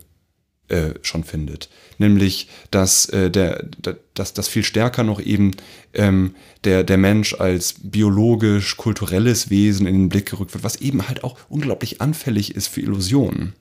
[0.69, 1.69] äh, schon findet.
[1.99, 3.67] Nämlich, dass, äh, der,
[4.15, 5.53] dass, dass viel stärker noch eben
[5.95, 11.09] ähm, der, der Mensch als biologisch, kulturelles Wesen in den Blick gerückt wird, was eben
[11.09, 13.55] halt auch unglaublich anfällig ist für Illusionen.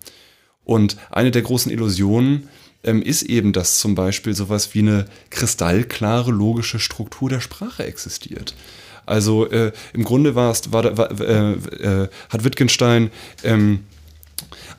[0.63, 2.49] Und eine der großen Illusionen,
[2.83, 8.55] ähm, ist eben, dass zum Beispiel sowas wie eine kristallklare logische Struktur der Sprache existiert.
[9.05, 13.09] Also äh, im Grunde war es, war, war, äh, äh, hat Wittgenstein
[13.43, 13.85] ähm,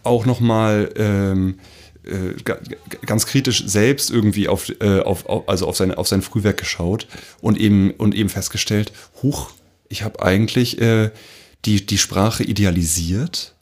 [0.03, 1.59] auch nochmal ähm,
[2.05, 2.34] äh,
[3.07, 7.07] ganz kritisch selbst irgendwie auf, äh, auf, auf, also auf, seine, auf sein Frühwerk geschaut
[7.40, 8.92] und eben, und eben festgestellt,
[9.22, 9.51] huch,
[9.88, 11.11] ich habe eigentlich äh,
[11.64, 13.55] die, die Sprache idealisiert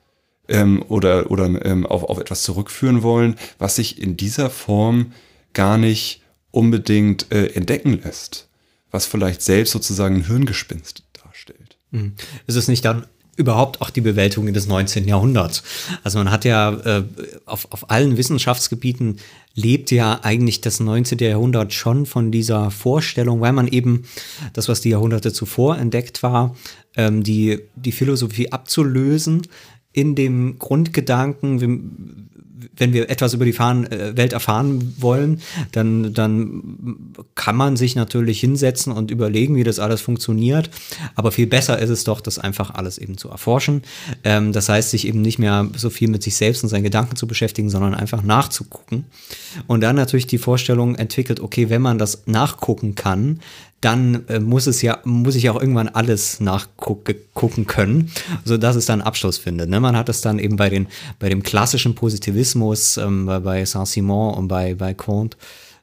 [0.48, 5.12] ähm, oder, oder ähm, auf, auf etwas zurückführen wollen, was sich in dieser Form
[5.52, 8.48] gar nicht unbedingt äh, entdecken lässt,
[8.90, 11.78] was vielleicht selbst sozusagen ein Hirngespinst darstellt.
[11.90, 12.14] Mhm.
[12.46, 13.06] Ist es nicht dann
[13.36, 15.06] überhaupt auch die Bewältigung des 19.
[15.06, 15.62] Jahrhunderts.
[16.02, 17.04] Also man hat ja äh,
[17.44, 19.18] auf, auf allen Wissenschaftsgebieten
[19.54, 21.18] lebt ja eigentlich das 19.
[21.18, 24.04] Jahrhundert schon von dieser Vorstellung, weil man eben
[24.52, 26.56] das, was die Jahrhunderte zuvor entdeckt war,
[26.96, 29.42] ähm, die, die Philosophie abzulösen,
[29.92, 32.25] in dem Grundgedanken,
[32.76, 35.40] wenn wir etwas über die äh, Welt erfahren wollen,
[35.72, 40.70] dann, dann kann man sich natürlich hinsetzen und überlegen, wie das alles funktioniert.
[41.14, 43.82] Aber viel besser ist es doch, das einfach alles eben zu erforschen.
[44.24, 47.16] Ähm, das heißt, sich eben nicht mehr so viel mit sich selbst und seinen Gedanken
[47.16, 49.04] zu beschäftigen, sondern einfach nachzugucken.
[49.66, 53.40] Und dann natürlich die Vorstellung entwickelt, okay, wenn man das nachgucken kann,
[53.86, 58.10] dann äh, muss es ja, muss ich auch irgendwann alles nachgucken können,
[58.44, 59.70] sodass es dann Abschluss findet.
[59.70, 59.78] Ne?
[59.78, 60.88] Man hat es dann eben bei, den,
[61.20, 65.36] bei dem klassischen Positivismus, ähm, bei Saint-Simon und bei, bei Comte,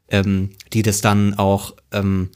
[0.10, 2.30] ähm, die das dann auch ähm,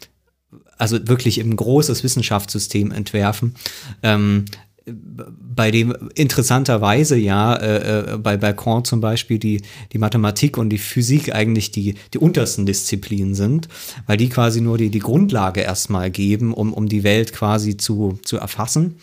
[0.78, 3.56] also wirklich im großes Wissenschaftssystem entwerfen,
[4.04, 4.46] ähm,
[4.90, 9.62] bei dem interessanterweise ja äh, äh, bei, bei Kant zum Beispiel die,
[9.92, 13.68] die Mathematik und die Physik eigentlich die, die untersten Disziplinen sind,
[14.06, 18.18] weil die quasi nur die, die Grundlage erstmal geben, um, um die Welt quasi zu,
[18.24, 18.96] zu erfassen.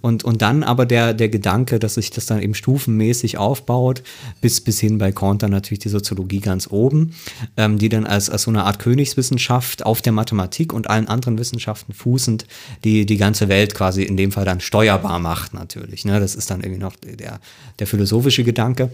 [0.00, 4.02] Und, und dann aber der, der Gedanke, dass sich das dann eben stufenmäßig aufbaut,
[4.40, 7.14] bis, bis hin bei Kant dann natürlich die Soziologie ganz oben,
[7.56, 11.38] ähm, die dann als, als so eine Art Königswissenschaft auf der Mathematik und allen anderen
[11.38, 12.46] Wissenschaften fußend
[12.84, 16.04] die, die ganze Welt quasi in dem Fall dann steuerbar macht macht natürlich.
[16.04, 16.20] Ne?
[16.20, 17.40] Das ist dann irgendwie noch der,
[17.78, 18.90] der philosophische Gedanke.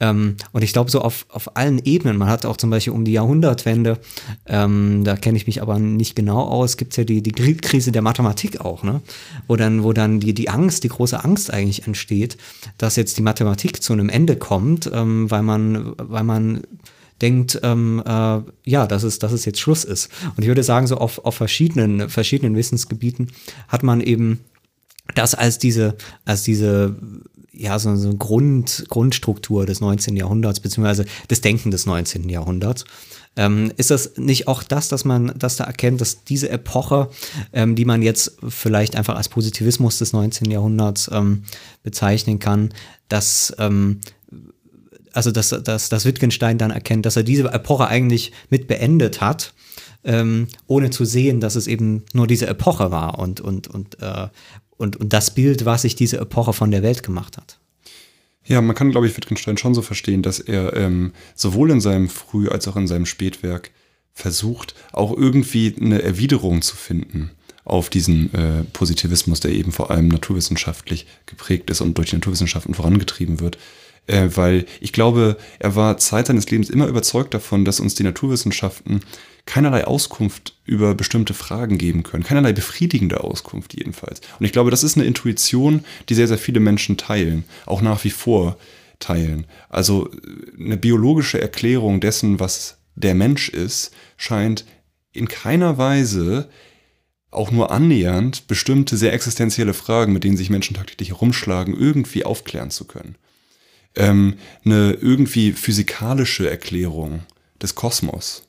[0.00, 3.04] Ähm, und ich glaube, so auf, auf allen Ebenen, man hat auch zum Beispiel um
[3.04, 3.98] die Jahrhundertwende,
[4.46, 7.92] ähm, da kenne ich mich aber nicht genau aus, gibt es ja die, die Krise
[7.92, 9.02] der Mathematik auch, ne?
[9.48, 12.38] wo dann, wo dann die, die Angst, die große Angst eigentlich entsteht,
[12.78, 16.62] dass jetzt die Mathematik zu einem Ende kommt, ähm, weil man, weil man
[17.20, 20.08] denkt, ähm, äh, ja, dass es, dass es jetzt Schluss ist.
[20.36, 23.28] Und ich würde sagen, so auf, auf verschiedenen, verschiedenen Wissensgebieten
[23.68, 24.40] hat man eben
[25.14, 26.96] das als diese, als diese,
[27.52, 30.16] ja, so, so Grund, Grundstruktur des 19.
[30.16, 32.28] Jahrhunderts, beziehungsweise des Denken des 19.
[32.28, 32.84] Jahrhunderts.
[33.34, 37.08] Ähm, ist das nicht auch das, dass man, dass da erkennt, dass diese Epoche,
[37.54, 40.50] ähm, die man jetzt vielleicht einfach als Positivismus des 19.
[40.50, 41.44] Jahrhunderts ähm,
[41.82, 42.74] bezeichnen kann,
[43.08, 44.00] dass ähm,
[45.12, 49.52] also dass, dass, dass Wittgenstein dann erkennt, dass er diese Epoche eigentlich mit beendet hat,
[50.04, 54.28] ähm, ohne zu sehen, dass es eben nur diese Epoche war und, und, und, äh,
[54.82, 57.58] und, und das Bild, was sich diese Epoche von der Welt gemacht hat.
[58.44, 62.08] Ja, man kann, glaube ich, Wittgenstein schon so verstehen, dass er ähm, sowohl in seinem
[62.08, 63.70] Früh- als auch in seinem Spätwerk
[64.12, 67.30] versucht, auch irgendwie eine Erwiderung zu finden
[67.64, 72.74] auf diesen äh, Positivismus, der eben vor allem naturwissenschaftlich geprägt ist und durch die Naturwissenschaften
[72.74, 73.58] vorangetrieben wird.
[74.08, 78.02] Äh, weil ich glaube, er war Zeit seines Lebens immer überzeugt davon, dass uns die
[78.02, 79.00] Naturwissenschaften
[79.46, 84.20] keinerlei Auskunft über bestimmte Fragen geben können, keinerlei befriedigende Auskunft jedenfalls.
[84.38, 88.04] Und ich glaube, das ist eine Intuition, die sehr, sehr viele Menschen teilen, auch nach
[88.04, 88.56] wie vor
[89.00, 89.46] teilen.
[89.68, 94.64] Also äh, eine biologische Erklärung dessen, was der Mensch ist, scheint
[95.12, 96.48] in keiner Weise
[97.30, 102.70] auch nur annähernd bestimmte sehr existenzielle Fragen, mit denen sich Menschen tagtäglich herumschlagen, irgendwie aufklären
[102.70, 103.16] zu können.
[103.96, 107.22] Ähm, eine irgendwie physikalische Erklärung
[107.60, 108.44] des Kosmos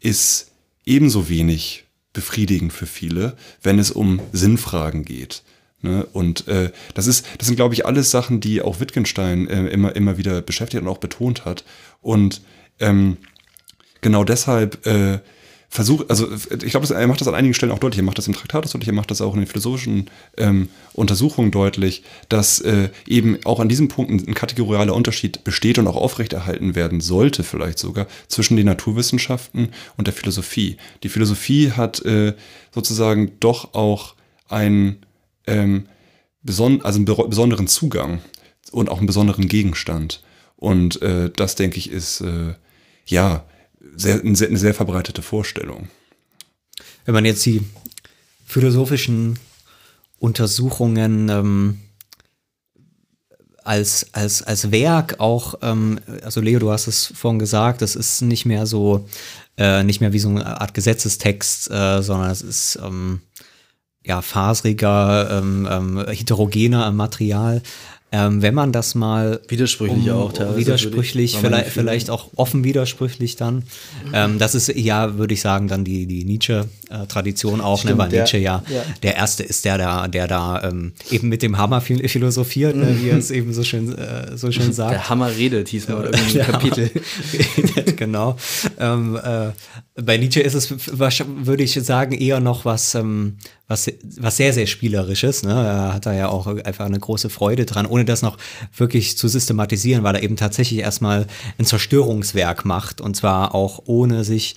[0.00, 0.50] ist
[0.84, 5.42] ebenso wenig befriedigend für viele, wenn es um Sinnfragen geht.
[5.82, 6.06] Ne?
[6.12, 9.94] Und äh, das ist, das sind, glaube ich, alles Sachen, die auch Wittgenstein äh, immer,
[9.96, 11.64] immer wieder beschäftigt und auch betont hat.
[12.00, 12.42] Und
[12.80, 13.16] ähm,
[14.00, 15.20] genau deshalb äh,
[15.72, 18.00] versucht, also ich glaube, er macht das an einigen Stellen auch deutlich.
[18.00, 21.52] Er macht das im Traktat deutlich, er macht das auch in den philosophischen ähm, Untersuchungen
[21.52, 25.96] deutlich, dass äh, eben auch an diesem Punkt ein, ein kategorialer Unterschied besteht und auch
[25.96, 30.76] aufrechterhalten werden sollte, vielleicht sogar, zwischen den Naturwissenschaften und der Philosophie.
[31.04, 32.34] Die Philosophie hat äh,
[32.74, 34.16] sozusagen doch auch
[34.48, 35.06] einen,
[35.46, 35.86] ähm,
[36.42, 38.20] beson also einen besonderen Zugang
[38.72, 40.20] und auch einen besonderen Gegenstand.
[40.56, 42.54] Und äh, das, denke ich, ist äh,
[43.06, 43.44] ja
[43.96, 45.88] sehr, eine, sehr, verbreitete Vorstellung.
[47.04, 47.62] Wenn man jetzt die
[48.46, 49.38] philosophischen
[50.18, 51.78] Untersuchungen ähm,
[53.64, 58.22] als, als, als Werk auch, ähm, also Leo, du hast es vorhin gesagt, das ist
[58.22, 59.08] nicht mehr so,
[59.56, 63.20] äh, nicht mehr wie so eine Art Gesetzestext, äh, sondern es ist ähm,
[64.04, 67.62] ja fasriger, ähm, ähm, heterogener Material.
[68.12, 73.36] Ähm, wenn man das mal widersprüchlich um, auch teilweise widersprüchlich, vielleicht, vielleicht auch offen widersprüchlich
[73.36, 73.56] dann.
[73.56, 73.62] Mhm.
[74.12, 78.02] Ähm, das ist ja, würde ich sagen, dann die, die Nietzsche-Tradition auch, ne, Stimmt, ne,
[78.02, 81.42] weil der, Nietzsche ja, ja, der erste ist, der da, der da ähm, eben mit
[81.42, 84.92] dem Hammer philosophiert, ne, wie er es eben so schön, äh, so schön sagt.
[84.92, 86.90] Der Hammer redet, hieß mal irgendwie Kapitel.
[87.56, 88.36] redet, genau.
[88.78, 89.50] Ähm, äh,
[90.02, 93.38] bei Nietzsche ist es, würde ich sagen, eher noch was, ähm,
[93.68, 95.42] was, was sehr, sehr Spielerisches.
[95.42, 95.52] Ne?
[95.52, 98.36] Er hat da ja auch einfach eine große Freude dran, ohne das noch
[98.76, 101.26] wirklich zu systematisieren, weil er eben tatsächlich erstmal
[101.58, 104.56] ein Zerstörungswerk macht und zwar auch ohne sich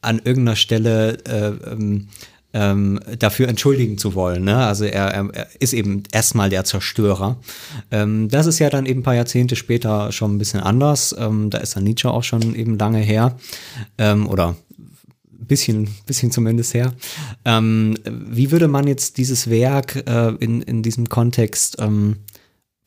[0.00, 2.08] an irgendeiner Stelle äh, ähm,
[2.52, 4.44] ähm, dafür entschuldigen zu wollen.
[4.44, 4.56] Ne?
[4.56, 7.36] Also er, er, ist eben erstmal der Zerstörer.
[7.90, 11.14] Ähm, das ist ja dann eben ein paar Jahrzehnte später schon ein bisschen anders.
[11.18, 13.36] Ähm, da ist dann Nietzsche auch schon eben lange her.
[13.98, 14.54] Ähm, oder
[15.44, 16.94] bisschen, bisschen zumindest her.
[17.44, 22.16] Ähm, wie würde man jetzt dieses Werk äh, in, in diesem Kontext ähm,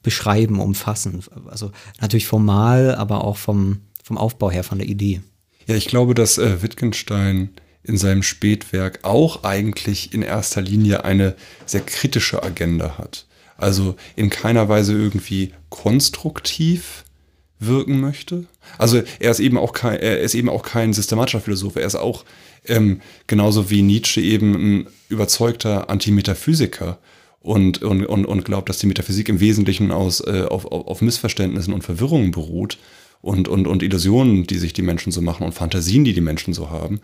[0.04, 1.24] beschreiben, umfassen?
[1.48, 5.22] Also natürlich formal, aber auch vom, vom Aufbau her, von der Idee.
[5.68, 7.50] Ja, ich glaube, dass äh, Wittgenstein
[7.84, 11.36] in seinem Spätwerk auch eigentlich in erster Linie eine
[11.66, 13.26] sehr kritische Agenda hat.
[13.58, 17.06] Also in keiner Weise irgendwie konstruktiv
[17.60, 18.46] wirken möchte.
[18.78, 21.76] Also er ist eben auch kein, er ist eben auch kein systematischer Philosoph.
[21.76, 22.24] Er ist auch
[22.68, 27.00] ähm, genauso wie Nietzsche eben ein überzeugter Antimetaphysiker
[27.40, 31.74] und, und, und, und glaubt, dass die Metaphysik im Wesentlichen aus, äh, auf, auf Missverständnissen
[31.74, 32.78] und Verwirrungen beruht
[33.22, 36.54] und, und, und Illusionen, die sich die Menschen so machen und Fantasien, die die Menschen
[36.54, 37.00] so haben.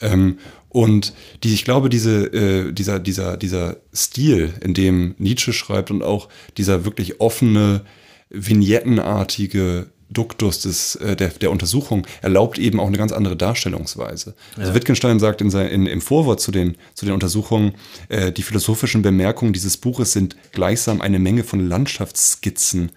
[0.00, 0.38] Ähm,
[0.68, 1.12] und
[1.44, 6.28] die, ich glaube, diese, äh, dieser, dieser, dieser Stil, in dem Nietzsche schreibt und auch
[6.56, 7.82] dieser wirklich offene,
[8.30, 14.34] vignettenartige Duktus des, äh, der, der Untersuchung erlaubt eben auch eine ganz andere Darstellungsweise.
[14.56, 14.74] Also ja.
[14.74, 17.74] Wittgenstein sagt in sein, in, im Vorwort zu den, zu den Untersuchungen,
[18.08, 22.92] äh, die philosophischen Bemerkungen dieses Buches sind gleichsam eine Menge von Landschaftsskizzen,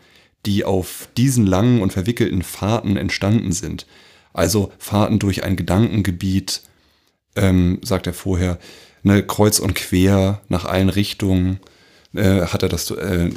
[0.45, 3.85] die auf diesen langen und verwickelten Fahrten entstanden sind.
[4.33, 6.61] Also Fahrten durch ein Gedankengebiet,
[7.35, 8.59] ähm, sagt er vorher,
[9.03, 11.59] ne, kreuz und quer nach allen Richtungen,
[12.17, 13.29] äh, hat er das, äh,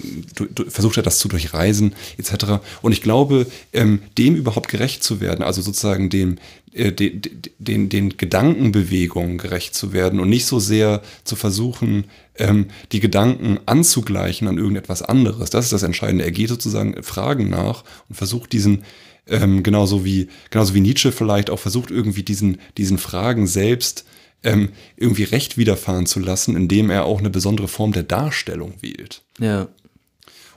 [0.68, 2.61] versucht er das zu durchreisen, etc.
[2.83, 6.39] Und ich glaube, ähm, dem überhaupt gerecht zu werden, also sozusagen dem,
[6.72, 7.22] äh, den,
[7.59, 12.05] den, den Gedankenbewegungen gerecht zu werden und nicht so sehr zu versuchen,
[12.37, 15.51] ähm, die Gedanken anzugleichen an irgendetwas anderes.
[15.51, 16.24] Das ist das Entscheidende.
[16.24, 18.85] Er geht sozusagen Fragen nach und versucht diesen,
[19.26, 24.05] ähm, genauso wie, genauso wie Nietzsche vielleicht auch versucht, irgendwie diesen, diesen Fragen selbst
[24.43, 29.22] ähm, irgendwie Recht widerfahren zu lassen, indem er auch eine besondere Form der Darstellung wählt.
[29.39, 29.68] Ja.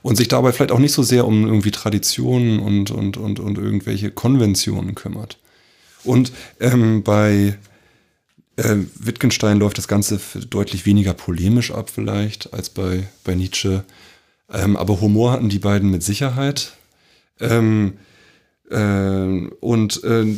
[0.02, 3.58] Und sich dabei vielleicht auch nicht so sehr um irgendwie Traditionen und, und, und, und
[3.58, 5.38] irgendwelche Konventionen kümmert.
[6.04, 7.56] Und ähm, bei
[8.56, 13.84] äh, Wittgenstein läuft das Ganze deutlich weniger polemisch ab vielleicht als bei, bei Nietzsche.
[14.52, 16.72] Ähm, aber Humor hatten die beiden mit Sicherheit.
[17.40, 17.94] Ähm,
[18.70, 20.36] äh, und äh,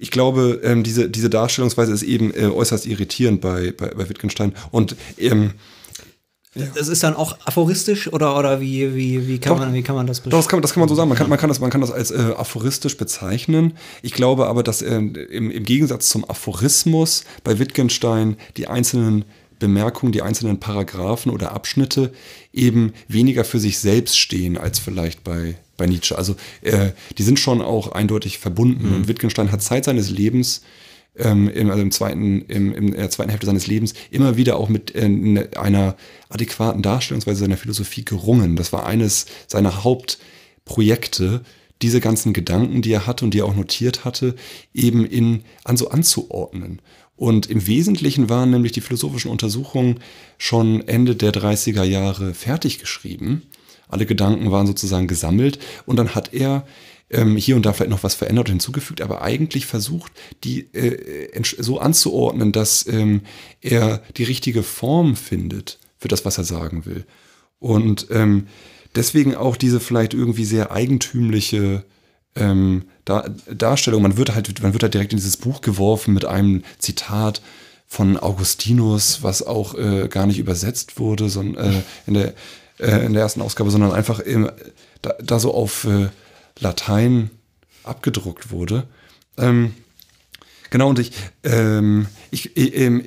[0.00, 4.54] ich glaube, ähm, diese, diese Darstellungsweise ist eben äh, äußerst irritierend bei, bei, bei Wittgenstein.
[4.70, 5.52] Und ähm,
[6.74, 9.58] Das ist dann auch aphoristisch oder, oder wie, wie, wie, kann Doch.
[9.60, 11.10] man, wie kann man das Doch, das kann, das kann man so sagen.
[11.10, 13.74] Man kann, man kann, das, man kann das als äh, aphoristisch bezeichnen.
[14.00, 19.26] Ich glaube aber, dass äh, im, im Gegensatz zum Aphorismus bei Wittgenstein die einzelnen
[19.58, 22.10] Bemerkungen, die einzelnen Paragraphen oder Abschnitte
[22.54, 26.16] eben weniger für sich selbst stehen als vielleicht bei, bei Nietzsche.
[26.16, 28.94] Also äh, die sind schon auch eindeutig verbunden.
[28.94, 30.62] Und Wittgenstein hat Zeit seines Lebens
[31.16, 34.68] ähm, im, also im zweiten, im, in der zweiten Hälfte seines Lebens immer wieder auch
[34.68, 35.96] mit äh, ne- einer
[36.28, 38.56] adäquaten Darstellungsweise seiner Philosophie gerungen.
[38.56, 41.42] Das war eines seiner Hauptprojekte,
[41.82, 44.36] diese ganzen Gedanken, die er hatte und die er auch notiert hatte,
[44.74, 46.80] eben in, an so anzuordnen.
[47.16, 50.00] Und im Wesentlichen waren nämlich die philosophischen Untersuchungen
[50.38, 53.42] schon Ende der 30er Jahre fertig geschrieben.
[53.90, 56.64] Alle Gedanken waren sozusagen gesammelt und dann hat er
[57.10, 60.12] ähm, hier und da vielleicht noch was verändert und hinzugefügt, aber eigentlich versucht,
[60.44, 63.22] die äh, so anzuordnen, dass ähm,
[63.60, 67.04] er die richtige Form findet für das, was er sagen will.
[67.58, 68.46] Und ähm,
[68.94, 71.84] deswegen auch diese vielleicht irgendwie sehr eigentümliche
[72.36, 74.02] ähm, Dar Darstellung.
[74.02, 77.42] Man wird halt, man wird halt direkt in dieses Buch geworfen mit einem Zitat
[77.86, 82.34] von Augustinus, was auch äh, gar nicht übersetzt wurde, sondern äh, in der
[82.80, 84.50] äh, in der ersten Ausgabe, sondern einfach im,
[85.02, 86.08] da, da so auf äh,
[86.58, 87.30] Latein
[87.84, 88.86] abgedruckt wurde.
[89.38, 89.74] Ähm,
[90.70, 91.12] genau, und ich,
[91.44, 93.04] ähm, ich, äh, ähm,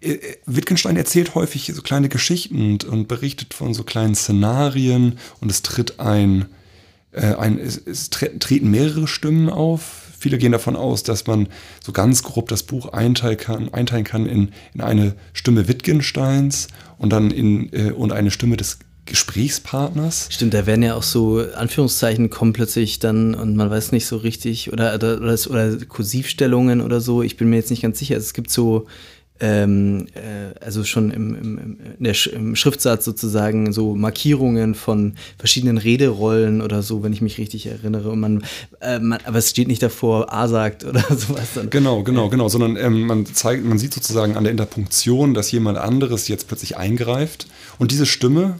[0.00, 5.50] äh, Wittgenstein erzählt häufig so kleine Geschichten und, und berichtet von so kleinen Szenarien und
[5.50, 6.46] es tritt ein,
[7.12, 10.02] äh, ein es, es tre treten mehrere Stimmen auf.
[10.18, 11.48] Viele gehen davon aus, dass man
[11.82, 17.10] so ganz grob das Buch einteilen kann, einteilen kann in, in eine Stimme Wittgensteins und
[17.10, 20.28] dann in äh, und eine Stimme des Gesprächspartners.
[20.30, 24.16] Stimmt, da werden ja auch so Anführungszeichen kommen plötzlich dann und man weiß nicht so
[24.16, 27.22] richtig oder, oder, oder, Kursivstellungen oder so.
[27.22, 28.16] Ich bin mir jetzt nicht ganz sicher.
[28.16, 28.86] Es gibt so,
[29.40, 35.78] ähm, äh, also schon im, im, im, Sch- im Schriftsatz sozusagen so Markierungen von verschiedenen
[35.78, 38.10] Rederollen oder so, wenn ich mich richtig erinnere.
[38.10, 38.44] Und man,
[38.80, 41.48] äh, man aber es steht nicht davor, A sagt oder sowas.
[41.54, 41.70] Dann.
[41.70, 42.48] Genau, genau, genau.
[42.48, 46.76] Sondern ähm, man zeigt, man sieht sozusagen an der Interpunktion, dass jemand anderes jetzt plötzlich
[46.76, 47.46] eingreift.
[47.78, 48.58] Und diese Stimme,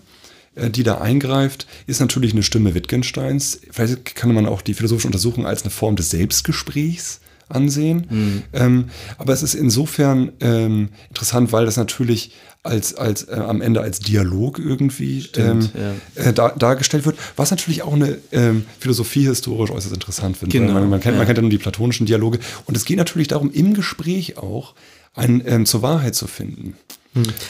[0.57, 3.61] äh, die da eingreift, ist natürlich eine Stimme Wittgensteins.
[3.71, 8.43] Vielleicht kann man auch die philosophische Untersuchung als eine Form des Selbstgesprächs ansehen.
[8.53, 8.87] Ähm,
[9.19, 12.33] aber es ist insofern ähm, interessant, weil das natürlich
[12.67, 17.51] als, als äh, am Ende als Dialog irgendwie Stimmt, ähm, äh, dar, dargestellt wird, was
[17.51, 20.59] natürlich auch eine ähm, philosophiehistorisch äußerst interessant finde.
[20.59, 21.19] Genau, man, man, kennt, ja.
[21.19, 22.39] man kennt ja nur die platonischen Dialoge.
[22.67, 24.75] Und es geht natürlich darum, im Gespräch auch
[25.15, 26.75] ein, ähm, zur Wahrheit zu finden.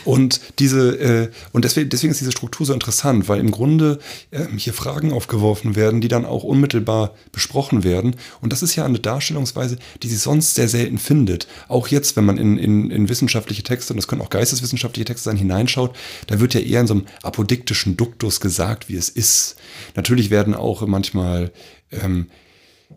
[0.05, 3.99] Und diese äh, und deswegen, deswegen ist diese Struktur so interessant, weil im Grunde
[4.33, 8.17] ähm, hier Fragen aufgeworfen werden, die dann auch unmittelbar besprochen werden.
[8.41, 11.47] Und das ist ja eine Darstellungsweise, die sie sonst sehr selten findet.
[11.69, 15.25] Auch jetzt, wenn man in, in, in wissenschaftliche Texte, und das können auch geisteswissenschaftliche Texte
[15.25, 15.97] sein, hineinschaut,
[16.27, 19.57] da wird ja eher in so einem apodiktischen Duktus gesagt, wie es ist.
[19.95, 21.53] Natürlich werden auch manchmal
[21.91, 22.29] ähm,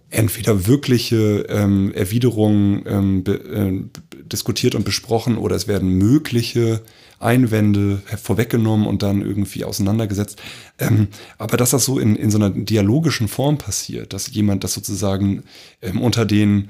[0.10, 3.84] entweder wirkliche ähm, Erwiderungen ähm, be, äh,
[4.24, 6.82] diskutiert und besprochen oder es werden mögliche
[7.20, 10.42] Einwände vorweggenommen und dann irgendwie auseinandergesetzt.
[10.80, 14.74] Ähm, aber dass das so in, in so einer dialogischen Form passiert, dass jemand das
[14.74, 15.44] sozusagen
[15.82, 16.70] ähm, unter den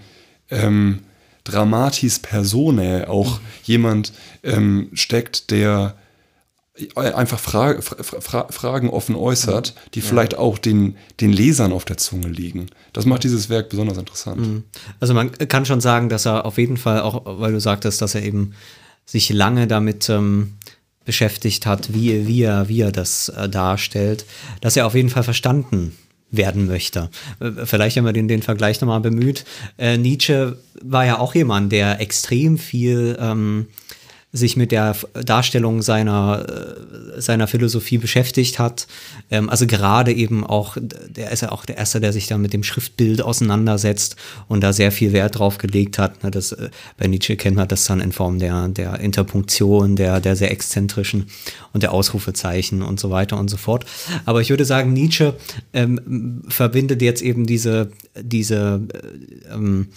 [0.49, 0.99] ähm,
[1.43, 4.13] Dramatis Personae auch jemand
[4.43, 5.95] ähm, steckt, der
[6.95, 11.97] einfach Fra Fra Fra Fragen offen äußert, die vielleicht auch den, den Lesern auf der
[11.97, 12.67] Zunge liegen.
[12.93, 14.63] Das macht dieses Werk besonders interessant.
[14.99, 18.15] Also man kann schon sagen, dass er auf jeden Fall, auch weil du sagtest, dass
[18.15, 18.53] er eben
[19.05, 20.53] sich lange damit ähm,
[21.05, 24.25] beschäftigt hat, wie, wie, er, wie er das äh, darstellt,
[24.61, 25.97] dass er auf jeden Fall verstanden
[26.31, 27.09] werden möchte.
[27.39, 29.45] Äh, Vielleicht haben wir den, den Vergleich nochmal bemüht.
[29.77, 33.67] Äh, Nietzsche war ja auch jemand, der extrem viel ähm,
[34.31, 38.85] sich mit der Darstellung seiner, äh, seiner Philosophie beschäftigt hat.
[39.31, 42.53] Ähm, also gerade eben auch, der ist ja auch der Erste, der sich da mit
[42.53, 44.17] dem Schriftbild auseinandersetzt
[44.47, 46.23] und da sehr viel Wert drauf gelegt hat.
[46.23, 50.19] Ne, das, äh, bei Nietzsche kennt man das dann in Form der, der Interpunktion, der,
[50.19, 51.25] der sehr exzentrischen
[51.73, 53.85] und der Ausrufezeichen und so weiter und so fort.
[54.25, 55.33] Aber ich würde sagen, Nietzsche
[55.73, 59.87] ähm, verbindet jetzt eben diese, diese äh, ähm,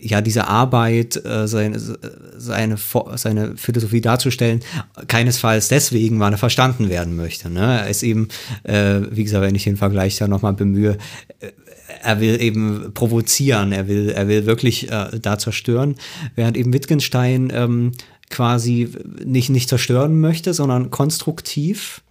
[0.00, 1.80] ja, diese Arbeit, äh, seine,
[2.36, 4.60] seine, Fo- seine Philosophie darzustellen,
[5.08, 7.48] keinesfalls deswegen, weil er verstanden werden möchte.
[7.50, 7.80] Ne?
[7.80, 8.28] Er ist eben,
[8.64, 10.98] äh, wie gesagt, wenn ich den Vergleich da nochmal bemühe,
[11.40, 11.52] äh,
[12.02, 15.94] er will eben provozieren, er will, er will wirklich äh, da zerstören,
[16.34, 17.92] während eben Wittgenstein ähm,
[18.30, 18.90] quasi
[19.24, 22.02] nicht, nicht zerstören möchte, sondern konstruktiv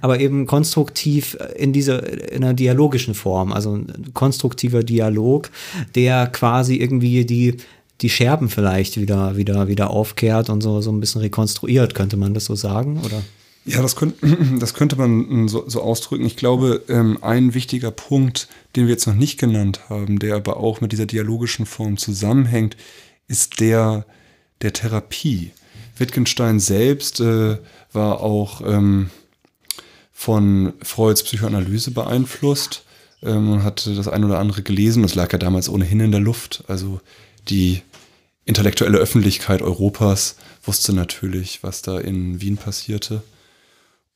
[0.00, 5.50] aber eben konstruktiv in dieser, in einer dialogischen Form, also ein konstruktiver Dialog,
[5.94, 7.56] der quasi irgendwie die,
[8.00, 12.34] die Scherben vielleicht wieder, wieder, wieder aufkehrt und so, so ein bisschen rekonstruiert, könnte man
[12.34, 13.22] das so sagen, oder?
[13.64, 14.14] Ja, das, könnt,
[14.60, 16.24] das könnte man so, so ausdrücken.
[16.24, 20.56] Ich glaube, ähm, ein wichtiger Punkt, den wir jetzt noch nicht genannt haben, der aber
[20.56, 22.76] auch mit dieser dialogischen Form zusammenhängt,
[23.28, 24.04] ist der
[24.62, 25.50] der Therapie.
[25.98, 27.58] Wittgenstein selbst äh,
[27.92, 29.10] war auch ähm,
[30.12, 32.84] von Freuds Psychoanalyse beeinflusst
[33.22, 35.02] ähm, hatte das ein oder andere gelesen.
[35.02, 36.64] Das lag ja damals ohnehin in der Luft.
[36.68, 37.00] Also
[37.48, 37.82] die
[38.44, 43.22] intellektuelle Öffentlichkeit Europas wusste natürlich, was da in Wien passierte.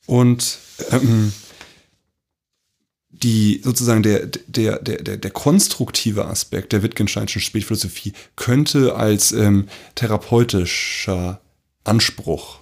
[0.05, 0.59] Und
[0.91, 1.33] ähm,
[3.09, 9.67] die sozusagen der, der, der, der, der konstruktive Aspekt der Wittgensteinischen Spätphilosophie könnte als ähm,
[9.95, 11.41] therapeutischer
[11.83, 12.59] Anspruch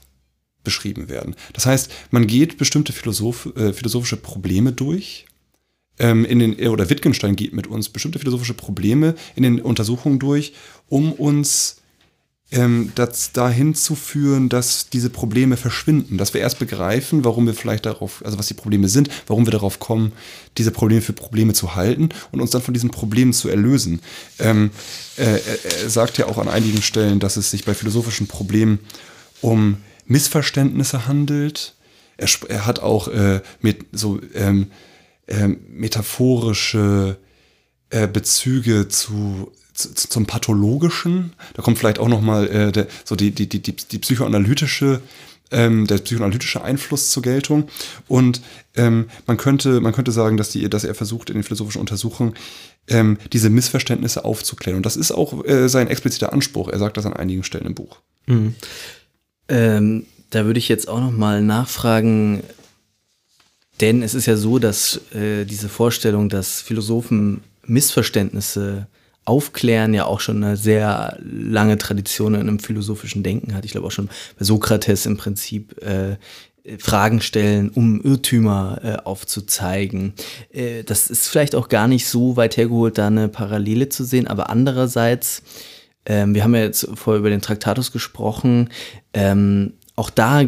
[0.65, 1.35] beschrieben werden.
[1.53, 5.25] Das heißt, man geht bestimmte Philosoph äh, philosophische Probleme durch.
[5.97, 10.53] Ähm, in den, oder Wittgenstein geht mit uns bestimmte philosophische Probleme in den Untersuchungen durch,
[10.89, 11.77] um uns
[12.51, 17.53] ähm, das dahin zu führen, dass diese Probleme verschwinden, dass wir erst begreifen, warum wir
[17.53, 20.11] vielleicht darauf, also was die Probleme sind, warum wir darauf kommen,
[20.57, 23.99] diese Probleme für Probleme zu halten und uns dann von diesen Problemen zu erlösen.
[24.37, 24.69] Ähm,
[25.17, 25.39] äh,
[25.81, 28.79] er sagt ja auch an einigen Stellen, dass es sich bei philosophischen Problemen
[29.41, 31.75] um Missverständnisse handelt.
[32.17, 34.71] Er, er hat auch äh, mit so ähm,
[35.27, 37.17] äh, metaphorische
[37.89, 41.33] äh, Bezüge zu zum Pathologischen.
[41.53, 45.01] Da kommt vielleicht auch nochmal äh, so die, die, die, die psychoanalytische
[45.51, 47.69] ähm, der psychoanalytische Einfluss zur Geltung.
[48.07, 48.41] Und
[48.75, 52.33] ähm, man, könnte, man könnte sagen, dass, die, dass er versucht, in den philosophischen Untersuchungen
[52.87, 54.77] ähm, diese Missverständnisse aufzuklären.
[54.77, 56.69] Und das ist auch äh, sein expliziter Anspruch.
[56.69, 57.99] Er sagt das an einigen Stellen im Buch.
[58.27, 58.55] Mhm.
[59.47, 62.43] Ähm, da würde ich jetzt auch noch mal nachfragen,
[63.81, 68.87] denn es ist ja so, dass äh, diese Vorstellung, dass Philosophen Missverständnisse
[69.25, 73.65] Aufklären ja auch schon eine sehr lange Tradition in einem philosophischen Denken hat.
[73.65, 76.17] Ich glaube auch schon bei Sokrates im Prinzip äh,
[76.77, 80.13] Fragen stellen, um Irrtümer äh, aufzuzeigen.
[80.51, 84.27] Äh, das ist vielleicht auch gar nicht so weit hergeholt, da eine Parallele zu sehen,
[84.27, 85.41] aber andererseits,
[86.05, 88.69] ähm, wir haben ja jetzt vorher über den Traktatus gesprochen,
[89.13, 90.43] ähm, auch da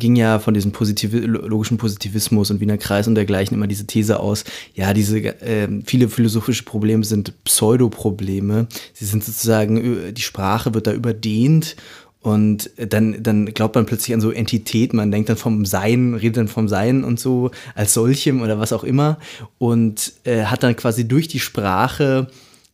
[0.00, 4.18] ging ja von diesem Positiv logischen Positivismus und Wiener Kreis und dergleichen immer diese These
[4.18, 4.44] aus,
[4.74, 8.66] ja, diese äh, viele philosophische Probleme sind Pseudoprobleme.
[8.94, 11.76] Sie sind sozusagen, die Sprache wird da überdehnt
[12.22, 16.36] und dann, dann glaubt man plötzlich an so Entität, man denkt dann vom Sein, redet
[16.36, 19.18] dann vom Sein und so als solchem oder was auch immer
[19.58, 22.28] und äh, hat dann quasi durch die Sprache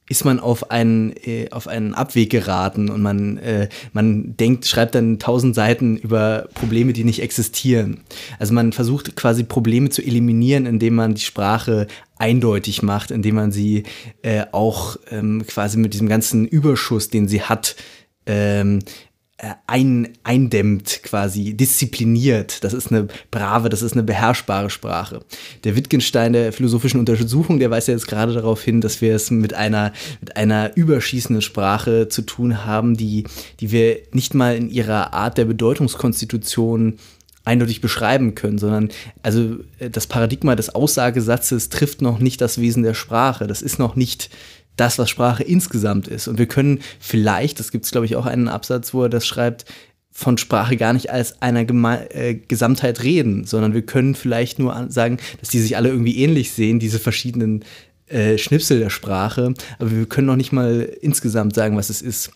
[0.09, 4.95] ist man auf einen, äh, auf einen Abweg geraten und man, äh, man denkt, schreibt
[4.95, 8.03] dann tausend Seiten über Probleme, die nicht existieren.
[8.39, 11.87] Also man versucht quasi Probleme zu eliminieren, indem man die Sprache
[12.19, 13.83] eindeutig macht, indem man sie
[14.23, 17.77] äh, auch ähm, quasi mit diesem ganzen Überschuss, den sie hat,
[18.27, 18.83] ähm, äh,
[19.67, 22.65] ein, eindämmt, quasi diszipliniert.
[22.65, 25.21] Das ist eine brave, das ist eine beherrschbare Sprache.
[25.65, 29.31] Der Wittgenstein der philosophischen Untersuchung, der weist ja jetzt gerade darauf hin, dass wir es
[29.31, 33.25] mit einer, mit einer überschießenden Sprache zu tun haben, die,
[33.61, 36.99] die wir nicht mal in ihrer Art der Bedeutungskonstitution
[37.45, 38.89] eindeutig beschreiben können, sondern
[39.23, 43.47] also äh, das Paradigma des Aussagesatzes trifft noch nicht das Wesen der Sprache.
[43.47, 44.31] Das ist noch nicht
[44.77, 46.29] das, was Sprache insgesamt ist.
[46.29, 49.27] Und wir können vielleicht, das gibt es, glaube ich, auch einen Absatz, wo er das
[49.27, 49.65] schreibt,
[50.13, 54.87] von Sprache gar nicht als einer Geme äh, Gesamtheit reden, sondern wir können vielleicht nur
[54.89, 57.65] sagen, dass die sich alle irgendwie ähnlich sehen, diese verschiedenen
[58.07, 62.31] äh, Schnipsel der Sprache, aber wir können noch nicht mal insgesamt sagen, was es ist.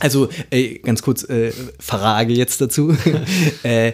[0.00, 2.94] Also, äh, ganz kurz, äh, Frage jetzt dazu.
[3.62, 3.92] äh,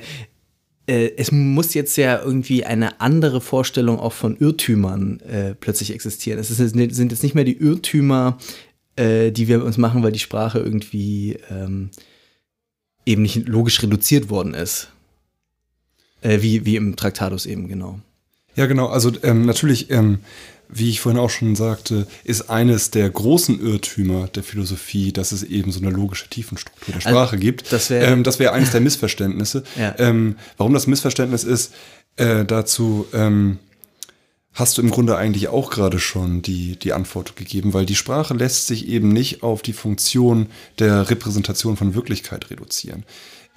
[0.90, 6.40] äh, es muss jetzt ja irgendwie eine andere Vorstellung auch von Irrtümern äh, plötzlich existieren.
[6.40, 8.38] Es ist, sind jetzt nicht mehr die Irrtümer,
[8.96, 11.90] äh, die wir uns machen, weil die Sprache irgendwie ähm,
[13.06, 14.90] eben nicht logisch reduziert worden ist.
[16.22, 18.00] Äh, wie, wie im Traktatus eben, genau.
[18.56, 18.88] Ja, genau.
[18.88, 20.18] Also ähm, natürlich ähm,
[20.72, 25.42] wie ich vorhin auch schon sagte, ist eines der großen Irrtümer der Philosophie, dass es
[25.42, 27.72] eben so eine logische Tiefenstruktur der also, Sprache also, gibt.
[27.72, 29.64] Das wäre ähm, wär eines der Missverständnisse.
[29.76, 29.94] ja.
[29.98, 31.72] ähm, warum das Missverständnis ist,
[32.16, 33.58] äh, dazu ähm,
[34.52, 38.34] hast du im Grunde eigentlich auch gerade schon die, die Antwort gegeben, weil die Sprache
[38.34, 40.46] lässt sich eben nicht auf die Funktion
[40.78, 43.04] der Repräsentation von Wirklichkeit reduzieren.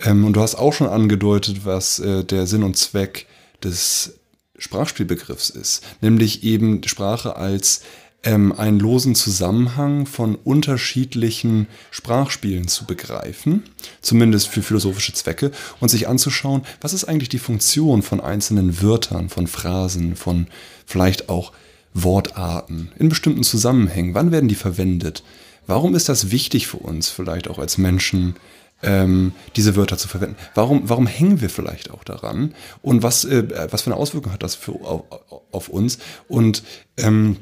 [0.02, 3.28] Ähm, und du hast auch schon angedeutet, was äh, der Sinn und Zweck
[3.64, 4.20] des
[4.58, 7.82] Sprachspielbegriffs ist, nämlich eben Sprache als
[8.24, 13.64] ähm, einen losen Zusammenhang von unterschiedlichen Sprachspielen zu begreifen,
[14.02, 19.30] zumindest für philosophische Zwecke, und sich anzuschauen, was ist eigentlich die Funktion von einzelnen Wörtern,
[19.30, 20.48] von Phrasen, von
[20.86, 21.52] vielleicht auch
[21.94, 24.14] Wortarten in bestimmten Zusammenhängen.
[24.14, 25.24] Wann werden die verwendet?
[25.68, 28.36] Warum ist das wichtig für uns, vielleicht auch als Menschen,
[28.84, 30.36] ähm, diese Wörter zu verwenden?
[30.56, 32.54] Warum, warum hängen wir vielleicht auch daran?
[32.82, 35.04] Und was, äh, was für eine Auswirkung hat das für, auf,
[35.52, 36.00] auf uns?
[36.28, 36.64] Und
[36.98, 37.38] ähm,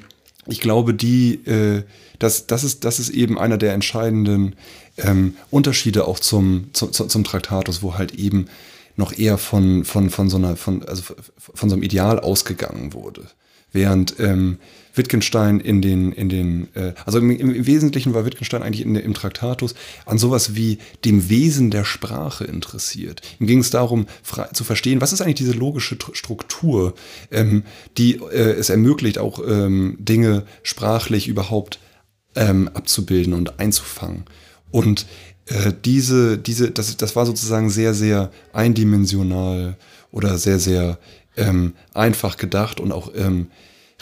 [0.47, 1.83] ich glaube, die, äh,
[2.19, 4.55] das, das, ist, das ist eben einer der entscheidenden
[4.97, 8.47] ähm, Unterschiede auch zum, zum, zum Traktatus, wo halt eben
[8.95, 11.03] noch eher von, von, von, so einer, von, also
[11.37, 13.27] von so einem Ideal ausgegangen wurde.
[13.71, 14.57] Während ähm,
[14.93, 19.13] Wittgenstein in den, in den äh, also im, im, Wesentlichen war Wittgenstein eigentlich in, im
[19.13, 19.75] Traktatus
[20.05, 23.21] an sowas wie dem Wesen der Sprache interessiert.
[23.39, 24.07] Ihm ging es darum,
[24.53, 26.93] zu verstehen, was ist eigentlich diese logische Struktur,
[27.31, 27.63] ähm,
[27.97, 31.79] die äh, es ermöglicht, auch ähm, Dinge sprachlich überhaupt
[32.35, 34.25] ähm, abzubilden und einzufangen.
[34.71, 35.05] Und
[35.45, 39.77] äh, diese, diese, das, das war sozusagen sehr, sehr eindimensional
[40.11, 40.97] oder sehr, sehr
[41.41, 43.47] ähm, einfach gedacht und auch ähm,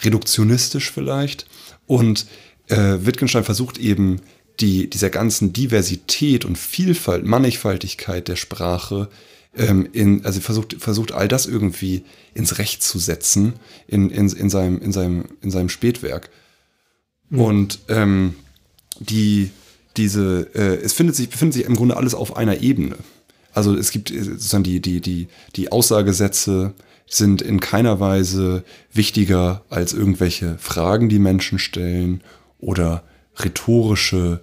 [0.02, 1.46] reduktionistisch vielleicht.
[1.86, 2.26] Und
[2.68, 4.20] äh, Wittgenstein versucht eben
[4.60, 9.08] die, dieser ganzen Diversität und Vielfalt, Mannigfaltigkeit der Sprache,
[9.56, 12.04] ähm, in, also versucht, versucht all das irgendwie
[12.34, 13.54] ins Recht zu setzen
[13.88, 16.30] in, in, in, seinem, in, seinem, in seinem Spätwerk.
[17.30, 17.40] Mhm.
[17.40, 18.34] Und ähm,
[19.00, 19.50] die,
[19.96, 22.96] diese, äh, es findet sich, befindet sich im Grunde alles auf einer Ebene.
[23.52, 26.74] Also es gibt äh, sozusagen die, die, die, die Aussagesätze,
[27.10, 32.22] sind in keiner Weise wichtiger als irgendwelche Fragen, die Menschen stellen
[32.58, 33.02] oder
[33.36, 34.40] rhetorische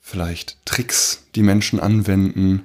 [0.00, 2.62] vielleicht Tricks, die Menschen anwenden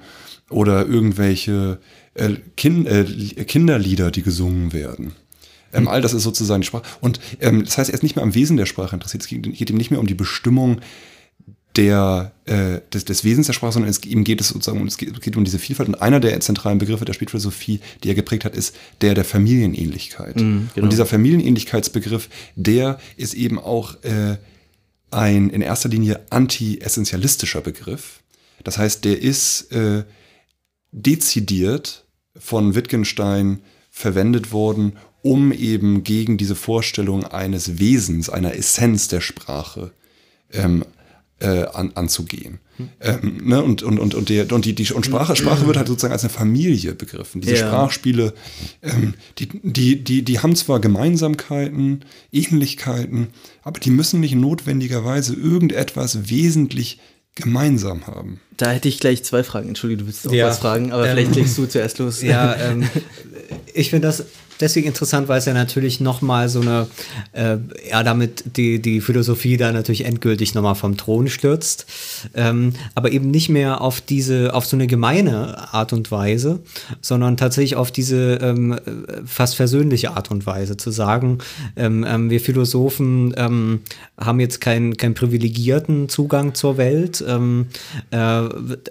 [0.49, 1.79] oder irgendwelche
[2.13, 3.03] äh, kind, äh,
[3.43, 5.13] Kinderlieder, die gesungen werden.
[5.73, 6.83] Ähm, all das ist sozusagen die Sprache.
[7.01, 9.23] Und ähm, das heißt, er ist nicht mehr am Wesen der Sprache interessiert.
[9.23, 10.81] Es geht, geht ihm nicht mehr um die Bestimmung
[11.75, 15.13] der, äh, des, des Wesens der Sprache, sondern es, ihm geht es sozusagen es geht,
[15.13, 15.87] es geht um diese Vielfalt.
[15.89, 20.35] Und einer der zentralen Begriffe der Spätphilosophie, die er geprägt hat, ist der der Familienähnlichkeit.
[20.35, 20.83] Mm, genau.
[20.83, 24.37] Und dieser Familienähnlichkeitsbegriff, der ist eben auch äh,
[25.11, 28.19] ein in erster Linie anti-essentialistischer Begriff.
[28.63, 30.03] Das heißt, der ist äh,
[30.91, 32.05] dezidiert
[32.37, 39.91] von Wittgenstein verwendet worden, um eben gegen diese Vorstellung eines Wesens, einer Essenz der Sprache
[40.51, 40.83] ähm,
[41.41, 42.59] äh, an, anzugehen.
[42.99, 43.61] Ähm, ne?
[43.63, 46.23] Und, und, und, und, der, und, die, die, und Sprache, Sprache wird halt sozusagen als
[46.23, 47.41] eine Familie begriffen.
[47.41, 47.67] Diese ja.
[47.67, 48.33] Sprachspiele,
[48.81, 53.27] ähm, die, die, die, die haben zwar Gemeinsamkeiten, Ähnlichkeiten,
[53.63, 56.99] aber die müssen nicht notwendigerweise irgendetwas wesentlich
[57.35, 58.39] gemeinsam haben.
[58.57, 59.69] Da hätte ich gleich zwei Fragen.
[59.69, 62.21] Entschuldige, du willst auch ja, was fragen, aber ähm, vielleicht legst du zuerst los.
[62.21, 62.87] Ja, ähm,
[63.73, 64.25] ich finde das
[64.61, 66.87] deswegen interessant, weil es ja natürlich nochmal so eine,
[67.33, 67.57] äh,
[67.89, 71.85] ja, damit die, die Philosophie da natürlich endgültig nochmal vom Thron stürzt,
[72.35, 76.59] ähm, aber eben nicht mehr auf diese, auf so eine gemeine Art und Weise,
[77.01, 78.79] sondern tatsächlich auf diese ähm,
[79.25, 81.39] fast versöhnliche Art und Weise zu sagen,
[81.75, 83.81] ähm, ähm wir Philosophen ähm,
[84.17, 87.67] haben jetzt keinen keinen privilegierten Zugang zur Welt, ähm,
[88.11, 88.17] äh,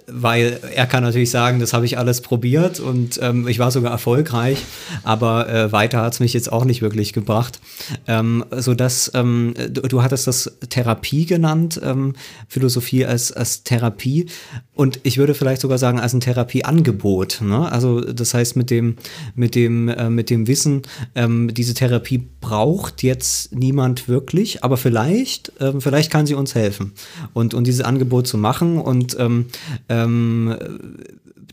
[0.07, 4.57] weil er kann natürlich sagen, das habe ich alles probiert und ich war sogar erfolgreich,
[5.03, 7.59] aber äh, äh, weiter hat es mich jetzt auch nicht wirklich gebracht.
[8.07, 12.13] Ähm, so dass ähm, du, du, hattest das Therapie genannt, ähm,
[12.47, 14.27] Philosophie als, als Therapie.
[14.73, 17.41] Und ich würde vielleicht sogar sagen, als ein Therapieangebot.
[17.41, 17.71] Ne?
[17.71, 18.95] Also das heißt, mit dem,
[19.35, 20.81] mit dem, äh, mit dem Wissen,
[21.15, 26.93] ähm, diese Therapie braucht jetzt niemand wirklich, aber vielleicht, äh, vielleicht kann sie uns helfen.
[27.33, 29.45] Und, und dieses Angebot zu machen und ähm,
[29.89, 30.55] ähm,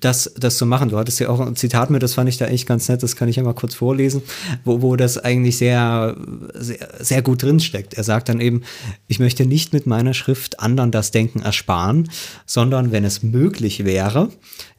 [0.01, 0.91] das, das zu machen.
[0.91, 3.17] Du hattest ja auch ein Zitat mit, das fand ich da echt ganz nett, das
[3.17, 3.98] kann ich ja mal kurz vorlesen,
[4.65, 6.17] wo, wo das eigentlich sehr,
[6.55, 7.95] sehr, sehr gut drinsteckt.
[7.95, 8.63] Er sagt dann eben,
[9.07, 12.11] ich möchte nicht mit meiner Schrift anderen das Denken ersparen,
[12.47, 14.31] sondern wenn es möglich wäre,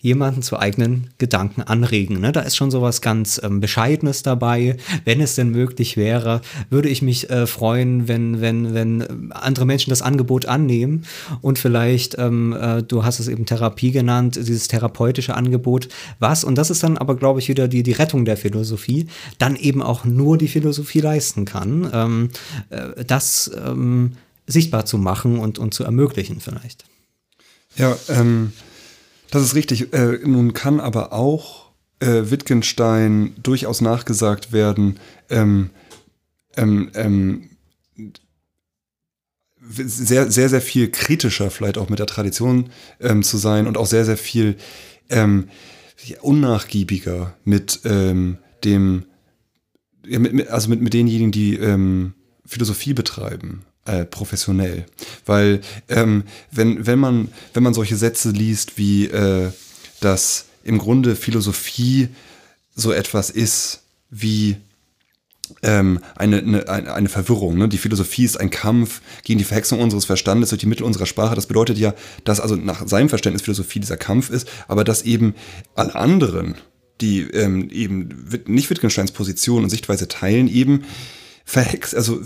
[0.01, 2.21] jemanden zu eigenen Gedanken anregen.
[2.21, 2.31] Ne?
[2.31, 4.77] Da ist schon sowas ganz ähm, Bescheidenes dabei.
[5.03, 9.89] Wenn es denn möglich wäre, würde ich mich äh, freuen, wenn, wenn, wenn andere Menschen
[9.89, 11.05] das Angebot annehmen
[11.41, 15.89] und vielleicht, ähm, äh, du hast es eben Therapie genannt, dieses therapeutische Angebot,
[16.19, 19.55] was, und das ist dann aber, glaube ich, wieder die, die Rettung der Philosophie, dann
[19.55, 22.29] eben auch nur die Philosophie leisten kann, ähm,
[22.69, 24.17] äh, das ähm,
[24.47, 26.85] sichtbar zu machen und, und zu ermöglichen vielleicht.
[27.75, 28.53] Ja, ähm,
[29.31, 29.93] das ist richtig.
[29.93, 31.69] Äh, nun kann aber auch
[31.99, 34.99] äh, Wittgenstein durchaus nachgesagt werden,
[35.29, 35.69] ähm,
[36.57, 37.49] ähm, ähm,
[39.71, 43.85] sehr, sehr, sehr viel kritischer vielleicht auch mit der Tradition ähm, zu sein und auch
[43.85, 44.57] sehr, sehr viel
[45.09, 45.49] ähm,
[46.21, 49.05] unnachgiebiger mit ähm, dem,
[50.49, 51.59] also mit, mit denjenigen, die
[52.45, 53.65] Philosophie betreiben.
[53.89, 54.85] äh, professionell.
[55.25, 59.51] Weil ähm, wenn, wenn, man, wenn man solche Sätze liest wie, äh,
[59.99, 62.09] dass im Grunde Philosophie
[62.75, 64.57] so etwas ist wie
[65.63, 67.57] ähm, eine, eine, eine Verwirrung.
[67.57, 67.67] Ne?
[67.67, 71.35] Die Philosophie ist ein Kampf gegen die Verhexung unseres Verstandes durch die Mittel unserer Sprache.
[71.35, 75.33] Das bedeutet ja, dass also nach seinem Verständnis Philosophie dieser Kampf ist, aber dass eben
[75.73, 76.55] alle anderen,
[77.01, 80.83] die ähm, eben nicht Wittgensteins Position und Sichtweise teilen, eben
[81.45, 82.21] verhext, also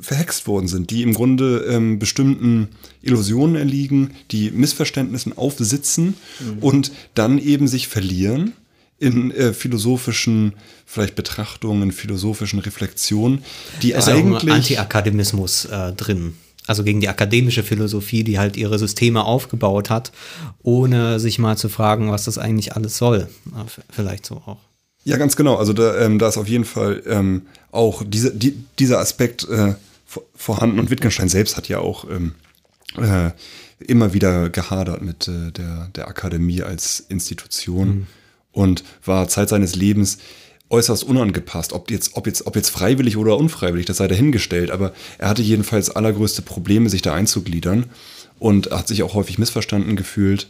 [0.00, 2.68] verhext worden sind, die im Grunde ähm, bestimmten
[3.02, 6.58] Illusionen erliegen, die Missverständnissen aufsitzen mhm.
[6.60, 8.52] und dann eben sich verlieren
[9.00, 10.52] in äh, philosophischen
[10.86, 13.42] vielleicht Betrachtungen, philosophischen Reflexionen,
[13.82, 16.34] die es eigentlich Anti-Akademismus äh, drin.
[16.70, 20.12] Also gegen die akademische Philosophie, die halt ihre Systeme aufgebaut hat,
[20.62, 23.28] ohne sich mal zu fragen, was das eigentlich alles soll.
[23.90, 24.58] Vielleicht so auch.
[25.02, 25.56] Ja, ganz genau.
[25.56, 27.42] Also da, ähm, da ist auf jeden Fall ähm,
[27.72, 29.74] auch diese, die, dieser Aspekt äh,
[30.36, 30.78] vorhanden.
[30.78, 32.34] Und Wittgenstein selbst hat ja auch ähm,
[32.96, 33.30] äh,
[33.84, 37.88] immer wieder gehadert mit äh, der, der Akademie als Institution.
[37.88, 38.06] Mhm
[38.52, 40.18] und war Zeit seines Lebens
[40.70, 41.72] äußerst unangepasst.
[41.72, 44.70] Ob jetzt, ob jetzt, ob jetzt freiwillig oder unfreiwillig, das sei dahingestellt.
[44.70, 47.86] Aber er hatte jedenfalls allergrößte Probleme, sich da einzugliedern
[48.38, 50.48] und hat sich auch häufig missverstanden gefühlt.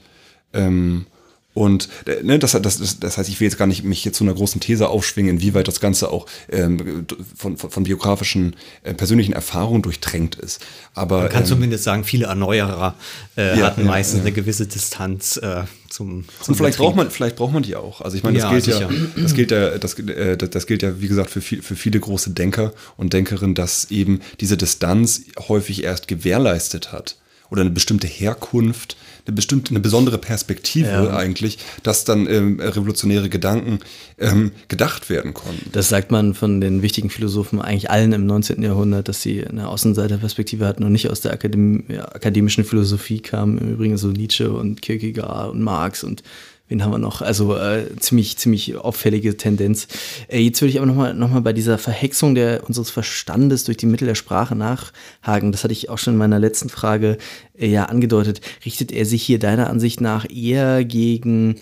[0.53, 1.07] Ähm,
[1.53, 4.25] und äh, ne, das, das, das heißt, ich will jetzt gar nicht mich jetzt zu
[4.25, 7.07] einer großen These aufschwingen, inwieweit das Ganze auch ähm,
[7.37, 8.55] von, von, von biografischen,
[8.85, 10.61] äh, persönlichen Erfahrungen durchtränkt ist.
[10.95, 12.95] Aber, Man kann ähm, zumindest sagen, viele Erneuerer
[13.37, 14.27] äh, Ja, hatten ja, meistens ja.
[14.27, 16.77] eine gewisse Distanz äh, zum, zum Und vielleicht Betrieb.
[16.79, 18.01] braucht man, vielleicht braucht man die auch.
[18.01, 18.91] Also ich meine, das Ja, gilt ja, sicher.
[19.17, 22.31] das gilt ja, das, äh, das gilt ja, wie gesagt, für, viel, für viele große
[22.31, 27.17] Denker und Denkerinnen, dass eben diese Distanz häufig erst gewährleistet hat
[27.51, 28.97] oder eine bestimmte Herkunft,
[29.27, 31.17] eine bestimmte, eine besondere Perspektive Ja.
[31.17, 33.81] eigentlich, dass dann ähm, revolutionäre Gedanken
[34.19, 35.71] ähm, gedacht werden konnten.
[35.73, 38.63] Das sagt man von den wichtigen Philosophen eigentlich allen im 19.
[38.63, 43.59] Jahrhundert, dass sie eine Außenseiterperspektive hatten und nicht aus der Akadem akademischen Philosophie kamen.
[43.59, 46.23] Im Übrigen so Nietzsche und Kierkegaard und Marx und
[46.71, 47.21] wen haben wir noch?
[47.21, 49.89] Also äh, ziemlich, ziemlich auffällige Tendenz.
[50.29, 53.77] Äh, jetzt würde ich aber nochmal noch mal bei dieser Verhexung der, unseres Verstandes durch
[53.77, 55.53] die Mittel der Sprache nachhaken.
[55.53, 57.19] Das hatte ich auch schon in meiner letzten Frage
[57.59, 58.41] äh, ja angedeutet.
[58.65, 61.57] Richtet er sich hier deiner Ansicht nach eher gegen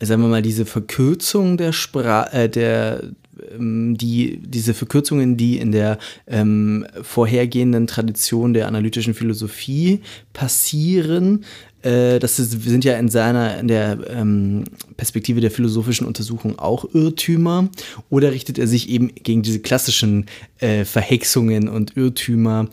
[0.00, 3.02] sagen wir mal, diese Verkürzung der Sprache, äh, der
[3.50, 10.00] ähm, die, diese Verkürzungen, die in der ähm, vorhergehenden Tradition der analytischen Philosophie
[10.32, 11.44] passieren,
[11.82, 14.64] äh, das ist, sind ja in seiner, in der ähm,
[14.96, 17.68] Perspektive der philosophischen Untersuchung auch Irrtümer.
[18.10, 20.26] Oder richtet er sich eben gegen diese klassischen
[20.58, 22.68] äh, Verhexungen und Irrtümer,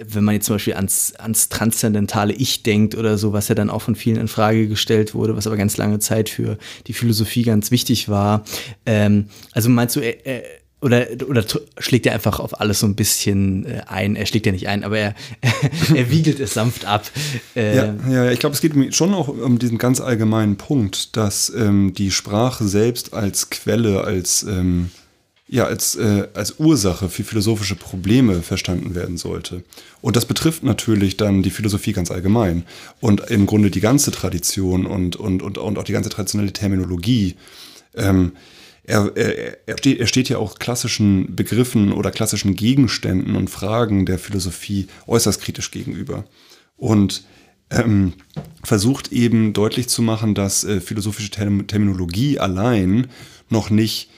[0.00, 3.70] wenn man jetzt zum Beispiel ans, ans transzendentale Ich denkt oder so, was ja dann
[3.70, 7.42] auch von vielen in Frage gestellt wurde, was aber ganz lange Zeit für die Philosophie
[7.42, 8.44] ganz wichtig war.
[8.86, 10.42] Ähm, also meinst du, er,
[10.80, 11.44] oder, oder
[11.78, 14.14] schlägt er einfach auf alles so ein bisschen äh, ein?
[14.14, 15.14] Er schlägt ja nicht ein, aber er,
[15.94, 17.10] er wiegelt es sanft ab.
[17.56, 21.50] Äh, Ja, ja, ich glaube, es geht schon auch um diesen ganz allgemeinen Punkt, dass
[21.50, 24.90] ähm, die Sprache selbst als Quelle, als, ähm,
[25.48, 29.64] ja, als, äh, als Ursache für philosophische Probleme verstanden werden sollte.
[30.00, 32.64] Und das betrifft natürlich dann die Philosophie ganz allgemein
[33.00, 37.34] und im Grunde die ganze Tradition und, und, und, und auch die ganze traditionelle Terminologie.
[37.96, 38.32] Ähm,
[38.88, 44.18] er, er, steht, er steht ja auch klassischen Begriffen oder klassischen Gegenständen und Fragen der
[44.18, 46.24] Philosophie äußerst kritisch gegenüber.
[46.76, 47.24] Und
[47.70, 48.14] ähm,
[48.64, 53.08] versucht eben deutlich zu machen, dass äh, philosophische Term Terminologie allein
[53.50, 54.08] noch nicht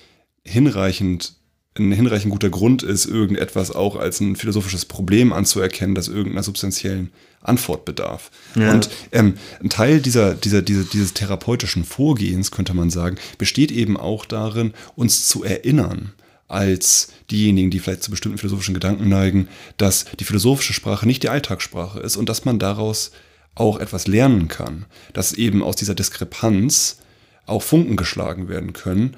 [0.45, 1.35] hinreichend
[1.77, 7.11] ein hinreichend guter Grund ist, irgendetwas auch als ein philosophisches Problem anzuerkennen, das irgendeiner substanziellen
[7.43, 8.31] Antwort bedarf.
[8.55, 8.73] Ja.
[8.73, 13.97] Und ähm, ein Teil dieser, dieser, dieser, dieses therapeutischen Vorgehens, könnte man sagen, besteht eben
[13.97, 16.13] auch darin, uns zu erinnern,
[16.49, 21.29] als diejenigen, die vielleicht zu bestimmten philosophischen Gedanken neigen, dass die philosophische Sprache nicht die
[21.29, 23.13] Alltagssprache ist und dass man daraus
[23.55, 26.99] auch etwas lernen kann, dass eben aus dieser Diskrepanz
[27.47, 29.17] auch Funken geschlagen werden können,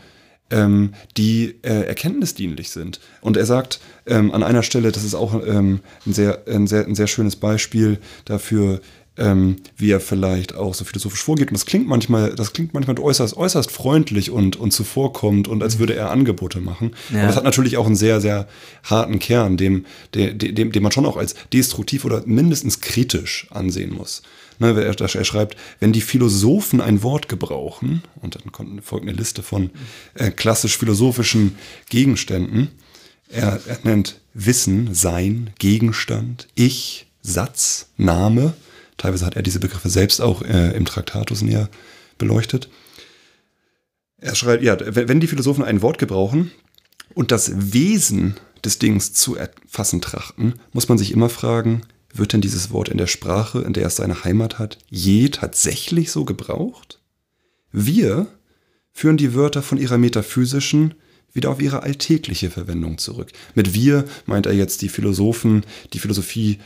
[0.53, 3.01] ähm, die äh, erkenntnisdienlich sind.
[3.21, 6.87] Und er sagt ähm, an einer Stelle, das ist auch ähm, ein, sehr, ein, sehr,
[6.87, 8.81] ein sehr schönes Beispiel dafür,
[9.17, 11.49] ähm, wie er vielleicht auch so philosophisch vorgeht.
[11.49, 15.79] Und das klingt manchmal, das klingt manchmal äußerst, äußerst freundlich und, und zuvorkommend und als
[15.79, 16.93] würde er Angebote machen.
[17.11, 17.19] Ja.
[17.19, 18.49] Aber das hat natürlich auch einen sehr, sehr
[18.85, 19.85] harten Kern, dem,
[20.15, 24.23] dem, dem, dem man schon auch als destruktiv oder mindestens kritisch ansehen muss.
[24.63, 29.17] Ne, er, er schreibt, wenn die Philosophen ein Wort gebrauchen, und dann kommt, folgt eine
[29.17, 29.71] Liste von
[30.15, 31.57] äh, klassisch philosophischen
[31.89, 32.69] Gegenständen,
[33.29, 38.55] er, er nennt Wissen, Sein, Gegenstand, Ich, Satz, Name.
[38.99, 41.69] Teilweise hat er diese Begriffe selbst auch äh, im Traktatus näher
[42.17, 42.69] beleuchtet.
[44.19, 46.53] Er schreibt, ja, wenn die Philosophen ein Wort gebrauchen
[47.15, 51.83] und das Wesen des Dings zu erfassen trachten, muss man sich immer fragen,
[52.13, 56.11] wird denn dieses Wort in der Sprache, in der es seine Heimat hat, je tatsächlich
[56.11, 57.01] so gebraucht?
[57.71, 58.27] Wir
[58.93, 60.95] führen die Wörter von ihrer metaphysischen
[61.33, 63.33] wieder auf ihre alltägliche Verwendung zurück.
[63.55, 65.65] Mit wir meint er jetzt die Philosophen,
[65.95, 66.59] die Philosophie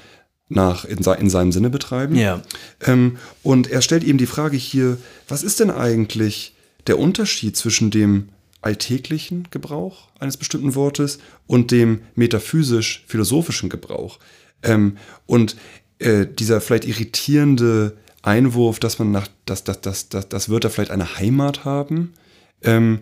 [0.48, 2.16] nach in, in seinem Sinne betreiben.
[2.16, 2.42] Ja.
[2.84, 4.98] Ähm, und er stellt eben die Frage hier,
[5.28, 6.54] was ist denn eigentlich
[6.86, 8.28] der Unterschied zwischen dem
[8.60, 14.18] alltäglichen Gebrauch eines bestimmten Wortes und dem metaphysisch-philosophischen Gebrauch?
[14.62, 14.96] Ähm,
[15.26, 15.56] und
[15.98, 20.90] äh, dieser vielleicht irritierende Einwurf, dass man nach, dass, dass, dass, dass, dass Wörter vielleicht
[20.90, 22.14] eine Heimat haben,
[22.62, 23.00] ähm,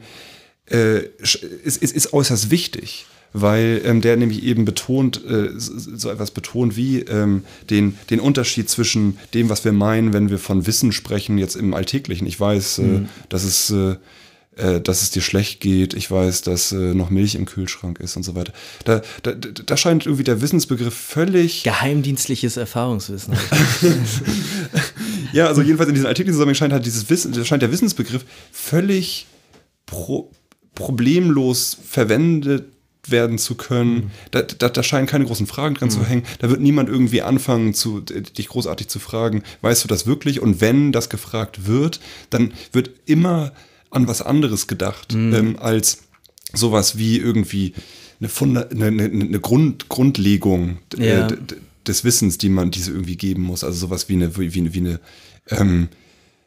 [0.70, 6.30] äh, ist, ist, ist äußerst wichtig weil ähm, der nämlich eben betont, äh, so etwas
[6.30, 10.92] betont wie ähm, den, den Unterschied zwischen dem, was wir meinen, wenn wir von Wissen
[10.92, 12.28] sprechen, jetzt im Alltäglichen.
[12.28, 13.08] Ich weiß, äh, mhm.
[13.28, 13.96] dass es äh,
[14.56, 18.16] äh, dass es dir schlecht geht, ich weiß, dass äh, noch Milch im Kühlschrank ist
[18.16, 18.52] und so weiter.
[18.84, 21.64] Da, da, da scheint irgendwie der Wissensbegriff völlig.
[21.64, 23.34] Geheimdienstliches Erfahrungswissen.
[25.32, 29.26] ja, also jedenfalls in diesem alltäglichen Zusammenhang scheint halt dieses Wissen, scheint der Wissensbegriff völlig
[29.86, 30.30] pro,
[30.74, 32.66] problemlos verwendet
[33.08, 33.94] werden zu können.
[33.94, 34.10] Mhm.
[34.30, 35.92] Da, da, da, scheinen keine großen Fragen dran mhm.
[35.92, 36.22] zu hängen.
[36.38, 40.40] Da wird niemand irgendwie anfangen, zu, dich großartig zu fragen, weißt du das wirklich?
[40.40, 42.00] Und wenn das gefragt wird,
[42.30, 43.52] dann wird immer
[43.94, 45.34] an was anderes gedacht, mhm.
[45.34, 46.04] ähm, als
[46.52, 47.74] sowas wie irgendwie
[48.20, 51.28] eine, Funda eine, eine, eine Grund, Grundlegung ja.
[51.28, 51.36] äh,
[51.86, 53.64] des Wissens, die man diese irgendwie geben muss.
[53.64, 55.00] Also sowas wie eine, wie, wie eine
[55.50, 55.88] ähm,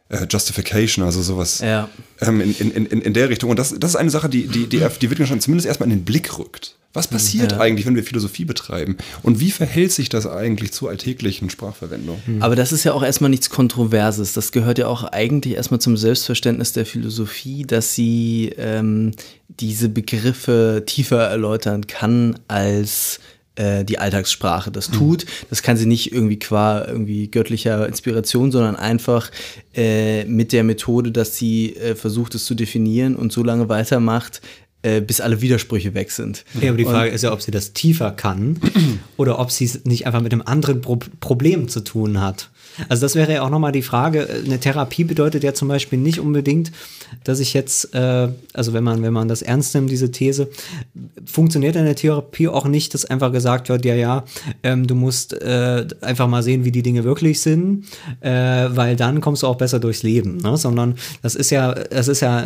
[0.10, 1.90] äh, Justification, also sowas ja.
[2.22, 3.50] ähm, in, in, in, in der Richtung.
[3.50, 6.06] Und das, das ist eine Sache, die, die, die, die Wittgenstein zumindest erstmal in den
[6.06, 6.76] Blick rückt.
[6.94, 7.60] Was passiert ja.
[7.60, 8.98] eigentlich, wenn wir Philosophie betreiben?
[9.22, 12.20] Und wie verhält sich das eigentlich zur alltäglichen Sprachverwendung?
[12.26, 12.42] Hm.
[12.42, 14.34] Aber das ist ja auch erstmal nichts Kontroverses.
[14.34, 19.12] Das gehört ja auch eigentlich erstmal zum Selbstverständnis der Philosophie, dass sie ähm,
[19.48, 23.20] diese Begriffe tiefer erläutern kann als
[23.58, 25.26] äh, die Alltagssprache das tut.
[25.50, 29.32] Das kann sie nicht irgendwie qua irgendwie göttlicher Inspiration, sondern einfach
[29.76, 34.42] äh, mit der Methode, dass sie äh, versucht, es zu definieren und so lange weitermacht,
[34.84, 36.46] äh, bis alle Widersprüche weg sind.
[36.62, 38.60] Ja, aber die Frage und, ist ja, ob sie das tiefer kann
[39.18, 42.50] oder ob sie es nicht einfach mit einem anderen Pro Problem zu tun hat.
[42.90, 44.28] Also das wäre ja auch nochmal die Frage.
[44.46, 46.72] Eine Therapie bedeutet ja zum Beispiel nicht unbedingt,
[47.24, 50.50] dass ich jetzt, äh, also wenn man, wenn man das ernst nimmt, diese These,
[51.26, 54.26] funktioniert in der Therapie auch nicht, dass einfach gesagt wird, ja, ja,
[54.64, 57.86] ähm, du musst äh, einfach mal sehen, wie die Dinge wirklich sind,
[58.22, 60.58] äh, weil dann kommst du auch besser durchs Leben, ne?
[60.58, 62.46] sondern das ist ja, das ist ja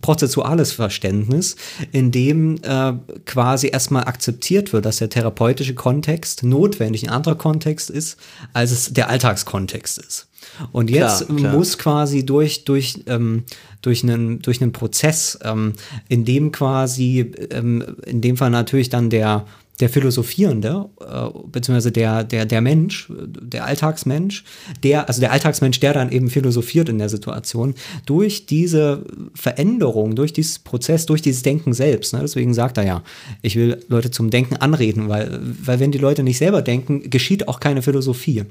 [0.00, 1.56] prozessuales Verständnis,
[1.92, 2.92] in dem äh,
[3.26, 8.16] quasi erstmal akzeptiert wird, dass der therapeutische Kontext notwendig ein anderer Kontext ist,
[8.52, 10.28] als es der Alltagskontext ist.
[10.72, 11.52] Und jetzt klar, klar.
[11.54, 13.44] muss quasi durch, durch, ähm,
[13.82, 15.72] durch, einen, durch einen Prozess, ähm,
[16.08, 19.46] in dem quasi, ähm, in dem Fall natürlich dann der,
[19.80, 24.44] der Philosophierende, äh, beziehungsweise der, der, der Mensch, der Alltagsmensch,
[24.82, 27.74] der, also der Alltagsmensch, der dann eben philosophiert in der Situation,
[28.06, 33.02] durch diese Veränderung, durch dieses Prozess, durch dieses Denken selbst, ne, deswegen sagt er ja,
[33.42, 37.48] ich will Leute zum Denken anreden, weil, weil wenn die Leute nicht selber denken, geschieht
[37.48, 38.44] auch keine Philosophie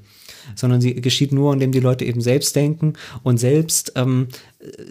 [0.56, 2.94] sondern sie geschieht nur, indem die Leute eben selbst denken
[3.24, 4.28] und selbst ähm,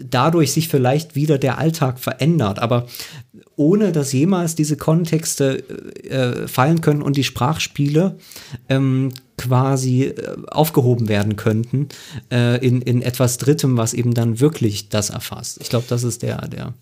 [0.01, 2.59] dadurch sich vielleicht wieder der Alltag verändert.
[2.59, 2.87] Aber
[3.55, 5.67] ohne dass jemals diese Kontexte
[6.03, 8.17] äh, fallen können und die Sprachspiele
[8.69, 11.89] ähm, quasi äh, aufgehoben werden könnten
[12.31, 15.59] äh, in, in etwas Drittem, was eben dann wirklich das erfasst.
[15.61, 16.73] Ich glaube, das ist der, der.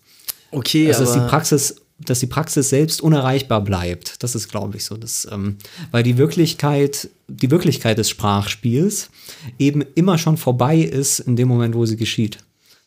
[0.50, 4.22] Okay, also ist die Praxis dass die Praxis selbst unerreichbar bleibt.
[4.22, 4.96] Das ist, glaube ich, so.
[4.96, 5.56] Das, ähm,
[5.90, 9.10] weil die Wirklichkeit, die Wirklichkeit des Sprachspiels
[9.58, 12.38] eben immer schon vorbei ist in dem Moment, wo sie geschieht.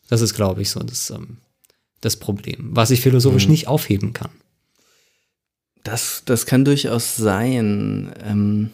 [0.08, 1.38] Das ist, glaube ich, so das, ähm,
[2.00, 3.52] das Problem, was ich philosophisch mhm.
[3.52, 4.30] nicht aufheben kann.
[5.82, 8.12] Das, das kann durchaus sein.
[8.24, 8.70] Ähm,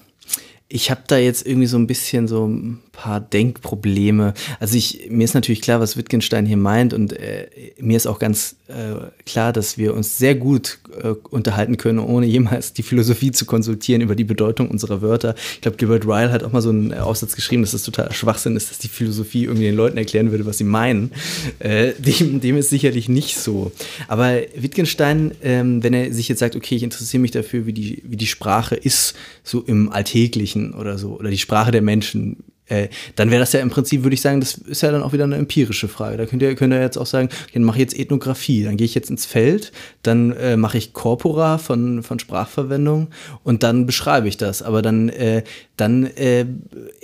[0.69, 4.32] ich habe da jetzt irgendwie so ein bisschen so ein paar Denkprobleme.
[4.59, 8.19] Also ich, mir ist natürlich klar, was Wittgenstein hier meint und äh, mir ist auch
[8.19, 13.31] ganz äh, klar, dass wir uns sehr gut äh, unterhalten können, ohne jemals die Philosophie
[13.31, 15.35] zu konsultieren über die Bedeutung unserer Wörter.
[15.55, 18.57] Ich glaube, Gilbert Ryle hat auch mal so einen Aufsatz geschrieben, dass das total Schwachsinn
[18.57, 21.12] ist, dass die Philosophie irgendwie den Leuten erklären würde, was sie meinen.
[21.59, 23.73] Äh, dem, dem ist sicherlich nicht so.
[24.09, 28.03] Aber Wittgenstein, ähm, wenn er sich jetzt sagt, okay, ich interessiere mich dafür, wie die,
[28.05, 32.89] wie die Sprache ist, so im Alltäglichen oder so, oder die Sprache der Menschen, äh,
[33.16, 35.24] dann wäre das ja im Prinzip, würde ich sagen, das ist ja dann auch wieder
[35.24, 36.16] eine empirische Frage.
[36.16, 38.77] Da könnt ihr, könnt ihr jetzt auch sagen, okay, dann mache ich jetzt Ethnographie, dann
[38.77, 39.73] gehe ich jetzt ins Feld,
[40.03, 43.09] dann äh, mache ich Corpora von, von Sprachverwendung
[43.44, 44.62] und dann beschreibe ich das.
[44.62, 45.44] Aber dann, äh,
[45.77, 46.47] dann äh,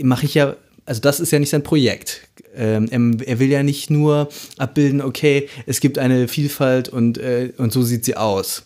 [0.02, 2.22] mache ich ja, also das ist ja nicht sein Projekt.
[2.56, 7.72] Ähm, er will ja nicht nur abbilden, okay, es gibt eine Vielfalt und, äh, und
[7.72, 8.64] so sieht sie aus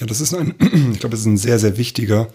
[0.00, 0.54] Ja, das ist ein,
[0.92, 2.28] ich glaube, das ist ein sehr, sehr wichtiger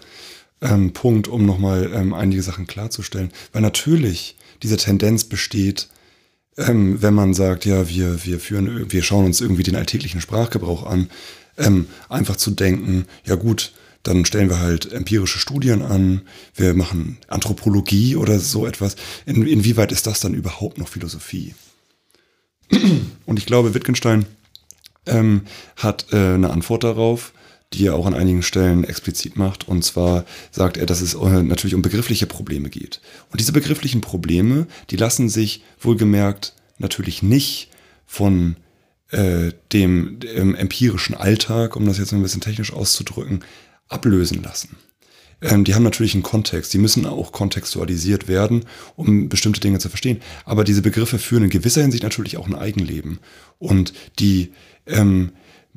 [0.62, 3.30] ähm, Punkt, um nochmal ähm, einige Sachen klarzustellen.
[3.52, 5.88] Weil natürlich diese Tendenz besteht,
[6.56, 10.84] ähm, wenn man sagt, ja, wir, wir führen, wir schauen uns irgendwie den alltäglichen Sprachgebrauch
[10.86, 11.10] an,
[11.58, 13.72] ähm, einfach zu denken, ja gut,
[14.02, 16.22] dann stellen wir halt empirische Studien an,
[16.54, 18.96] wir machen Anthropologie oder so etwas.
[19.26, 21.54] In, inwieweit ist das dann überhaupt noch Philosophie?
[23.26, 24.26] Und ich glaube, Wittgenstein
[25.06, 25.42] ähm,
[25.76, 27.32] hat äh, eine Antwort darauf,
[27.74, 29.68] die er auch an einigen Stellen explizit macht.
[29.68, 33.00] Und zwar sagt er, dass es äh, natürlich um begriffliche Probleme geht.
[33.30, 37.68] Und diese begrifflichen Probleme, die lassen sich wohlgemerkt natürlich nicht
[38.06, 38.56] von
[39.10, 43.44] äh, dem, dem empirischen Alltag, um das jetzt ein bisschen technisch auszudrücken,
[43.88, 44.76] ablösen lassen.
[45.42, 48.64] Ähm, die haben natürlich einen Kontext, die müssen auch kontextualisiert werden,
[48.96, 50.20] um bestimmte Dinge zu verstehen.
[50.44, 53.18] Aber diese Begriffe führen in gewisser Hinsicht natürlich auch ein Eigenleben.
[53.58, 54.52] Und die
[54.86, 55.32] ähm,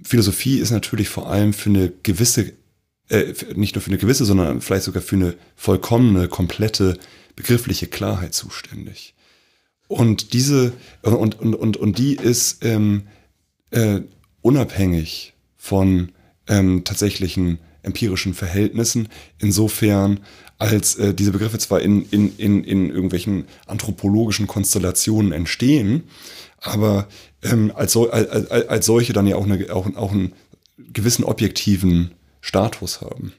[0.06, 2.54] Philosophie ist natürlich vor allem für eine gewisse,
[3.10, 7.00] äh, nicht nur für eine gewisse, sondern vielleicht sogar für eine vollkommene, komplette
[7.36, 9.16] begriffliche Klarheit zuständig.
[9.88, 13.08] Und diese, und, und, und, und die ist ähm,
[13.72, 14.02] äh,
[14.42, 16.12] unabhängig von
[16.48, 19.10] ähm, tatsächlichen empirischen Verhältnissen,
[19.40, 20.20] insofern
[20.60, 26.04] als äh, diese Begriffe zwar in, in, in, in irgendwelchen anthropologischen Konstellationen entstehen,
[26.62, 27.08] aber
[27.46, 30.34] ähm, als, so, als, als solche dann ja auch, eine, auch, auch einen
[30.78, 32.12] gewissen objektiven
[32.42, 33.34] Status haben.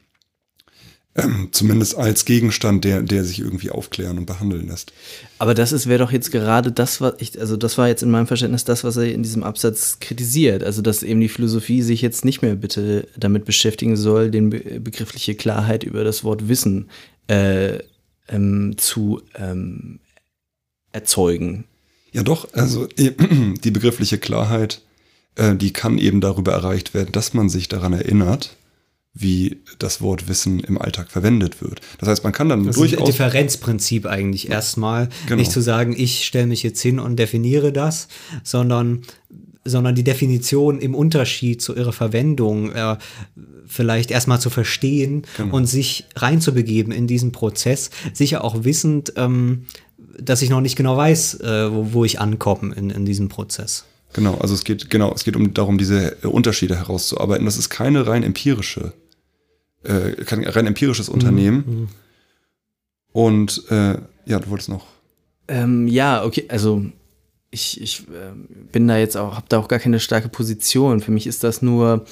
[1.15, 4.93] Ähm, zumindest als Gegenstand, der, der sich irgendwie aufklären und behandeln lässt.
[5.39, 8.27] Aber das wäre doch jetzt gerade das, was ich, also das war jetzt in meinem
[8.27, 10.63] Verständnis das, was er in diesem Absatz kritisiert.
[10.63, 14.79] Also dass eben die Philosophie sich jetzt nicht mehr bitte damit beschäftigen soll, den Be
[14.79, 16.87] begriffliche Klarheit über das Wort Wissen
[17.27, 17.79] äh,
[18.27, 19.99] ähm, zu ähm,
[20.91, 21.65] erzeugen.
[22.11, 24.81] Ja doch, also die begriffliche Klarheit,
[25.35, 28.55] äh, die kann eben darüber erreicht werden, dass man sich daran erinnert,
[29.13, 31.81] wie das Wort Wissen im Alltag verwendet wird.
[31.99, 32.99] Das heißt, man kann dann das durchaus.
[32.99, 35.09] Ein Differenzprinzip eigentlich erstmal.
[35.25, 35.37] Genau.
[35.37, 38.07] Nicht zu sagen, ich stelle mich jetzt hin und definiere das,
[38.43, 39.01] sondern,
[39.65, 42.97] sondern die Definition im Unterschied zu ihrer Verwendung äh,
[43.65, 45.55] vielleicht erstmal zu verstehen genau.
[45.55, 49.65] und sich reinzubegeben in diesen Prozess, sicher auch wissend, ähm,
[50.19, 53.85] dass ich noch nicht genau weiß, äh, wo, wo, ich ankomme in, in diesem Prozess.
[54.13, 57.45] Genau, also es geht genau, es geht um darum, diese Unterschiede herauszuarbeiten.
[57.45, 58.93] Das ist keine rein empirische
[59.83, 61.63] äh, kein rein empirisches Unternehmen.
[61.67, 61.87] Mhm.
[63.11, 64.85] Und äh, ja, du wolltest noch.
[65.47, 66.85] Ähm, ja, okay, also
[67.51, 68.33] ich, ich äh,
[68.71, 70.99] bin da jetzt auch, habe da auch gar keine starke Position.
[70.99, 72.05] Für mich ist das nur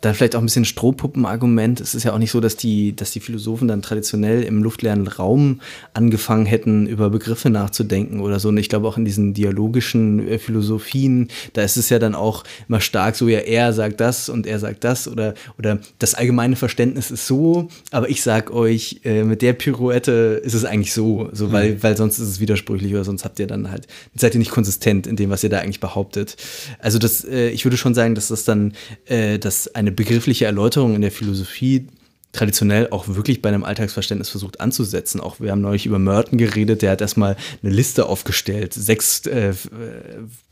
[0.00, 1.80] dann vielleicht auch ein bisschen Strohpuppenargument.
[1.80, 5.06] Es ist ja auch nicht so, dass die, dass die Philosophen dann traditionell im luftleeren
[5.06, 5.60] Raum
[5.94, 8.48] angefangen hätten, über Begriffe nachzudenken oder so.
[8.48, 12.44] Und ich glaube auch in diesen dialogischen äh, Philosophien, da ist es ja dann auch
[12.68, 16.56] immer stark so, ja, er sagt das und er sagt das oder, oder das allgemeine
[16.56, 21.30] Verständnis ist so, aber ich sag euch, äh, mit der Pirouette ist es eigentlich so,
[21.32, 21.82] so weil, mhm.
[21.82, 25.06] weil sonst ist es widersprüchlich oder sonst habt ihr dann halt, seid ihr nicht konsistent
[25.06, 26.36] in dem, was ihr da eigentlich behauptet.
[26.80, 28.74] Also das, äh, ich würde schon sagen, dass das dann,
[29.06, 31.88] äh, dass ein eine begriffliche Erläuterung in der Philosophie
[32.36, 35.20] traditionell auch wirklich bei einem Alltagsverständnis versucht anzusetzen.
[35.20, 39.54] Auch wir haben neulich über Merton geredet, der hat erstmal eine Liste aufgestellt, sechs äh,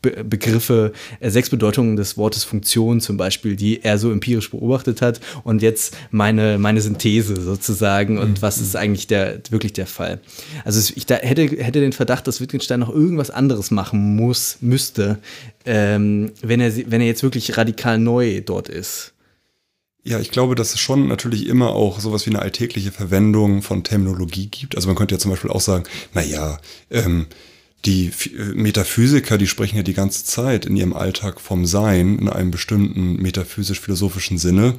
[0.02, 5.02] Be Begriffe, äh, sechs Bedeutungen des Wortes Funktion zum Beispiel, die er so empirisch beobachtet
[5.02, 8.42] hat und jetzt meine, meine Synthese sozusagen und mhm.
[8.42, 10.20] was ist eigentlich der, wirklich der Fall.
[10.64, 15.18] Also ich da hätte, hätte den Verdacht, dass Wittgenstein noch irgendwas anderes machen muss, müsste,
[15.66, 19.13] ähm, wenn, er, wenn er jetzt wirklich radikal neu dort ist.
[20.06, 23.84] Ja, ich glaube, dass es schon natürlich immer auch sowas wie eine alltägliche Verwendung von
[23.84, 24.76] Terminologie gibt.
[24.76, 26.58] Also man könnte ja zum Beispiel auch sagen, na ja,
[26.90, 27.26] ähm,
[27.86, 32.28] die äh, Metaphysiker, die sprechen ja die ganze Zeit in ihrem Alltag vom Sein in
[32.28, 34.74] einem bestimmten metaphysisch-philosophischen Sinne.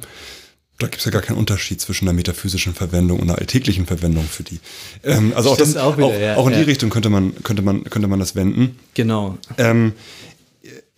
[0.78, 4.24] Da gibt es ja gar keinen Unterschied zwischen einer metaphysischen Verwendung und einer alltäglichen Verwendung
[4.24, 4.60] für die.
[5.02, 6.58] Ähm, also auch, das, auch, wieder, ja, auch in ja.
[6.60, 8.78] die Richtung könnte man, könnte, man, könnte man das wenden.
[8.94, 9.38] Genau.
[9.58, 9.94] Ähm,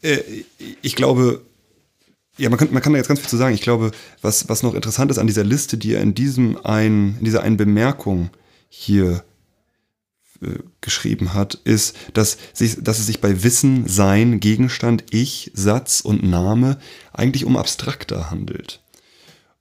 [0.03, 0.19] äh,
[0.83, 1.43] ich glaube,
[2.39, 3.55] ja, man kann, man kann da jetzt ganz viel zu sagen.
[3.55, 3.91] Ich glaube,
[4.23, 7.43] was, was noch interessant ist an dieser Liste, die er in diesem ein, in dieser
[7.43, 8.31] einen Bemerkung
[8.69, 9.25] hier
[10.41, 16.01] äh, geschrieben hat, ist, dass, sich, dass es sich bei Wissen, Sein, Gegenstand, Ich, Satz
[16.01, 16.79] und Name
[17.13, 18.81] eigentlich um abstrakter handelt.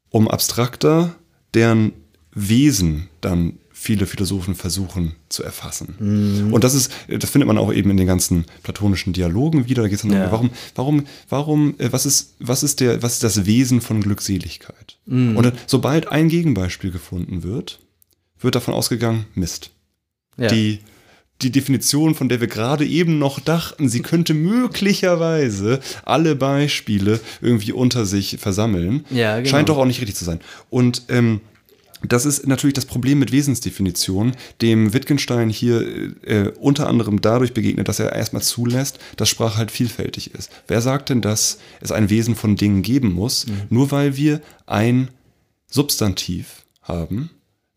[0.10, 1.16] Um abstrakter,
[1.56, 1.94] deren
[2.32, 5.95] Wesen dann viele Philosophen versuchen zu erfassen.
[5.99, 6.54] Mhm.
[6.54, 9.84] Und das ist, das findet man auch eben in den ganzen platonischen Dialogen wieder.
[9.84, 10.32] Da geht es dann ja.
[10.32, 14.98] warum, warum, warum, äh, was ist, was ist der, was ist das Wesen von Glückseligkeit?
[15.06, 15.38] Mhm.
[15.38, 17.80] Und dann, sobald ein Gegenbeispiel gefunden wird,
[18.40, 19.70] wird davon ausgegangen, Mist.
[20.38, 20.48] Ja.
[20.48, 20.80] Die,
[21.44, 27.74] die Definition, von der wir gerade eben noch dachten, sie könnte möglicherweise alle Beispiele irgendwie
[27.74, 29.49] unter sich versammeln, Ja, genau.
[29.49, 30.40] scheint doch auch nicht richtig zu sein.
[30.72, 31.41] Und ähm,
[32.03, 35.82] das ist natürlich das Problem mit Wesensdefinition, dem Wittgenstein hier
[36.24, 40.52] äh, unter anderem dadurch begegnet, dass er erstmal zulässt, dass Sprache halt vielfältig ist.
[40.68, 45.10] Wer sagt denn, dass es ein Wesen von Dingen geben muss, nur weil wir ein
[45.68, 47.30] Substantiv haben,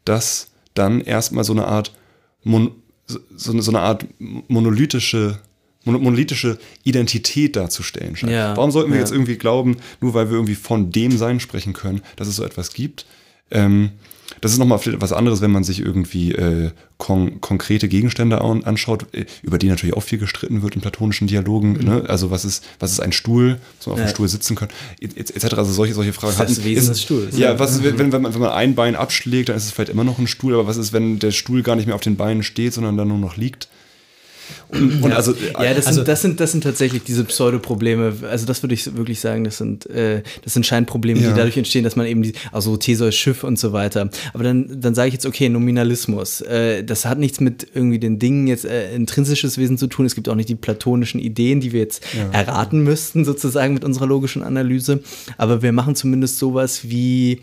[0.04, 1.92] das dann erstmal so eine Art
[2.42, 2.72] Mon
[3.06, 3.20] so,
[3.60, 5.40] so eine Art monolithische
[5.84, 8.32] mono- monolithische Identität darzustellen scheint.
[8.32, 9.02] Ja, Warum sollten wir ja.
[9.02, 12.44] jetzt irgendwie glauben, nur weil wir irgendwie von dem Sein sprechen können, dass es so
[12.44, 13.06] etwas gibt?
[13.50, 13.90] Ähm,
[14.40, 19.06] das ist nochmal was anderes, wenn man sich irgendwie äh, kon konkrete Gegenstände an anschaut,
[19.12, 21.72] äh, über die natürlich auch viel gestritten wird in platonischen Dialogen.
[21.84, 22.04] Ne?
[22.08, 24.04] Also was ist, was ist ein Stuhl, dass man auf Mhm.
[24.04, 24.08] Ja.
[24.10, 24.70] dem Stuhl sitzen können,
[25.00, 25.30] etc.
[25.34, 25.54] etc.
[25.54, 27.36] Also solche, solche Fragen Das hatten- Wesen ist- des Stuhls.
[27.36, 29.90] Ja, was ist, wenn, wenn, man, wenn man ein Bein abschlägt, dann ist es vielleicht
[29.90, 32.16] immer noch ein Stuhl, aber was ist, wenn der Stuhl gar nicht mehr auf den
[32.16, 33.68] Beinen steht, sondern dann nur noch liegt?
[34.68, 38.12] Und, und also, Ja, das, Also- sind, das, sind, das sind tatsächlich diese Pseudoprobleme.
[38.30, 41.30] Also das würde ich wirklich sagen, das sind, äh, das sind Scheinprobleme, Ja.
[41.30, 44.10] die dadurch entstehen, dass man eben die, also Theseus Schiff und so weiter.
[44.32, 46.40] Aber dann, dann sage ich jetzt, okay, Nominalismus.
[46.42, 50.06] Äh, das hat nichts mit irgendwie den Dingen jetzt äh, intrinsisches Wesen zu tun.
[50.06, 52.02] Es gibt auch nicht die platonischen Ideen, die wir jetzt
[52.32, 55.00] erraten müssten, sozusagen mit unserer logischen Analyse.
[55.36, 57.40] Aber wir machen zumindest sowas wie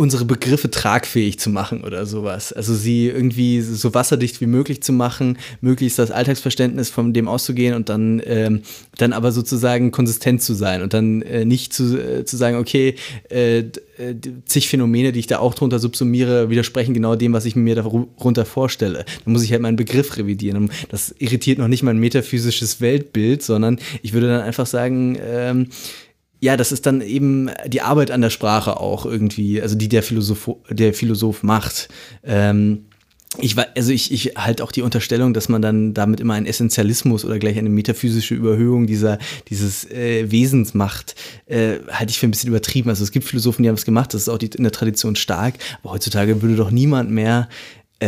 [0.00, 2.54] unsere Begriffe tragfähig zu machen oder sowas.
[2.54, 7.74] Also sie irgendwie so wasserdicht wie möglich zu machen, möglichst das Alltagsverständnis von dem auszugehen
[7.74, 8.62] und dann, ähm,
[8.96, 12.94] dann aber sozusagen konsistent zu sein und dann äh, nicht zu, äh, zu sagen, okay,
[13.28, 14.14] äh, äh,
[14.46, 18.46] zig Phänomene, die ich da auch drunter subsumiere, widersprechen genau dem, was ich mir darunter
[18.46, 19.04] vorstelle.
[19.26, 20.70] Dann muss ich halt meinen Begriff revidieren.
[20.88, 25.66] Das irritiert noch nicht mein metaphysisches Weltbild, sondern ich würde dann einfach sagen, ähm,
[26.40, 30.02] ja, das ist dann eben die Arbeit an der Sprache auch irgendwie, also die der
[30.02, 31.88] Philosoph, der Philosoph macht.
[32.24, 32.86] Ähm,
[33.38, 36.46] ich war, also ich, ich halt auch die Unterstellung, dass man dann damit immer einen
[36.46, 39.18] Essentialismus oder gleich eine metaphysische Überhöhung dieser,
[39.48, 41.14] dieses äh, Wesens macht,
[41.46, 42.90] äh, halte ich für ein bisschen übertrieben.
[42.90, 45.14] Also es gibt Philosophen, die haben es gemacht, das ist auch die, in der Tradition
[45.14, 47.48] stark, aber heutzutage würde doch niemand mehr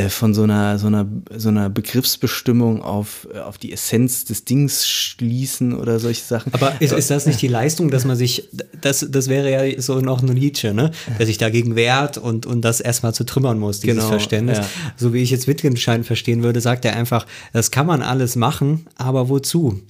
[0.09, 1.07] von so einer, so einer,
[1.37, 6.55] so einer Begriffsbestimmung auf, äh, auf die Essenz des Dings schließen oder solche Sachen.
[6.55, 8.49] Aber ist, ist das nicht die Leistung, dass man sich,
[8.81, 10.93] das, das wäre ja so noch ein Nietzsche, ne?
[11.19, 14.59] der sich dagegen wehrt und, und das erstmal zu trümmern muss, dieses Genau, Verständnis.
[14.59, 14.65] ja.
[14.97, 18.87] So wie ich jetzt Wittgenstein verstehen würde, sagt er einfach, das kann man alles machen,
[18.97, 19.81] aber wozu?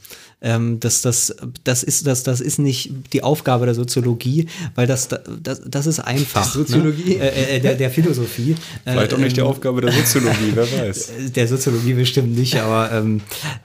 [0.42, 5.08] Ähm, das, das, das, ist, das, das ist nicht die Aufgabe der Soziologie, weil das,
[5.08, 6.44] das, das ist einfach.
[6.44, 7.16] Soziologie?
[7.16, 7.32] Ne?
[7.32, 8.56] Äh, äh, der, der Philosophie.
[8.84, 11.12] vielleicht auch nicht die ähm, Aufgabe der Soziologie, wer weiß.
[11.34, 13.20] der Soziologie bestimmt nicht, aber ähm,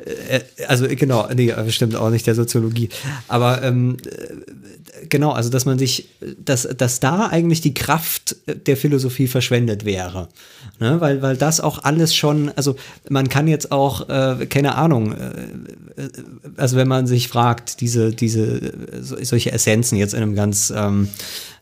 [0.05, 2.89] äh, also genau, nee, bestimmt auch nicht der Soziologie.
[3.27, 6.09] Aber ähm, äh, genau, also dass man sich,
[6.43, 10.29] dass, dass da eigentlich die Kraft der Philosophie verschwendet wäre.
[10.79, 11.01] Ne?
[11.01, 12.75] Weil, weil das auch alles schon, also
[13.09, 16.09] man kann jetzt auch, äh, keine Ahnung, äh, äh,
[16.67, 21.07] also wenn man sich fragt, diese, diese, so- solche Essenzen jetzt in einem ganz ähm,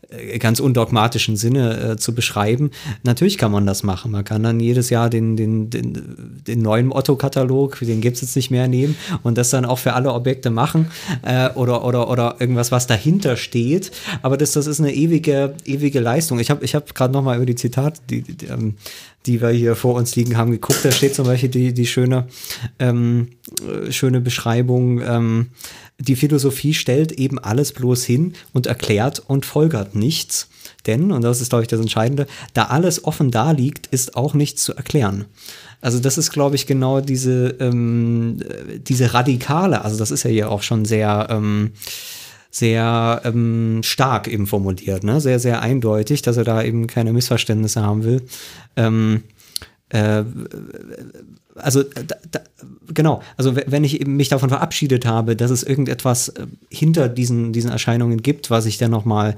[0.10, 2.72] äh, ganz undogmatischen Sinne äh, zu beschreiben.
[3.03, 4.11] Natürlich kann man das machen.
[4.11, 8.36] Man kann dann jedes Jahr den, den, den, den neuen Otto-Katalog, den gibt es jetzt
[8.36, 10.88] nicht mehr, nehmen und das dann auch für alle Objekte machen
[11.22, 13.91] äh, oder, oder, oder irgendwas, was dahinter steht.
[14.23, 16.40] Aber das, das ist eine ewige, ewige Leistung.
[16.40, 18.73] Ich habe ich hab gerade noch mal über die Zitate, die, die, ähm,
[19.26, 20.84] die wir hier vor uns liegen haben, geguckt.
[20.84, 22.27] Da steht zum Beispiel die, die schöne,
[22.80, 23.30] ähm,
[23.61, 25.47] äh, schöne Beschreibung, ähm,
[25.99, 30.49] die Philosophie stellt eben alles bloß hin und erklärt und folgert nichts.
[30.85, 34.34] Denn, und das ist, glaube ich, das Entscheidende, da alles offen da liegt, ist auch
[34.34, 35.26] nichts zu erklären.
[35.81, 40.30] Also das ist, glaube ich, genau diese, ähm, äh, diese radikale, also das ist ja
[40.30, 41.72] hier auch schon sehr, ähm,
[42.56, 45.19] sehr ähm, stark eben formuliert, ne?
[45.19, 48.22] sehr, sehr eindeutig, dass er da eben keine Missverständnisse haben will.
[48.77, 49.23] Ähm,
[49.90, 50.23] äh,
[51.56, 52.40] also da, da,
[52.94, 57.52] genau, also wenn ich eben mich davon verabschiedet habe, dass es irgendetwas äh, hinter diesen,
[57.52, 59.36] diesen Erscheinungen gibt, was ich dann nochmal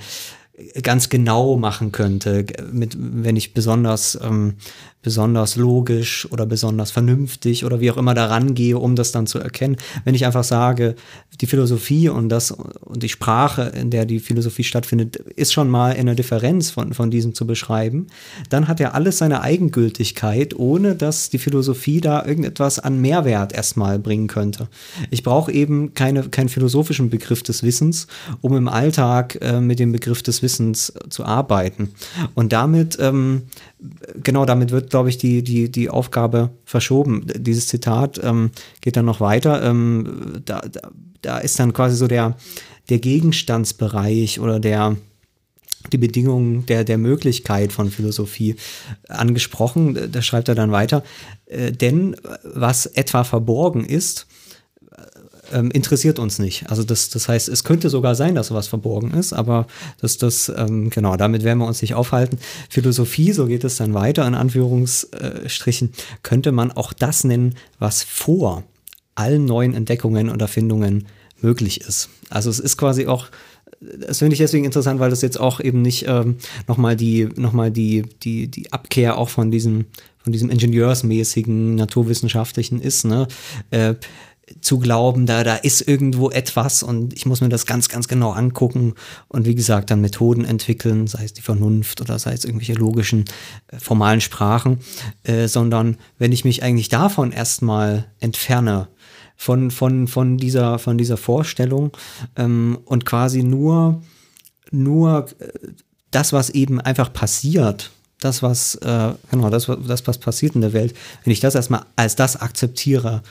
[0.81, 4.55] ganz genau machen könnte, mit, wenn ich besonders, ähm,
[5.03, 9.37] besonders logisch oder besonders vernünftig oder wie auch immer daran gehe, um das dann zu
[9.37, 9.77] erkennen.
[10.03, 10.95] Wenn ich einfach sage,
[11.39, 15.91] die Philosophie und das und die Sprache, in der die Philosophie stattfindet, ist schon mal
[15.91, 18.07] in der Differenz von, von diesem zu beschreiben,
[18.49, 23.99] dann hat ja alles seine Eigengültigkeit, ohne dass die Philosophie da irgendetwas an Mehrwert erstmal
[23.99, 24.69] bringen könnte.
[25.11, 28.07] Ich brauche eben keine, keinen philosophischen Begriff des Wissens,
[28.41, 31.93] um im Alltag äh, mit dem Begriff des Wissens äh, zu arbeiten.
[32.33, 33.43] Und damit, ähm,
[34.23, 37.27] genau damit wird, glaube ich, die, die, die Aufgabe verschoben.
[37.35, 38.51] Dieses Zitat ähm,
[38.81, 39.63] geht dann noch weiter.
[39.63, 40.89] Ähm, da, da,
[41.21, 42.35] da ist dann quasi so der,
[42.89, 44.95] der Gegenstandsbereich oder der,
[45.91, 48.55] die Bedingungen der, der Möglichkeit von Philosophie
[49.07, 50.11] angesprochen.
[50.11, 51.03] Da schreibt er dann weiter.
[51.45, 54.27] Äh, denn was etwa verborgen ist,
[55.53, 56.69] ähm, interessiert uns nicht.
[56.69, 59.67] Also das, das heißt, es könnte sogar sein, dass sowas verborgen ist, aber
[59.99, 62.37] das, das, ähm, genau, damit werden wir uns nicht aufhalten.
[62.69, 65.91] Philosophie, so geht es dann weiter, in Anführungsstrichen,
[66.23, 68.63] könnte man auch das nennen, was vor
[69.15, 71.07] allen neuen Entdeckungen und Erfindungen
[71.41, 72.09] möglich ist.
[72.29, 73.27] Also es ist quasi auch
[73.79, 76.37] das finde ich deswegen interessant, weil das jetzt auch eben nicht ähm,
[76.67, 79.85] nochmal die, noch mal die, die, die Abkehr auch von diesem,
[80.17, 83.05] von diesem ingenieursmäßigen, naturwissenschaftlichen ist.
[83.05, 83.27] Ne?
[83.69, 83.95] Äh,
[84.61, 88.31] zu glauben, da, da ist irgendwo etwas und ich muss mir das ganz, ganz genau
[88.31, 88.93] angucken
[89.27, 93.25] und wie gesagt dann Methoden entwickeln, sei es die Vernunft oder sei es irgendwelche logischen,
[93.67, 94.79] äh, formalen Sprachen,
[95.23, 98.87] äh, sondern wenn ich mich eigentlich davon erstmal entferne,
[99.37, 101.91] von, von, von, dieser, von dieser Vorstellung
[102.35, 104.01] ähm, und quasi nur,
[104.71, 105.47] nur äh,
[106.11, 110.73] das, was eben einfach passiert, das, was, äh, genau, das, das, was passiert in der
[110.73, 113.21] Welt, wenn ich das erstmal als das akzeptiere,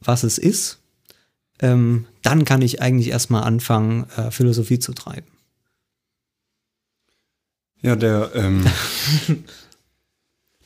[0.00, 0.78] was es ist,
[1.60, 5.26] ähm, dann kann ich eigentlich erstmal anfangen, äh, Philosophie zu treiben.
[7.82, 8.64] Ja, der, ähm,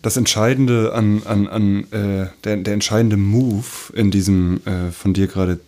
[0.02, 5.26] das Entscheidende an, an, an äh, der, der entscheidende Move in diesem äh, von dir
[5.26, 5.60] gerade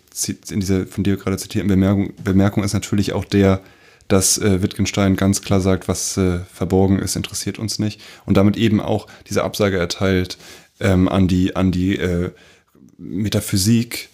[0.51, 3.61] in dieser von dir gerade zitierten Bemerkung, Bemerkung ist natürlich auch der,
[4.09, 8.57] dass äh, Wittgenstein ganz klar sagt, was äh, verborgen ist, interessiert uns nicht und damit
[8.57, 10.39] eben auch diese Absage erteilt
[10.81, 12.31] ähm, an die an die äh,
[13.03, 14.09] Metaphysik,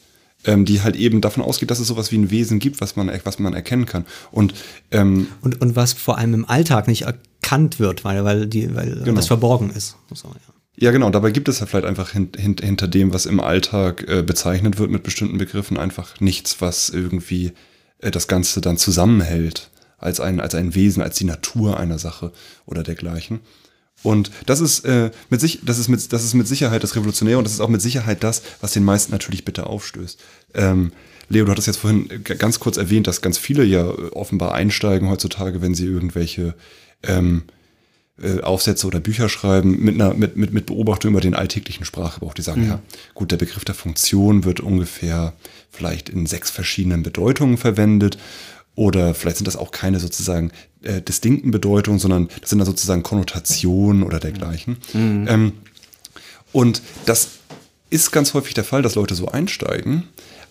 [0.45, 3.11] ähm, die halt eben davon ausgeht, dass es sowas wie ein Wesen gibt, was man,
[3.25, 4.07] was man erkennen kann.
[4.31, 4.55] Und,
[4.91, 9.01] ähm, und, und was vor allem im Alltag nicht erkannt wird, weil, weil, die, weil
[9.01, 9.15] genau.
[9.15, 9.97] das verborgen ist.
[10.15, 10.55] So, ja.
[10.81, 11.11] Ja, genau.
[11.11, 14.79] Dabei gibt es ja vielleicht einfach hint, hint, hinter dem, was im Alltag äh, bezeichnet
[14.79, 17.53] wird mit bestimmten Begriffen, einfach nichts, was irgendwie
[17.99, 22.31] äh, das Ganze dann zusammenhält als ein, als ein Wesen, als die Natur einer Sache
[22.65, 23.41] oder dergleichen.
[24.03, 27.39] Und das ist, äh, mit sich, das, ist mit, das ist mit Sicherheit das Revolutionäre
[27.39, 30.21] und das ist auch mit Sicherheit das, was den meisten natürlich bitte aufstößt.
[30.55, 30.93] Ähm,
[31.29, 35.61] Leo, du hattest jetzt vorhin ganz kurz erwähnt, dass ganz viele ja offenbar einsteigen heutzutage,
[35.61, 36.55] wenn sie irgendwelche
[37.03, 37.43] ähm,
[38.23, 42.35] äh, Aufsätze oder Bücher schreiben, mit, einer, mit, mit, mit Beobachtung über den alltäglichen Sprachgebrauch.
[42.35, 42.69] Die sagen, mhm.
[42.69, 42.81] ja,
[43.15, 45.35] gut, der Begriff der Funktion wird ungefähr
[45.71, 48.17] vielleicht in sechs verschiedenen Bedeutungen verwendet
[48.79, 50.53] oder vielleicht sind das auch keine sozusagen
[50.83, 54.77] äh, distinkten Bedeutungen, sondern das sind dann sozusagen Konnotationen oder dergleichen.
[54.93, 55.27] Mhm.
[55.29, 55.53] Ähm,
[56.53, 57.31] und das
[57.91, 60.05] ist ganz häufig der Fall, dass Leute so einsteigen,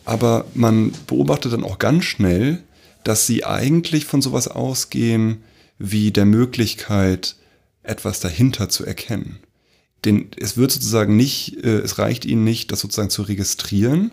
[0.03, 2.61] aber man beobachtet dann auch ganz schnell,
[3.05, 5.43] dass sie eigentlich von sowas ausgehen
[5.79, 7.37] wie der Möglichkeit,
[7.81, 9.39] etwas dahinter zu erkennen.
[10.03, 14.11] Denn es wird sozusagen nicht, äh, es reicht ihnen nicht, das sozusagen zu registrieren,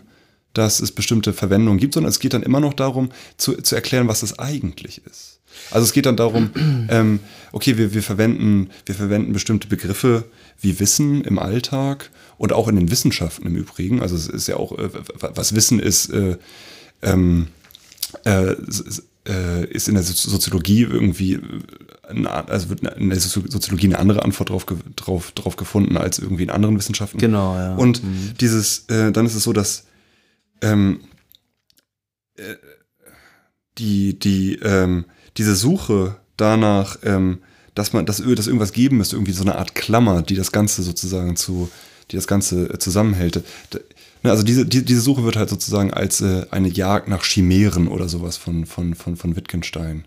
[0.55, 4.07] dass es bestimmte Verwendungen gibt, sondern es geht dann immer noch darum, zu, zu erklären,
[4.07, 5.39] was es eigentlich ist.
[5.71, 6.49] Also es geht dann darum,
[6.89, 7.19] ähm,
[7.51, 10.25] okay, wir, wir, verwenden, wir verwenden bestimmte Begriffe
[10.59, 14.01] wie Wissen im Alltag und auch in den Wissenschaften im Übrigen.
[14.01, 16.37] Also es ist ja auch, äh, was Wissen ist, äh,
[17.01, 17.47] ähm,
[18.23, 18.55] äh,
[19.27, 21.39] äh ist in der Soziologie irgendwie,
[22.03, 24.65] also wird in der Soziologie eine andere Antwort drauf,
[24.95, 27.17] drauf, drauf gefunden als irgendwie in anderen Wissenschaften.
[27.17, 27.75] Genau, ja.
[27.75, 28.33] Und mhm.
[28.39, 29.85] dieses, äh, dann ist es so, dass
[30.65, 30.99] ähm,
[32.35, 32.55] äh,
[33.77, 35.05] die, die, ähm,
[35.37, 37.39] diese Suche danach, ähm,
[37.73, 40.81] dass man, dass, dass irgendwas geben müsste, irgendwie so eine Art Klammer, die das Ganze
[40.81, 41.69] sozusagen zu,
[42.11, 43.43] die das Ganze äh, zusammenhält.
[44.23, 47.87] Ne, also diese, die, diese Suche wird halt sozusagen als äh, eine Jagd nach Chimären
[47.87, 50.05] oder sowas von, von, von, von Wittgenstein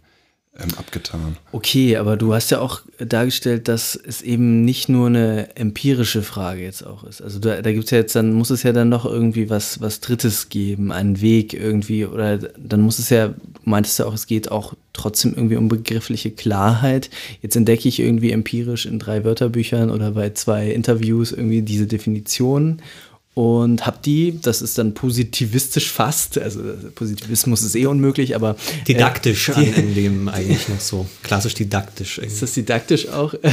[0.59, 1.37] ähm, abgetan.
[1.53, 6.63] Okay, aber du hast ja auch dargestellt, dass es eben nicht nur eine empirische Frage
[6.63, 7.23] jetzt auch ist.
[7.23, 9.81] Also da, da gibt es ja jetzt, dann muss es ja dann noch irgendwie was,
[9.81, 14.27] was Drittes geben, einen Weg irgendwie, oder dann muss es ja, meintest du auch, es
[14.27, 17.09] geht auch trotzdem irgendwie um begriffliche Klarheit.
[17.41, 22.83] Jetzt entdecke ich irgendwie empirisch in drei Wörterbüchern oder bei zwei Interviews irgendwie diese Definition
[23.39, 26.61] und habe die, das ist dann positivistisch fast, also
[26.97, 28.57] Positivismus ist eh unmöglich, aber
[28.89, 32.19] didaktisch äh, die, in dem eigentlich noch so klassisch didaktisch.
[32.19, 32.35] Irgendwie.
[32.35, 33.35] Ist das didaktisch auch?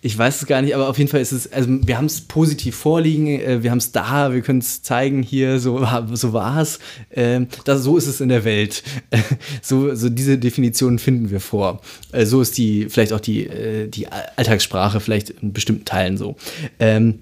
[0.00, 2.22] Ich weiß es gar nicht, aber auf jeden Fall ist es, also wir haben es
[2.22, 6.62] positiv vorliegen, äh, wir haben es da, wir können es zeigen hier, so, so war
[6.62, 6.78] es.
[7.10, 8.82] Ähm, so ist es in der Welt.
[9.60, 11.82] So, so diese Definitionen finden wir vor.
[12.12, 13.48] Äh, so ist die vielleicht auch die,
[13.88, 16.36] die Alltagssprache vielleicht in bestimmten Teilen so.
[16.78, 17.18] Ähm,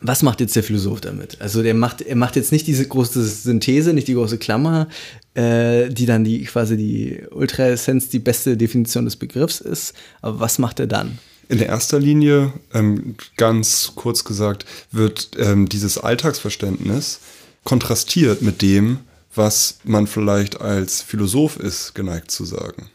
[0.00, 1.40] was macht jetzt der Philosoph damit?
[1.40, 4.88] Also der macht, er macht jetzt nicht diese große Synthese, nicht die große Klammer,
[5.34, 9.94] äh, die dann die quasi die Ultraessenz, die beste Definition des Begriffs ist.
[10.20, 11.18] Aber was macht er dann?
[11.48, 17.20] In der erster Linie, ähm, ganz kurz gesagt, wird ähm, dieses Alltagsverständnis
[17.64, 19.00] kontrastiert mit dem,
[19.34, 22.90] was man vielleicht als Philosoph ist, geneigt zu sagen.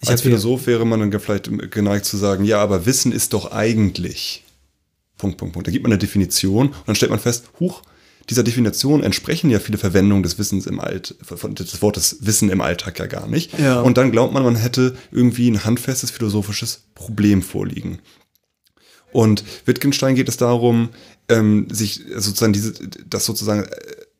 [0.00, 3.50] Ich Als Philosoph wäre man dann vielleicht geneigt zu sagen, ja, aber Wissen ist doch
[3.52, 4.44] eigentlich.
[5.18, 5.66] Punkt, Punkt, Punkt.
[5.66, 7.82] Da gibt man eine Definition und dann stellt man fest, huch,
[8.28, 12.98] dieser Definition entsprechen ja viele Verwendungen des Wissens im Alt, des Wortes Wissen im Alltag
[12.98, 13.56] ja gar nicht.
[13.58, 13.80] Ja.
[13.80, 18.00] Und dann glaubt man, man hätte irgendwie ein handfestes philosophisches Problem vorliegen.
[19.12, 20.90] Und Wittgenstein geht es darum,
[21.28, 22.72] ähm, sich sozusagen diese,
[23.08, 23.70] das sozusagen äh,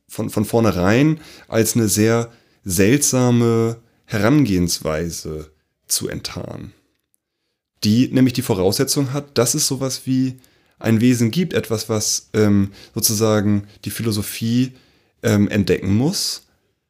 [0.09, 2.31] von, von vornherein als eine sehr
[2.65, 5.51] seltsame Herangehensweise
[5.89, 6.73] zu enttarnen.
[7.85, 10.37] Die nämlich die Voraussetzung hat, dass es sowas wie
[10.79, 14.73] ein Wesen gibt, etwas, was ähm, sozusagen die Philosophie
[15.23, 16.43] ähm, entdecken muss,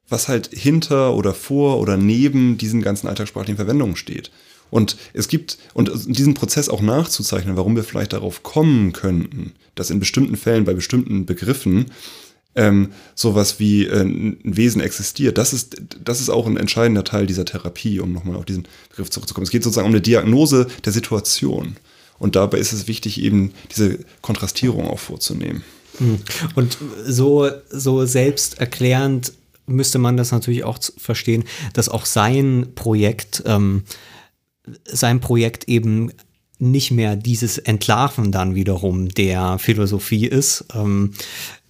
[0.09, 4.31] was halt hinter oder vor oder neben diesen ganzen alltagssprachlichen Verwendungen steht.
[4.71, 9.91] Und es gibt, und diesen Prozess auch nachzuzeichnen, warum wir vielleicht darauf kommen könnten, dass
[9.91, 11.87] in bestimmten Fällen, bei bestimmten Begriffen,
[12.57, 17.27] ähm, sowas wie äh, ein Wesen existiert, das ist, das ist auch ein entscheidender Teil
[17.27, 19.45] dieser Therapie, um nochmal auf diesen Begriff zurückzukommen.
[19.45, 21.77] Es geht sozusagen um eine Diagnose der Situation.
[22.19, 25.63] Und dabei ist es wichtig, eben diese Kontrastierung auch vorzunehmen.
[26.55, 29.33] Und so, so selbsterklärend
[29.67, 33.83] müsste man das natürlich auch verstehen, dass auch sein Projekt, ähm,
[34.85, 36.13] sein Projekt eben
[36.59, 41.13] nicht mehr dieses Entlarven dann wiederum der Philosophie ist, ähm,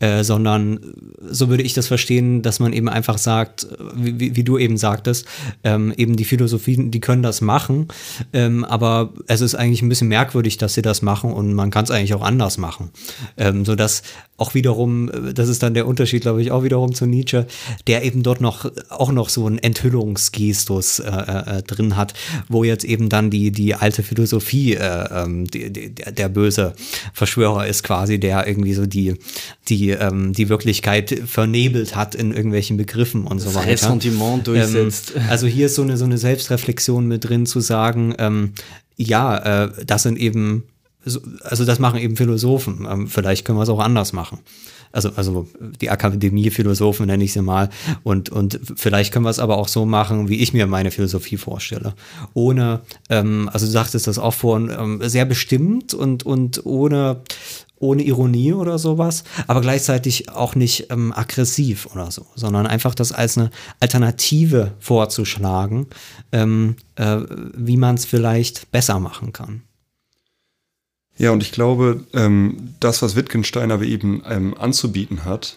[0.00, 0.80] äh, sondern
[1.22, 4.76] so würde ich das verstehen, dass man eben einfach sagt, äh, wie, wie- du eben
[4.76, 5.26] sagtest,
[5.64, 7.88] ähm, eben die Philosophien, die können das machen,
[8.32, 11.84] ähm, aber es ist eigentlich ein bisschen merkwürdig, dass sie das machen und man kann
[11.84, 12.90] es eigentlich auch anders machen.
[13.36, 14.02] Ähm, so dass
[14.36, 17.46] auch wiederum, äh, das ist dann der Unterschied, glaube ich, auch wiederum zu Nietzsche,
[17.86, 22.14] der eben dort noch auch noch so einen Enthüllungsgestus äh, äh, drin hat,
[22.48, 26.74] wo jetzt eben dann die, die alte Philosophie äh, ähm, die, die, der, der böse
[27.12, 29.14] Verschwörer ist quasi, der irgendwie so die,
[29.68, 33.68] die, ähm, die Wirklichkeit vernebelt hat in irgendwelchen Begriffen und so weiter.
[33.68, 35.12] Ressentiment durchsetzt.
[35.16, 38.52] Ähm, also hier ist so eine, so eine Selbstreflexion mit drin zu sagen, ähm,
[38.96, 40.64] ja, äh, das sind eben,
[41.04, 42.86] so, also das machen eben Philosophen.
[42.90, 44.38] Ähm, vielleicht können wir es auch anders machen.
[44.92, 45.46] Also, also
[45.80, 47.68] die Akademie Philosophen nenne ich sie mal.
[48.02, 51.36] Und, und vielleicht können wir es aber auch so machen, wie ich mir meine Philosophie
[51.36, 51.94] vorstelle.
[52.32, 52.80] Ohne,
[53.10, 57.20] ähm, also du sagtest das auch vorhin, ähm, sehr bestimmt und, und ohne,
[57.78, 63.12] ohne Ironie oder sowas, aber gleichzeitig auch nicht ähm, aggressiv oder so, sondern einfach das
[63.12, 63.50] als eine
[63.80, 65.86] Alternative vorzuschlagen,
[66.32, 67.18] ähm, äh,
[67.54, 69.62] wie man es vielleicht besser machen kann.
[71.18, 75.56] Ja, und ich glaube, ähm, das, was Wittgenstein aber eben ähm, anzubieten hat,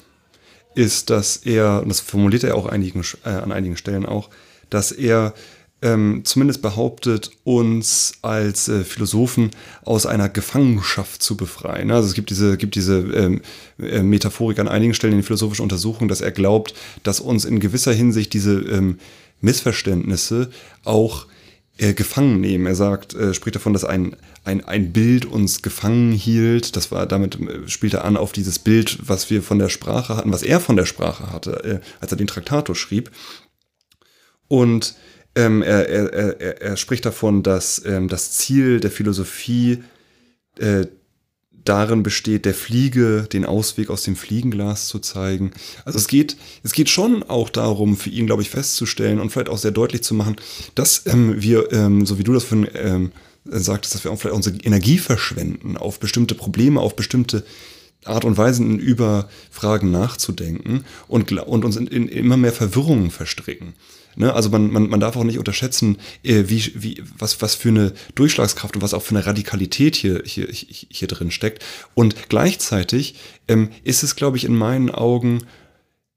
[0.76, 4.30] ist, dass er, und das formuliert er auch einigen, äh, an einigen Stellen auch,
[4.70, 5.34] dass er
[5.82, 9.52] ähm, zumindest behauptet, uns als äh, Philosophen
[9.84, 11.92] aus einer Gefangenschaft zu befreien.
[11.92, 13.42] Also es gibt diese, gibt diese ähm,
[13.80, 16.74] äh, Metaphorik an einigen Stellen in den philosophischen Untersuchungen, dass er glaubt,
[17.04, 19.00] dass uns in gewisser Hinsicht diese ähm,
[19.42, 20.50] Missverständnisse
[20.84, 21.28] auch
[21.78, 22.66] äh, gefangen nehmen.
[22.66, 26.76] Er sagt, äh, spricht davon, dass ein, ein, ein Bild uns gefangen hielt.
[26.76, 30.18] Das war, damit äh, spielt er an auf dieses Bild, was wir von der Sprache
[30.18, 33.12] hatten, was er von der Sprache hatte, äh, als er den Traktatus schrieb.
[34.50, 34.96] Und
[35.36, 39.84] ähm, er, er, er, er spricht davon, dass ähm, das Ziel der Philosophie
[40.58, 40.86] äh,
[41.64, 45.52] darin besteht, der Fliege den Ausweg aus dem Fliegenglas zu zeigen.
[45.86, 49.50] Also es geht, es geht schon auch darum, für ihn, glaube ich, festzustellen und vielleicht
[49.50, 50.36] auch sehr deutlich zu machen,
[50.76, 53.12] dass ähm, wir, ähm, so wie du das von ähm,
[53.46, 57.46] sagtest, dass wir auch vielleicht unsere Energie verschwenden auf bestimmte Probleme, auf bestimmte
[58.06, 63.74] Art und Weisen über Fragen nachzudenken und, und uns in, in immer mehr Verwirrungen verstricken.
[64.16, 64.34] Ne?
[64.34, 67.94] Also man, man, man darf auch nicht unterschätzen, äh, wie, wie, was, was für eine
[68.16, 71.64] Durchschlagskraft und was auch für eine Radikalität hier, hier, hier, drin steckt.
[71.94, 73.16] Und gleichzeitig
[73.48, 75.44] ähm, ist es, glaube ich, in meinen Augen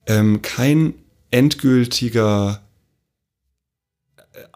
[0.07, 0.95] ähm, kein
[1.31, 2.63] endgültiger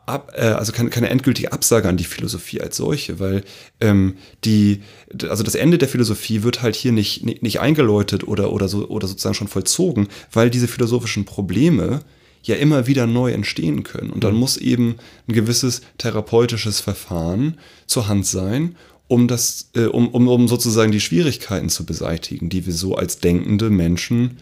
[0.07, 3.45] ab, äh, also keine, keine endgültige Absage an die Philosophie als solche, weil
[3.81, 4.83] ähm, die,
[5.29, 8.89] also das Ende der Philosophie wird halt hier nicht, nicht, nicht eingeläutet oder, oder, so,
[8.89, 12.01] oder sozusagen schon vollzogen, weil diese philosophischen Probleme
[12.47, 14.11] ja immer wieder neu entstehen können.
[14.11, 14.97] Und dann muss eben
[15.29, 18.77] ein gewisses therapeutisches Verfahren zur Hand sein,
[19.09, 23.19] um das, äh, um, um, um sozusagen die Schwierigkeiten zu beseitigen, die wir so als
[23.19, 24.39] denkende Menschen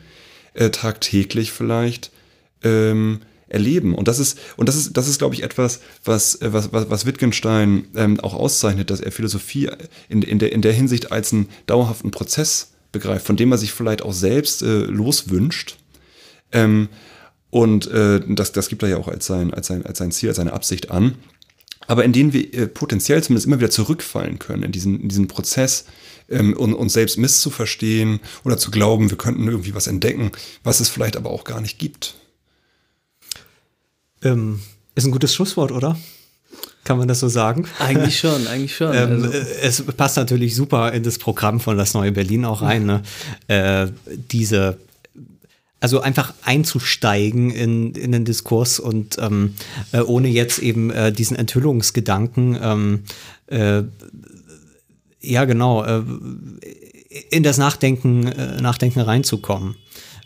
[0.55, 2.11] äh, tagtäglich vielleicht
[2.63, 3.95] ähm, erleben.
[3.95, 6.91] Und das ist, und das ist, das ist, glaube ich, etwas, was, äh, was, was,
[6.91, 9.71] was Wittgenstein ähm, auch auszeichnet, dass er Philosophie
[10.09, 13.73] in, in, der, in der Hinsicht als einen dauerhaften Prozess begreift, von dem er sich
[13.73, 15.77] vielleicht auch selbst äh, loswünscht.
[16.53, 16.89] Ähm,
[17.55, 20.31] und äh, das, das gibt er ja auch als sein, als, sein, als sein Ziel,
[20.31, 21.15] als seine Absicht an.
[21.87, 25.29] Aber in denen wir äh, potenziell zumindest immer wieder zurückfallen können, in diesen, in diesen
[25.29, 25.85] Prozess,
[26.29, 30.33] ähm, und, uns selbst misszuverstehen oder zu glauben, wir könnten irgendwie was entdecken,
[30.65, 32.17] was es vielleicht aber auch gar nicht gibt.
[34.25, 34.59] Ähm,
[34.97, 35.97] ist ein gutes Schlusswort, oder?
[36.83, 37.69] Kann man das so sagen?
[37.79, 38.93] Eigentlich schon, eigentlich schon.
[38.97, 42.63] Ähm, also, äh, es passt natürlich super in das Programm von das neue Berlin auch
[42.63, 42.85] rein.
[42.85, 43.03] Ne?
[43.47, 44.77] Äh, diese,
[45.85, 49.52] also einfach einzusteigen in, in den Diskurs und ähm,
[49.93, 53.02] äh, ohne jetzt eben äh, diesen Enthüllungsgedanken, ähm,
[53.48, 53.82] äh,
[55.20, 56.02] ja genau, äh,
[57.28, 59.74] in das Nachdenken, äh, Nachdenken reinzukommen.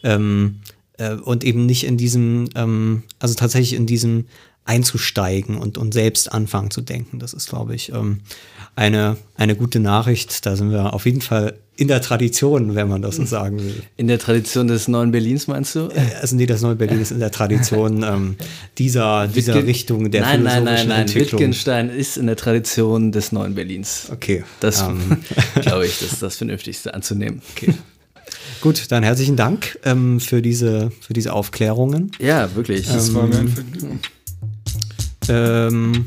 [0.04, 0.60] Ähm,
[0.96, 4.26] äh, und eben nicht in diesem, ähm, also tatsächlich in diesem
[4.68, 7.18] einzusteigen und, und selbst anfangen zu denken.
[7.18, 8.20] Das ist, glaube ich, ähm,
[8.76, 10.44] eine, eine gute Nachricht.
[10.44, 13.82] Da sind wir auf jeden Fall in der Tradition, wenn man das so sagen will.
[13.96, 15.88] in der Tradition des neuen Berlins meinst du?
[16.20, 18.36] Also nee, das neue Berlin ist in der Tradition ähm,
[18.78, 21.00] dieser, dieser Wittgen- Richtung der nein, nein, philosophischen nein, nein.
[21.06, 21.40] Entwicklung.
[21.40, 24.08] Wittgenstein ist in der Tradition des neuen Berlins.
[24.12, 24.44] Okay.
[24.60, 25.18] Das ähm,
[25.62, 27.40] glaube ich, das ist das Vernünftigste anzunehmen.
[27.56, 27.72] okay.
[28.60, 32.10] Gut, dann herzlichen Dank ähm, für, diese, für diese Aufklärungen.
[32.18, 32.86] Ja, wirklich.
[32.86, 34.00] Das war mir ein Vergnügen.
[35.28, 36.06] Ähm,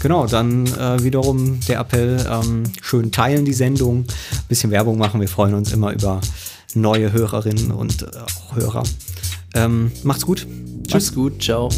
[0.00, 4.04] genau, dann äh, wiederum der Appell, ähm, schön teilen die Sendung,
[4.48, 5.20] bisschen Werbung machen.
[5.20, 6.20] Wir freuen uns immer über
[6.74, 8.82] neue Hörerinnen und äh, auch Hörer.
[9.54, 10.46] Ähm, macht's gut.
[10.86, 11.68] Tschüss gut, ciao.